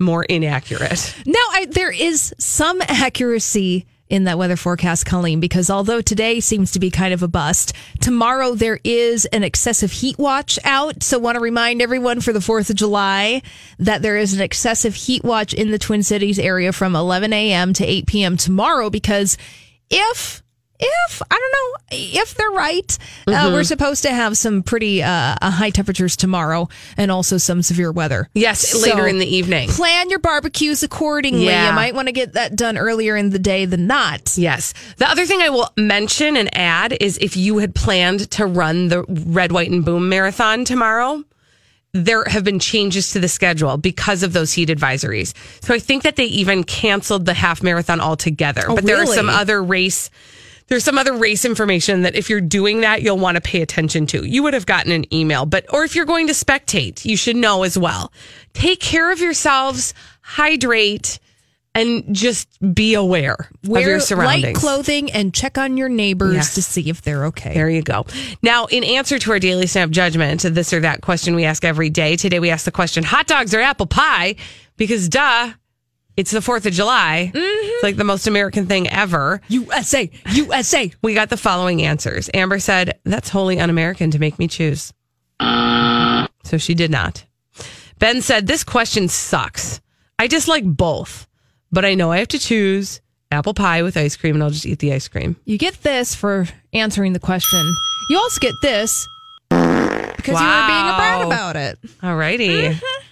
more 0.00 0.24
inaccurate. 0.24 1.14
Now, 1.24 1.38
I, 1.52 1.66
there 1.70 1.92
is 1.92 2.34
some 2.38 2.82
accuracy 2.82 3.86
in 4.08 4.24
that 4.24 4.38
weather 4.38 4.56
forecast, 4.56 5.06
Colleen, 5.06 5.40
because 5.40 5.70
although 5.70 6.00
today 6.00 6.38
seems 6.40 6.70
to 6.72 6.78
be 6.78 6.90
kind 6.90 7.12
of 7.14 7.22
a 7.22 7.28
bust, 7.28 7.72
tomorrow 8.00 8.54
there 8.54 8.78
is 8.84 9.24
an 9.26 9.42
excessive 9.42 9.90
heat 9.90 10.18
watch 10.18 10.58
out. 10.64 11.02
So, 11.02 11.18
want 11.18 11.36
to 11.36 11.40
remind 11.40 11.82
everyone 11.82 12.20
for 12.20 12.32
the 12.32 12.38
4th 12.38 12.70
of 12.70 12.76
July 12.76 13.42
that 13.78 14.02
there 14.02 14.16
is 14.16 14.34
an 14.34 14.40
excessive 14.40 14.94
heat 14.94 15.24
watch 15.24 15.54
in 15.54 15.70
the 15.70 15.78
Twin 15.78 16.02
Cities 16.02 16.38
area 16.38 16.72
from 16.72 16.94
11 16.94 17.32
a.m. 17.32 17.72
to 17.72 17.84
8 17.84 18.06
p.m. 18.06 18.36
tomorrow 18.36 18.90
because 18.90 19.36
if 19.90 20.43
if 20.84 21.22
I 21.30 21.34
don't 21.34 21.52
know 21.52 21.98
if 22.20 22.34
they're 22.34 22.50
right, 22.50 22.98
uh, 23.26 23.50
we're 23.52 23.64
supposed 23.64 24.02
to 24.02 24.10
have 24.10 24.36
some 24.36 24.62
pretty 24.62 25.02
uh, 25.02 25.36
uh, 25.40 25.50
high 25.50 25.70
temperatures 25.70 26.16
tomorrow 26.16 26.68
and 26.96 27.10
also 27.10 27.38
some 27.38 27.62
severe 27.62 27.92
weather. 27.92 28.28
Yes, 28.34 28.74
later 28.74 29.06
in 29.06 29.18
the 29.18 29.26
evening. 29.26 29.68
Plan 29.68 30.10
your 30.10 30.18
barbecues 30.18 30.82
accordingly. 30.82 31.46
Yeah. 31.46 31.68
You 31.68 31.74
might 31.74 31.94
want 31.94 32.08
to 32.08 32.12
get 32.12 32.34
that 32.34 32.56
done 32.56 32.76
earlier 32.76 33.16
in 33.16 33.30
the 33.30 33.38
day 33.38 33.64
than 33.66 33.86
not. 33.86 34.36
Yes. 34.36 34.74
The 34.96 35.08
other 35.08 35.26
thing 35.26 35.40
I 35.40 35.50
will 35.50 35.68
mention 35.76 36.36
and 36.36 36.54
add 36.56 36.96
is 37.00 37.18
if 37.18 37.36
you 37.36 37.58
had 37.58 37.74
planned 37.74 38.30
to 38.32 38.46
run 38.46 38.88
the 38.88 39.04
Red, 39.04 39.52
White, 39.52 39.70
and 39.70 39.84
Boom 39.84 40.08
marathon 40.08 40.64
tomorrow, 40.64 41.24
there 41.94 42.24
have 42.24 42.42
been 42.42 42.58
changes 42.58 43.12
to 43.12 43.20
the 43.20 43.28
schedule 43.28 43.76
because 43.76 44.24
of 44.24 44.32
those 44.32 44.52
heat 44.52 44.68
advisories. 44.68 45.32
So 45.64 45.72
I 45.72 45.78
think 45.78 46.02
that 46.02 46.16
they 46.16 46.24
even 46.24 46.64
canceled 46.64 47.24
the 47.24 47.34
half 47.34 47.62
marathon 47.62 48.00
altogether. 48.00 48.64
Oh, 48.68 48.74
but 48.74 48.84
there 48.84 49.00
are 49.00 49.06
some 49.06 49.28
other 49.28 49.62
race. 49.62 50.10
There's 50.68 50.84
some 50.84 50.96
other 50.98 51.12
race 51.14 51.44
information 51.44 52.02
that 52.02 52.14
if 52.14 52.30
you're 52.30 52.40
doing 52.40 52.80
that, 52.80 53.02
you'll 53.02 53.18
want 53.18 53.36
to 53.36 53.40
pay 53.40 53.60
attention 53.60 54.06
to. 54.06 54.24
You 54.26 54.42
would 54.44 54.54
have 54.54 54.64
gotten 54.66 54.92
an 54.92 55.12
email, 55.14 55.44
but, 55.44 55.66
or 55.72 55.84
if 55.84 55.94
you're 55.94 56.06
going 56.06 56.26
to 56.28 56.32
spectate, 56.32 57.04
you 57.04 57.16
should 57.16 57.36
know 57.36 57.64
as 57.64 57.76
well. 57.76 58.12
Take 58.54 58.80
care 58.80 59.12
of 59.12 59.20
yourselves, 59.20 59.92
hydrate, 60.22 61.18
and 61.74 62.14
just 62.14 62.48
be 62.74 62.94
aware 62.94 63.34
of 63.64 63.68
Wear 63.68 63.88
your 63.90 64.00
surroundings. 64.00 64.44
light 64.44 64.54
clothing 64.54 65.10
and 65.10 65.34
check 65.34 65.58
on 65.58 65.76
your 65.76 65.88
neighbors 65.88 66.34
Yes. 66.34 66.54
to 66.54 66.62
see 66.62 66.88
if 66.88 67.02
they're 67.02 67.26
okay. 67.26 67.52
There 67.52 67.68
you 67.68 67.82
go. 67.82 68.06
Now, 68.42 68.66
in 68.66 68.84
answer 68.84 69.18
to 69.18 69.32
our 69.32 69.40
daily 69.40 69.66
snap 69.66 69.90
judgment, 69.90 70.42
this 70.42 70.72
or 70.72 70.80
that 70.80 71.00
question 71.02 71.34
we 71.34 71.44
ask 71.44 71.64
every 71.64 71.90
day, 71.90 72.14
today 72.16 72.38
we 72.38 72.50
ask 72.50 72.64
the 72.64 72.70
question 72.70 73.02
hot 73.04 73.26
dogs 73.26 73.52
or 73.54 73.60
apple 73.60 73.86
pie? 73.86 74.36
Because 74.76 75.08
duh, 75.08 75.50
it's 76.16 76.30
the 76.30 76.40
4th 76.40 76.66
of 76.66 76.72
July. 76.72 77.30
Mm-hmm. 77.34 77.38
It's 77.40 77.82
like 77.82 77.96
the 77.96 78.04
most 78.04 78.26
American 78.26 78.66
thing 78.66 78.88
ever. 78.88 79.40
USA, 79.48 80.10
USA. 80.32 80.92
We 81.02 81.14
got 81.14 81.30
the 81.30 81.36
following 81.36 81.82
answers. 81.82 82.30
Amber 82.32 82.58
said, 82.58 82.98
That's 83.04 83.28
wholly 83.28 83.58
un 83.58 83.70
American 83.70 84.10
to 84.12 84.18
make 84.18 84.38
me 84.38 84.48
choose. 84.48 84.92
So 85.40 86.58
she 86.58 86.74
did 86.74 86.90
not. 86.90 87.24
Ben 87.98 88.22
said, 88.22 88.46
This 88.46 88.64
question 88.64 89.08
sucks. 89.08 89.80
I 90.18 90.26
dislike 90.26 90.64
both, 90.64 91.26
but 91.72 91.84
I 91.84 91.94
know 91.94 92.12
I 92.12 92.18
have 92.18 92.28
to 92.28 92.38
choose 92.38 93.00
apple 93.30 93.54
pie 93.54 93.82
with 93.82 93.96
ice 93.96 94.16
cream 94.16 94.36
and 94.36 94.44
I'll 94.44 94.50
just 94.50 94.66
eat 94.66 94.78
the 94.78 94.92
ice 94.92 95.08
cream. 95.08 95.36
You 95.44 95.58
get 95.58 95.82
this 95.82 96.14
for 96.14 96.46
answering 96.72 97.14
the 97.14 97.18
question. 97.18 97.60
You 98.08 98.18
also 98.18 98.38
get 98.40 98.54
this 98.62 99.08
because 99.50 100.40
you 100.40 100.46
were 100.46 100.66
being 100.66 100.88
a 100.88 100.94
brat 100.96 101.26
about 101.26 101.56
it. 101.56 101.78
All 102.02 102.16
righty. 102.16 102.48
Mm-hmm. 102.48 103.03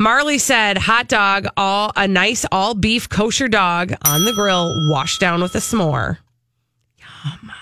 Marley 0.00 0.38
said, 0.38 0.78
hot 0.78 1.08
dog, 1.08 1.48
all 1.56 1.92
a 1.96 2.06
nice 2.06 2.46
all 2.52 2.74
beef 2.74 3.08
kosher 3.08 3.48
dog 3.48 3.92
on 4.06 4.24
the 4.24 4.32
grill, 4.32 4.88
washed 4.88 5.20
down 5.20 5.42
with 5.42 5.54
a 5.56 5.58
s'more. 5.58 6.18
Yum. 6.98 7.52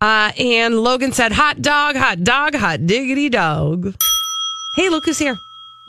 Uh, 0.00 0.32
and 0.38 0.78
Logan 0.80 1.12
said, 1.12 1.32
hot 1.32 1.60
dog, 1.60 1.96
hot 1.96 2.22
dog, 2.22 2.54
hot 2.54 2.86
diggity 2.86 3.28
dog. 3.28 3.94
Hey, 4.76 4.88
look 4.88 5.04
who's 5.04 5.18
here. 5.18 5.36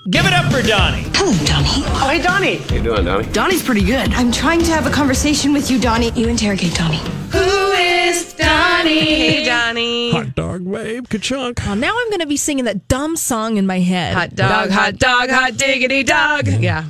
Give 0.09 0.25
it 0.25 0.33
up 0.33 0.51
for 0.51 0.61
Donnie. 0.61 1.03
Hello, 1.15 1.31
Donnie. 1.45 1.69
Oh, 1.95 2.09
hey, 2.11 2.21
Donnie. 2.21 2.57
How 2.57 2.75
you 2.75 2.83
doing, 2.83 3.05
Donnie? 3.05 3.31
Donnie's 3.31 3.63
pretty 3.63 3.85
good. 3.85 4.13
I'm 4.13 4.33
trying 4.33 4.59
to 4.63 4.71
have 4.71 4.85
a 4.85 4.89
conversation 4.89 5.53
with 5.53 5.71
you, 5.71 5.79
Donnie. 5.79 6.11
You 6.11 6.27
interrogate 6.27 6.73
Donnie. 6.75 6.97
Who 7.31 7.71
is 7.71 8.33
Donnie. 8.33 8.99
Hey, 8.99 9.45
Donnie. 9.45 10.11
Hot 10.11 10.35
dog, 10.35 10.69
babe, 10.69 11.07
ka-chunk. 11.07 11.65
Oh, 11.65 11.73
now 11.73 11.95
I'm 11.97 12.09
going 12.09 12.19
to 12.19 12.25
be 12.27 12.35
singing 12.35 12.65
that 12.65 12.89
dumb 12.89 13.15
song 13.15 13.55
in 13.55 13.65
my 13.65 13.79
head. 13.79 14.13
Hot 14.13 14.35
dog, 14.35 14.71
hot 14.71 14.97
dog, 14.97 15.29
hot 15.29 15.55
diggity 15.55 16.03
dog. 16.03 16.47
Yeah. 16.47 16.83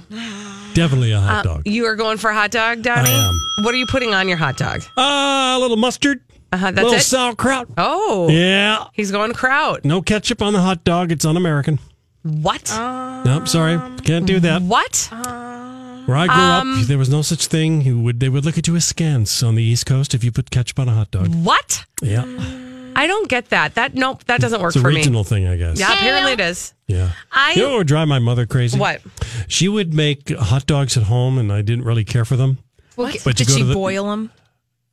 Definitely 0.74 1.12
a 1.12 1.20
hot 1.20 1.46
Uh, 1.46 1.54
dog. 1.56 1.62
You 1.68 1.86
are 1.86 1.96
going 1.96 2.18
for 2.18 2.32
a 2.32 2.34
hot 2.34 2.50
dog, 2.50 2.82
Donnie? 2.82 3.12
I 3.12 3.28
am. 3.30 3.64
What 3.64 3.76
are 3.76 3.78
you 3.78 3.86
putting 3.86 4.16
on 4.16 4.28
your 4.28 4.38
hot 4.38 4.58
dog? 4.58 4.82
Uh, 4.98 5.54
a 5.56 5.60
little 5.60 5.78
mustard, 5.78 6.20
Uh-huh, 6.52 6.70
a 6.70 6.72
that's 6.72 6.84
little 6.84 6.98
it. 7.00 7.04
sauerkraut. 7.04 7.68
Oh. 7.78 8.28
Yeah. 8.30 8.86
He's 8.94 9.12
going 9.12 9.34
kraut. 9.34 9.86
No 9.86 10.02
ketchup 10.02 10.42
on 10.42 10.54
the 10.54 10.62
hot 10.62 10.84
dog. 10.84 11.12
It's 11.12 11.26
un-American. 11.26 11.78
What? 12.24 12.72
nope, 13.26 13.48
sorry. 13.48 13.78
Can't 14.02 14.26
do 14.26 14.40
that. 14.40 14.62
what? 14.62 15.10
Where 16.06 16.18
I 16.18 16.28
grew 16.28 16.36
Um, 16.36 16.82
up, 16.82 16.88
there 16.88 16.98
was 16.98 17.10
no 17.10 17.22
such 17.22 17.48
thing. 17.48 17.82
You 17.82 18.00
would 18.00 18.20
They 18.20 18.30
would 18.30 18.44
look 18.46 18.58
at 18.58 18.68
you 18.68 18.76
askance 18.76 19.42
on 19.44 19.56
the 19.56 19.64
East 19.64 19.86
Coast 19.86 20.14
if 20.14 20.24
you 20.24 20.32
put 20.32 20.50
ketchup 20.50 20.80
on 20.80 20.88
a 20.90 20.94
hot 20.94 21.12
dog. 21.12 21.34
What? 21.34 21.86
Yeah. 22.02 22.26
I 22.96 23.08
don't 23.08 23.28
get 23.28 23.50
that. 23.50 23.76
That 23.76 23.96
nope, 23.96 24.24
that 24.26 24.40
doesn't 24.42 24.62
work 24.62 24.70
It's 24.70 24.76
a 24.78 24.82
for 24.82 24.90
regional 24.90 25.24
me. 25.24 25.30
thing, 25.30 25.48
I 25.48 25.58
guess. 25.58 25.80
Yeah, 25.80 25.94
apparently 25.94 26.34
it 26.34 26.40
is. 26.40 26.74
Yeah. 26.88 27.12
I 27.32 27.54
You 27.54 27.62
know 27.64 27.70
what 27.72 27.78
would 27.80 27.88
drive 27.88 28.08
my 28.08 28.20
mother 28.20 28.46
crazy? 28.46 28.78
what? 28.78 29.02
She 29.48 29.68
would 29.68 29.94
make 29.94 30.30
hot 30.38 30.66
dogs 30.68 30.96
at 30.98 31.04
home, 31.04 31.38
and 31.38 31.52
I 31.52 31.62
didn't 31.62 31.86
really 31.86 32.04
care 32.04 32.24
for 32.26 32.36
them. 32.36 32.60
What? 32.96 33.18
But 33.24 33.40
you 33.40 33.46
Did 33.46 33.48
go 33.48 33.54
she 33.56 33.60
to 33.62 33.66
the- 33.66 33.74
boil 33.74 34.10
them? 34.12 34.30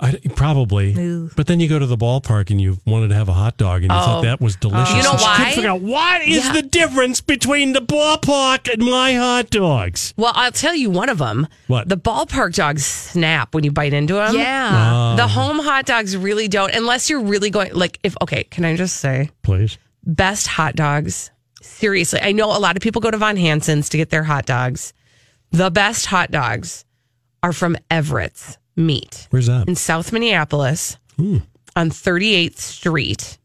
I, 0.03 0.17
probably. 0.35 0.95
Ooh. 0.99 1.31
But 1.37 1.47
then 1.47 1.61
you 1.61 1.69
go 1.69 1.79
to 1.79 1.85
the 1.87 1.97
ballpark 1.97 2.51
and 2.51 2.59
you 2.61 2.79
wanted 2.87 3.09
to 3.09 3.15
have 3.15 3.29
a 3.29 3.35
hot 3.35 3.59
dog 3.59 3.83
and 3.83 3.93
you 3.93 3.99
Oh. 3.99 4.01
thought 4.05 4.23
that 4.23 4.41
was 4.41 4.57
oh. 4.57 4.69
delicious. 4.71 4.97
You 4.97 5.03
know 5.03 5.11
And 5.13 5.21
she 5.21 5.27
couldn't 5.27 5.45
why? 5.45 5.53
figure 5.55 5.71
out 5.71 5.81
what 5.83 6.23
is 6.23 6.45
Yeah. 6.47 6.53
the 6.55 6.63
difference 6.63 7.21
between 7.21 7.73
the 7.75 7.81
ballpark 7.83 8.73
and 8.73 8.83
my 8.83 9.13
hot 9.15 9.51
dogs. 9.51 10.15
Well, 10.17 10.33
I'll 10.35 10.53
tell 10.53 10.75
you 10.75 10.89
one 10.89 11.09
of 11.11 11.19
them. 11.19 11.47
What? 11.67 11.89
The 11.89 11.99
ballpark 11.99 12.55
dogs 12.55 12.87
snap 12.87 13.55
when 13.55 13.63
you 13.63 13.73
bite 13.73 13.93
into 13.93 14.15
them. 14.15 14.35
Yeah. 14.37 15.13
Oh. 15.13 15.17
The 15.17 15.29
home 15.29 15.59
hot 15.59 15.85
dogs 15.85 16.17
really 16.17 16.49
don't, 16.49 16.75
unless 16.75 17.11
you're 17.11 17.21
really 17.23 17.51
going, 17.51 17.75
like, 17.75 17.99
if, 18.03 18.17
okay, 18.23 18.45
can 18.45 18.65
I 18.65 18.77
just 18.77 18.97
say, 18.97 19.31
Please. 19.43 19.77
best 20.05 20.47
hot 20.47 20.77
dogs? 20.77 21.31
Seriously, 21.61 22.21
I 22.23 22.33
know 22.33 22.57
a 22.57 22.59
lot 22.59 22.77
of 22.77 22.83
people 22.83 23.03
go 23.03 23.11
to 23.11 23.19
Von 23.19 23.37
Hanson's 23.37 23.91
to 23.91 23.99
get 23.99 24.09
their 24.09 24.25
hot 24.25 24.47
dogs. 24.47 24.95
The 25.51 25.71
best 25.71 26.07
hot 26.07 26.31
dogs 26.31 26.85
are 27.43 27.53
from 27.53 27.77
Everett's 27.91 28.57
Meat 28.77 29.27
Where's 29.31 29.47
that? 29.47 29.69
in 29.69 29.75
South 29.77 30.13
Minneapolis 30.13 30.97
on 31.19 31.91
38th 31.91 32.57
Street. 32.59 33.39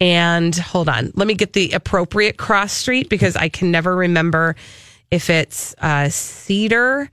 And 0.00 0.56
hold 0.56 0.88
on, 0.88 1.12
let 1.14 1.26
me 1.26 1.34
get 1.34 1.52
the 1.52 1.72
appropriate 1.72 2.38
cross 2.38 2.72
street 2.72 3.08
because 3.10 3.36
I 3.36 3.48
can 3.48 3.70
never 3.70 3.94
remember 3.94 4.56
if 5.10 5.28
it's 5.28 5.74
uh, 5.78 6.08
Cedar. 6.08 7.10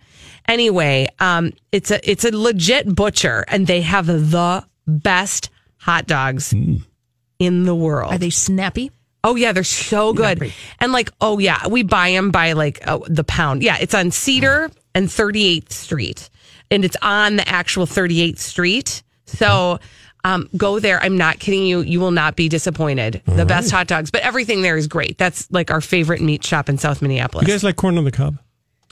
Anyway, 0.48 1.10
um, 1.20 1.52
it's 1.72 1.92
a 1.92 2.10
it's 2.10 2.24
a 2.24 2.36
legit 2.36 2.96
butcher, 2.96 3.44
and 3.50 3.68
they 3.68 3.82
have 3.82 4.06
the 4.06 4.66
best 4.86 5.50
hot 5.78 6.08
dogs 6.08 6.54
in 6.54 7.64
the 7.64 7.76
world. 7.76 8.14
Are 8.14 8.18
they 8.18 8.30
snappy? 8.30 8.92
Oh 9.24 9.36
yeah, 9.36 9.52
they're 9.52 9.66
so 9.66 10.14
good. 10.14 10.54
And 10.80 10.92
like, 10.94 11.12
oh 11.20 11.40
yeah, 11.40 11.68
we 11.68 11.84
buy 11.84 12.12
them 12.12 12.32
by 12.32 12.54
like 12.54 12.88
uh, 12.88 13.00
the 13.08 13.26
pound. 13.26 13.64
Yeah, 13.64 13.78
it's 13.82 13.94
on 13.94 14.12
Cedar 14.12 14.72
and 14.96 15.08
38th 15.08 15.74
Street, 15.74 16.30
and 16.72 16.84
it's 16.86 16.98
on 17.02 17.36
the 17.38 17.48
actual 17.48 17.86
38th 17.86 18.40
Street. 18.40 19.04
So 19.26 19.80
um, 20.24 20.50
go 20.58 20.80
there. 20.80 21.02
I'm 21.02 21.18
not 21.18 21.40
kidding 21.40 21.66
you. 21.66 21.80
You 21.82 22.00
will 22.00 22.12
not 22.12 22.36
be 22.36 22.50
disappointed. 22.50 23.22
the 23.26 23.46
best 23.46 23.72
hot 23.72 23.88
dogs, 23.88 24.12
but 24.12 24.22
everything 24.22 24.62
there 24.62 24.78
is 24.78 24.88
great. 24.88 25.18
That's 25.18 25.50
like 25.52 25.72
our 25.72 25.82
favorite 25.82 26.22
meat 26.22 26.44
shop 26.44 26.70
in 26.70 26.78
South 26.78 27.02
Minneapolis. 27.02 27.48
You 27.48 27.54
guys 27.54 27.64
like 27.64 27.76
corn 27.76 27.98
on 27.98 28.04
the 28.04 28.12
cob? 28.12 28.38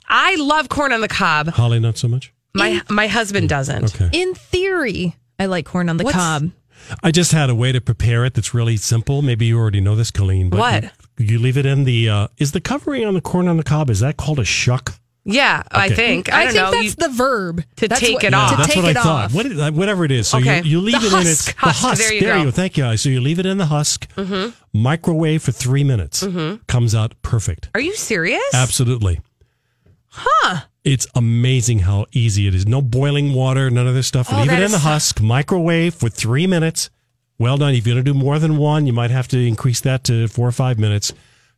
I 0.08 0.36
love 0.36 0.70
corn 0.70 0.92
on 0.94 1.02
the 1.02 1.08
cob. 1.08 1.48
Holly, 1.50 1.80
not 1.80 1.98
so 1.98 2.08
much. 2.08 2.32
My 2.54 2.82
my 2.90 3.08
husband 3.08 3.50
doesn't. 3.50 3.96
Okay. 3.96 4.10
In 4.14 4.34
theory, 4.36 5.16
I 5.40 5.48
like 5.48 5.66
corn 5.66 5.90
on 5.90 5.98
the 5.98 6.04
What's- 6.06 6.16
cob. 6.16 6.52
I 7.02 7.10
just 7.12 7.32
had 7.32 7.50
a 7.50 7.56
way 7.56 7.72
to 7.72 7.82
prepare 7.82 8.26
it 8.26 8.36
that's 8.36 8.54
really 8.54 8.78
simple. 8.78 9.22
Maybe 9.24 9.48
you 9.48 9.58
already 9.58 9.82
know 9.82 9.96
this, 9.96 10.12
Colleen. 10.12 10.50
But 10.50 10.60
What? 10.60 10.84
You, 11.18 11.26
you 11.26 11.40
leave 11.40 11.58
it 11.58 11.66
in 11.66 11.84
the. 11.86 12.08
Uh, 12.10 12.28
is 12.38 12.52
the 12.52 12.62
covering 12.62 13.06
on 13.06 13.14
the 13.16 13.22
corn 13.22 13.48
on 13.48 13.58
the 13.58 13.64
cob? 13.64 13.90
Is 13.90 14.02
that 14.02 14.18
called 14.18 14.40
a 14.40 14.46
shuck? 14.46 14.94
Yeah, 15.28 15.64
I 15.72 15.90
think. 15.90 16.32
I, 16.32 16.42
I, 16.42 16.44
don't 16.46 16.54
think 16.54 16.64
know. 16.66 16.72
that's 16.72 16.84
You- 16.84 16.92
the 16.92 17.10
verb 17.10 17.64
to 17.78 17.88
That's 17.88 18.00
take 18.00 18.14
what- 18.14 18.24
it 18.26 18.30
to 18.30 18.36
off. 18.38 18.58
that's 18.58 18.74
take 18.74 18.84
what 18.84 18.92
it 18.92 18.98
I 18.98 19.02
thought. 19.04 19.26
off. 19.26 19.34
What 19.34 19.46
it- 19.48 19.60
uh, 19.60 19.72
whatever 19.72 20.06
it 20.06 20.12
is. 20.12 20.28
So 20.28 20.38
Okay. 20.38 20.58
you, 20.62 20.64
you 20.64 20.82
leave 20.82 21.02
The 21.02 21.08
it 21.08 21.14
in 21.14 21.18
husk, 21.26 21.50
its 21.50 21.60
husk. 21.60 21.82
the 21.82 21.88
husk. 21.88 22.02
There 22.04 22.14
you 22.14 22.22
go. 22.22 22.44
go. 22.46 22.52
Thank 22.52 22.78
you. 22.78 22.96
So 22.98 23.10
you 23.10 23.20
leave 23.22 23.40
it 23.40 23.46
in 23.48 23.58
the 23.58 23.66
husk. 23.66 24.08
Microwave 24.72 25.42
for 25.42 25.52
three 25.52 25.84
minutes. 25.84 26.26
Comes 26.68 26.94
out 26.94 27.16
perfect. 27.24 27.70
Are 27.74 27.80
you 27.82 27.96
serious? 27.96 28.44
Absolutely. 28.54 29.20
Huh. 30.10 30.62
It's 30.84 31.08
amazing 31.16 31.80
how 31.80 32.06
easy 32.12 32.48
it 32.48 32.54
is. 32.54 32.68
No 32.68 32.82
boiling 32.82 33.34
water, 33.34 33.72
none 33.72 33.88
of 33.88 33.96
this 33.96 34.06
stuff. 34.08 34.28
Oh, 34.32 34.42
Leave 34.42 34.52
it 34.52 34.58
in 34.60 34.64
is 34.64 34.72
the 34.74 34.78
so- 34.78 34.84
husk, 34.90 35.22
microwave 35.22 35.96
for 35.96 36.10
three 36.10 36.46
minutes. 36.46 36.90
Well 37.40 37.58
done. 37.58 37.74
If 37.74 37.86
you're 37.88 37.96
going 37.96 38.06
to 38.06 38.14
do 38.14 38.18
more 38.18 38.38
than 38.40 38.58
one, 38.58 38.86
you 38.88 38.94
might 38.94 39.12
have 39.12 39.28
to 39.30 39.40
increase 39.40 39.82
that 39.82 40.04
to 40.06 40.28
four 40.28 40.48
or 40.48 40.52
five 40.54 40.78
minutes. 40.80 41.12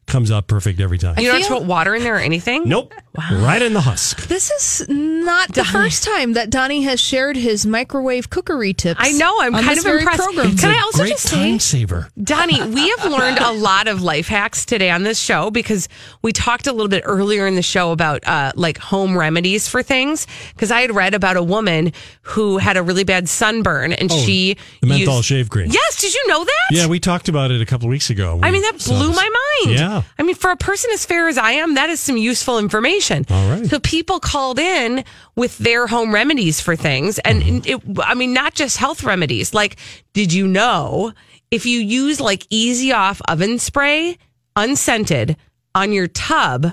Comes 0.08 0.32
out 0.32 0.47
perfect 0.47 0.80
every 0.80 0.97
time. 0.97 1.16
You 1.20 1.26
don't 1.28 1.41
have 1.41 1.47
to 1.49 1.53
put 1.55 1.64
water 1.66 1.93
in 1.93 2.01
there 2.01 2.16
or 2.16 2.20
anything. 2.20 2.64
Nope. 2.68 2.93
Right 3.30 3.62
in 3.62 3.74
the 3.74 3.82
husk. 3.82 4.28
This 4.28 4.49
is 4.51 4.88
not 4.88 5.53
the 5.53 5.66
first 5.66 6.03
time 6.03 6.34
that 6.34 6.49
Donnie 6.49 6.84
has 6.84 7.01
shared 7.01 7.36
his 7.36 7.66
microwave 7.66 8.30
cookery 8.30 8.74
tips. 8.74 9.01
I 9.03 9.12
know. 9.12 9.41
I'm 9.41 9.51
kind 9.51 9.78
of 9.78 9.84
very 9.84 9.99
impressed. 9.99 10.22
Program. 10.24 10.55
Can 10.55 10.72
I 10.72 10.78
a 10.78 10.82
also 10.84 10.99
great 10.99 11.10
just 11.12 11.28
time 11.28 11.60
say, 11.60 11.80
saver. 11.80 12.08
Donnie, 12.24 12.62
we 12.68 12.88
have 12.91 13.12
learned 13.12 13.39
a 13.39 13.51
lot 13.51 13.89
of 13.89 14.01
life 14.01 14.28
hacks 14.30 14.64
today 14.66 14.91
on 14.91 15.03
this 15.03 15.20
show 15.20 15.51
because 15.51 15.89
we 16.22 16.32
talked 16.32 16.68
a 16.68 16.72
little 16.72 16.88
bit 16.88 17.03
earlier 17.05 17.45
in 17.45 17.55
the 17.55 17.62
show 17.62 17.91
about 17.91 18.26
uh, 18.26 18.53
like 18.55 18.78
home 18.78 19.18
remedies 19.18 19.68
for 19.68 19.84
things. 19.84 20.26
Because 20.53 20.72
I 20.72 20.80
had 20.82 20.95
read 20.95 21.16
about 21.16 21.36
a 21.36 21.43
woman 21.43 21.91
who 22.22 22.60
had 22.60 22.78
a 22.78 22.84
really 22.84 23.03
bad 23.03 23.28
sunburn 23.28 23.91
and 23.91 24.10
Oh, 24.10 24.18
she 24.26 24.55
the 24.80 24.88
menthol 24.88 25.18
used- 25.18 25.28
shave 25.28 25.49
cream. 25.49 25.70
Yes, 25.70 25.99
did 25.99 26.14
you 26.14 26.28
know 26.30 26.45
that? 26.45 26.68
Yeah, 26.72 26.88
we 26.88 27.01
talked 27.01 27.28
about 27.28 27.51
it 27.51 27.60
a 27.62 27.66
couple 27.66 27.88
of 27.88 27.91
weeks 27.91 28.10
ago. 28.10 28.39
I 28.41 28.51
mean, 28.51 28.62
that 28.62 28.78
blew 28.86 29.08
this. 29.08 29.16
my 29.18 29.30
mind. 29.66 29.78
Yeah. 29.78 29.96
I 30.17 30.23
mean, 30.23 30.35
for 30.35 30.51
a 30.51 30.57
person 30.57 30.89
as 30.93 31.05
fair 31.05 31.27
as 31.27 31.37
I 31.37 31.51
am, 31.53 31.75
that 31.75 31.89
is 31.89 31.99
some 31.99 32.17
useful 32.17 32.59
information. 32.59 33.25
All 33.29 33.49
right. 33.49 33.65
So 33.65 33.79
people 33.79 34.19
called 34.19 34.59
in 34.59 35.03
with 35.35 35.57
their 35.57 35.87
home 35.87 36.13
remedies 36.13 36.59
for 36.61 36.75
things. 36.75 37.19
And 37.19 37.41
Mm-hmm. 37.43 37.91
it, 37.91 37.99
I 38.05 38.13
mean, 38.13 38.33
not 38.33 38.53
just 38.53 38.77
health 38.77 39.03
remedies. 39.03 39.53
Like, 39.53 39.77
did 40.13 40.33
you 40.33 40.47
know 40.47 41.13
if 41.51 41.65
you 41.65 41.79
use 41.79 42.19
like 42.19 42.45
easy 42.49 42.91
off 42.91 43.21
oven 43.27 43.59
spray, 43.59 44.17
unscented, 44.55 45.37
on 45.75 45.91
your 45.93 46.07
tub, 46.07 46.67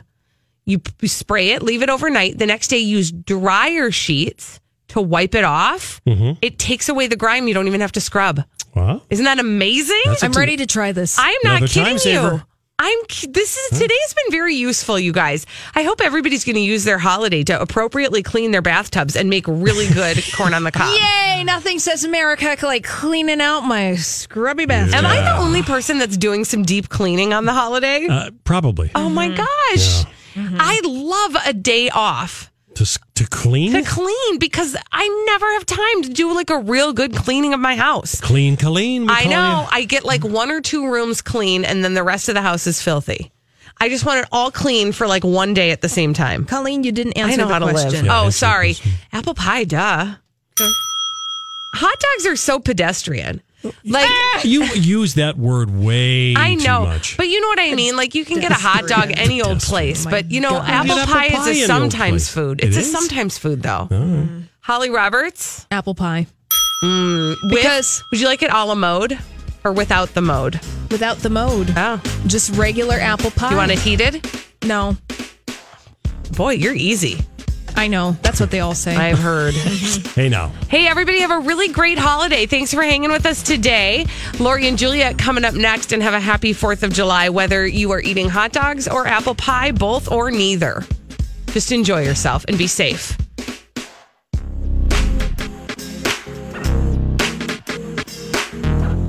you 0.65 0.79
p- 0.79 1.07
spray 1.09 1.51
it, 1.51 1.63
leave 1.63 1.83
it 1.83 1.91
overnight. 1.91 2.39
The 2.39 2.47
next 2.47 2.69
day, 2.69 2.79
use 2.79 3.13
dryer 3.13 3.91
sheets 3.91 4.61
to 4.89 5.01
wipe 5.01 5.35
it 5.35 5.45
off. 5.45 6.01
Mm-hmm. 6.07 6.39
It 6.41 6.59
takes 6.59 6.89
away 6.89 7.07
the 7.07 7.17
grime. 7.17 7.47
You 7.49 7.55
don't 7.55 7.67
even 7.67 7.83
have 7.83 7.93
to 7.93 8.01
scrub. 8.01 8.43
Wow. 8.75 9.03
Isn't 9.11 9.25
that 9.27 9.39
amazing? 9.39 10.01
That's 10.07 10.23
a 10.23 10.27
I'm 10.27 10.33
ready 10.33 10.57
to 10.57 10.67
try 10.67 10.93
this. 10.93 11.17
I'm 11.19 11.35
not 11.45 11.59
Another 11.59 11.69
time 11.69 11.85
kidding 11.85 11.99
saver. 11.99 12.33
you. 12.37 12.43
I'm 12.79 12.99
this 13.29 13.57
is 13.57 13.79
today's 13.79 14.15
been 14.15 14.33
very 14.33 14.57
useful, 14.57 14.99
you 14.99 15.13
guys. 15.13 15.47
I 15.77 15.85
hope 15.85 16.01
everybody's 16.01 16.45
going 16.45 16.57
to 16.57 16.61
use 16.61 16.83
their 16.83 16.99
holiday 16.99 17.45
to 17.45 17.61
appropriately 17.61 18.25
clean 18.25 18.51
their 18.51 18.63
bathtubs 18.63 19.15
and 19.15 19.31
make 19.31 19.47
really 19.47 19.89
good 19.89 20.21
corn 20.35 20.55
on 20.55 20.65
the 20.65 20.73
cob. 20.73 20.93
Yay! 20.99 21.45
Nothing 21.45 21.79
says 21.79 22.03
America 22.05 22.57
like 22.65 22.83
cleaning 22.85 23.41
out 23.41 23.61
my 23.61 23.95
scrubby 23.95 24.67
bathroom. 24.67 24.95
Am 24.95 25.07
I 25.07 25.21
the 25.21 25.37
only 25.37 25.63
person 25.63 25.99
that's 25.99 26.17
doing 26.17 26.45
some 26.45 26.65
deep 26.65 26.89
cleaning 26.89 27.33
on 27.33 27.45
the 27.45 27.53
holiday? 27.53 28.09
Uh, 28.09 28.31
probably. 28.43 28.91
oh 28.97 29.09
my 29.09 29.29
gosh. 29.29 30.05
I 30.37 30.81
love 30.85 31.37
a 31.47 31.53
day 31.53 31.91
off 31.91 32.51
To, 32.77 32.99
to 33.15 33.27
clean? 33.29 33.73
to 33.73 33.83
clean 33.83 34.39
because 34.39 34.77
I 34.91 35.25
never 35.27 35.53
have 35.53 35.65
time 35.67 36.03
to 36.03 36.09
do 36.09 36.35
like 36.35 36.51
a 36.51 36.59
real 36.59 36.93
good 36.93 37.15
cleaning 37.15 37.55
of 37.55 37.61
my 37.61 37.77
house. 37.77 38.21
Clean, 38.21 38.57
Colleen. 38.57 39.03
we 39.03 39.09
I 39.13 39.25
know. 39.27 39.61
you. 39.63 39.69
I 39.71 39.85
get 39.85 40.05
like 40.05 40.25
one 40.25 40.51
or 40.51 40.61
two 40.61 40.91
rooms 40.91 41.23
clean 41.23 41.65
and 41.65 41.85
then 41.85 41.95
the 41.95 42.03
rest 42.03 42.29
of 42.29 42.35
the 42.35 42.43
house 42.43 42.67
is 42.67 42.83
filthy. 42.83 43.31
I 43.81 43.89
just 43.89 44.05
want 44.05 44.21
it 44.21 44.29
all 44.33 44.51
clean 44.51 44.93
for 44.93 45.07
like 45.07 45.25
one 45.25 45.55
day 45.55 45.71
at 45.71 45.83
the 45.83 45.89
same 45.89 46.15
time. 46.15 46.45
Colleen, 46.47 46.85
you 46.85 46.93
didn't 46.93 47.15
answer 47.15 47.33
I 47.33 47.37
know 47.37 47.47
the 47.49 47.53
how 47.53 47.59
to 47.61 47.71
question. 47.71 47.91
live. 47.93 48.05
Yeah, 48.07 48.23
oh, 48.23 48.31
sorry. 48.31 48.77
Apple 49.13 49.35
pie, 49.35 49.65
duh. 49.65 50.15
Hot 51.77 51.99
dogs 52.01 52.27
are 52.27 52.37
so 52.37 52.61
pedestrian. 52.61 53.43
Like 53.85 54.09
ah, 54.11 54.41
You 54.45 54.65
use 54.65 55.15
that 55.15 55.37
word 55.39 55.71
way 55.75 56.35
I 56.37 56.55
too 56.57 56.65
know, 56.65 56.85
much. 56.85 57.17
but 57.17 57.29
you 57.29 57.41
know 57.41 57.49
what 57.49 57.61
I 57.61 57.75
mean. 57.75 57.97
Like 57.97 58.15
you 58.15 58.25
can 58.25 58.41
get 58.41 58.51
a 58.51 58.55
hot 58.55 58.87
dog 58.87 59.11
any 59.17 59.41
old 59.43 59.61
place, 59.61 60.07
oh 60.07 60.11
but 60.11 60.31
you 60.31 60.41
know, 60.41 60.51
God. 60.51 60.69
apple 60.69 60.93
apple 60.93 61.13
pie 61.15 61.29
pie 61.31 61.51
is 61.51 61.63
a 61.63 61.67
sometimes 61.67 62.11
place. 62.11 62.29
food. 62.29 62.61
It 62.63 62.69
It's 62.69 62.77
a 62.77 62.83
sometimes 62.83 63.39
food 63.39 63.63
though. 63.63 63.89
Holly 64.61 64.91
Roberts, 64.91 65.67
Apple 65.71 65.95
pie. 65.95 66.27
Mm, 66.83 67.37
with- 67.45 67.51
Because- 67.51 68.03
would 68.11 68.21
you 68.21 68.27
like 68.27 68.43
it 68.43 68.51
a 68.53 68.65
la 68.65 68.75
mode 68.75 69.19
or 69.65 69.73
without 69.73 70.13
the 70.15 70.21
mode? 70.23 70.61
Without 70.91 71.19
the 71.19 71.31
mode. 71.31 71.73
Oh, 71.77 72.01
Just 72.27 72.55
regular 72.57 72.97
apple 72.97 73.31
pie. 73.31 73.51
you 73.51 73.57
want 73.57 73.73
it 73.73 73.79
heated? 73.79 74.27
No. 74.65 74.97
Boy, 76.37 76.53
you're 76.53 76.75
easy. 76.75 77.19
I 77.77 77.89
know. 77.89 78.17
That's 78.23 78.41
what 78.41 78.51
they 78.51 78.61
all 78.61 78.75
say. 78.75 78.95
I've 78.95 79.19
heard. 79.19 79.55
hey, 80.15 80.29
now. 80.29 80.49
Hey, 80.69 80.87
everybody, 80.87 81.21
have 81.21 81.31
a 81.31 81.41
really 81.41 81.69
great 81.69 81.99
holiday. 81.99 82.47
Thanks 82.47 82.73
for 82.73 82.83
hanging 82.83 83.11
with 83.11 83.27
us 83.27 83.43
today. 83.43 84.07
Lori 84.39 84.69
and 84.69 84.79
Juliet 84.79 85.19
coming 85.19 85.45
up 85.45 85.55
next 85.55 85.93
and 85.93 86.03
have 86.03 86.15
a 86.15 86.21
happy 86.21 86.53
4th 86.53 86.83
of 86.83 86.93
July, 86.93 87.29
whether 87.29 87.67
you 87.67 87.91
are 87.91 88.01
eating 88.01 88.29
hot 88.29 88.53
dogs 88.53 88.87
or 88.87 89.07
apple 89.07 89.35
pie, 89.35 89.73
both 89.73 90.11
or 90.11 90.31
neither. 90.31 90.85
Just 91.49 91.73
enjoy 91.73 92.03
yourself 92.03 92.45
and 92.49 92.57
be 92.59 92.67
safe. 92.67 93.17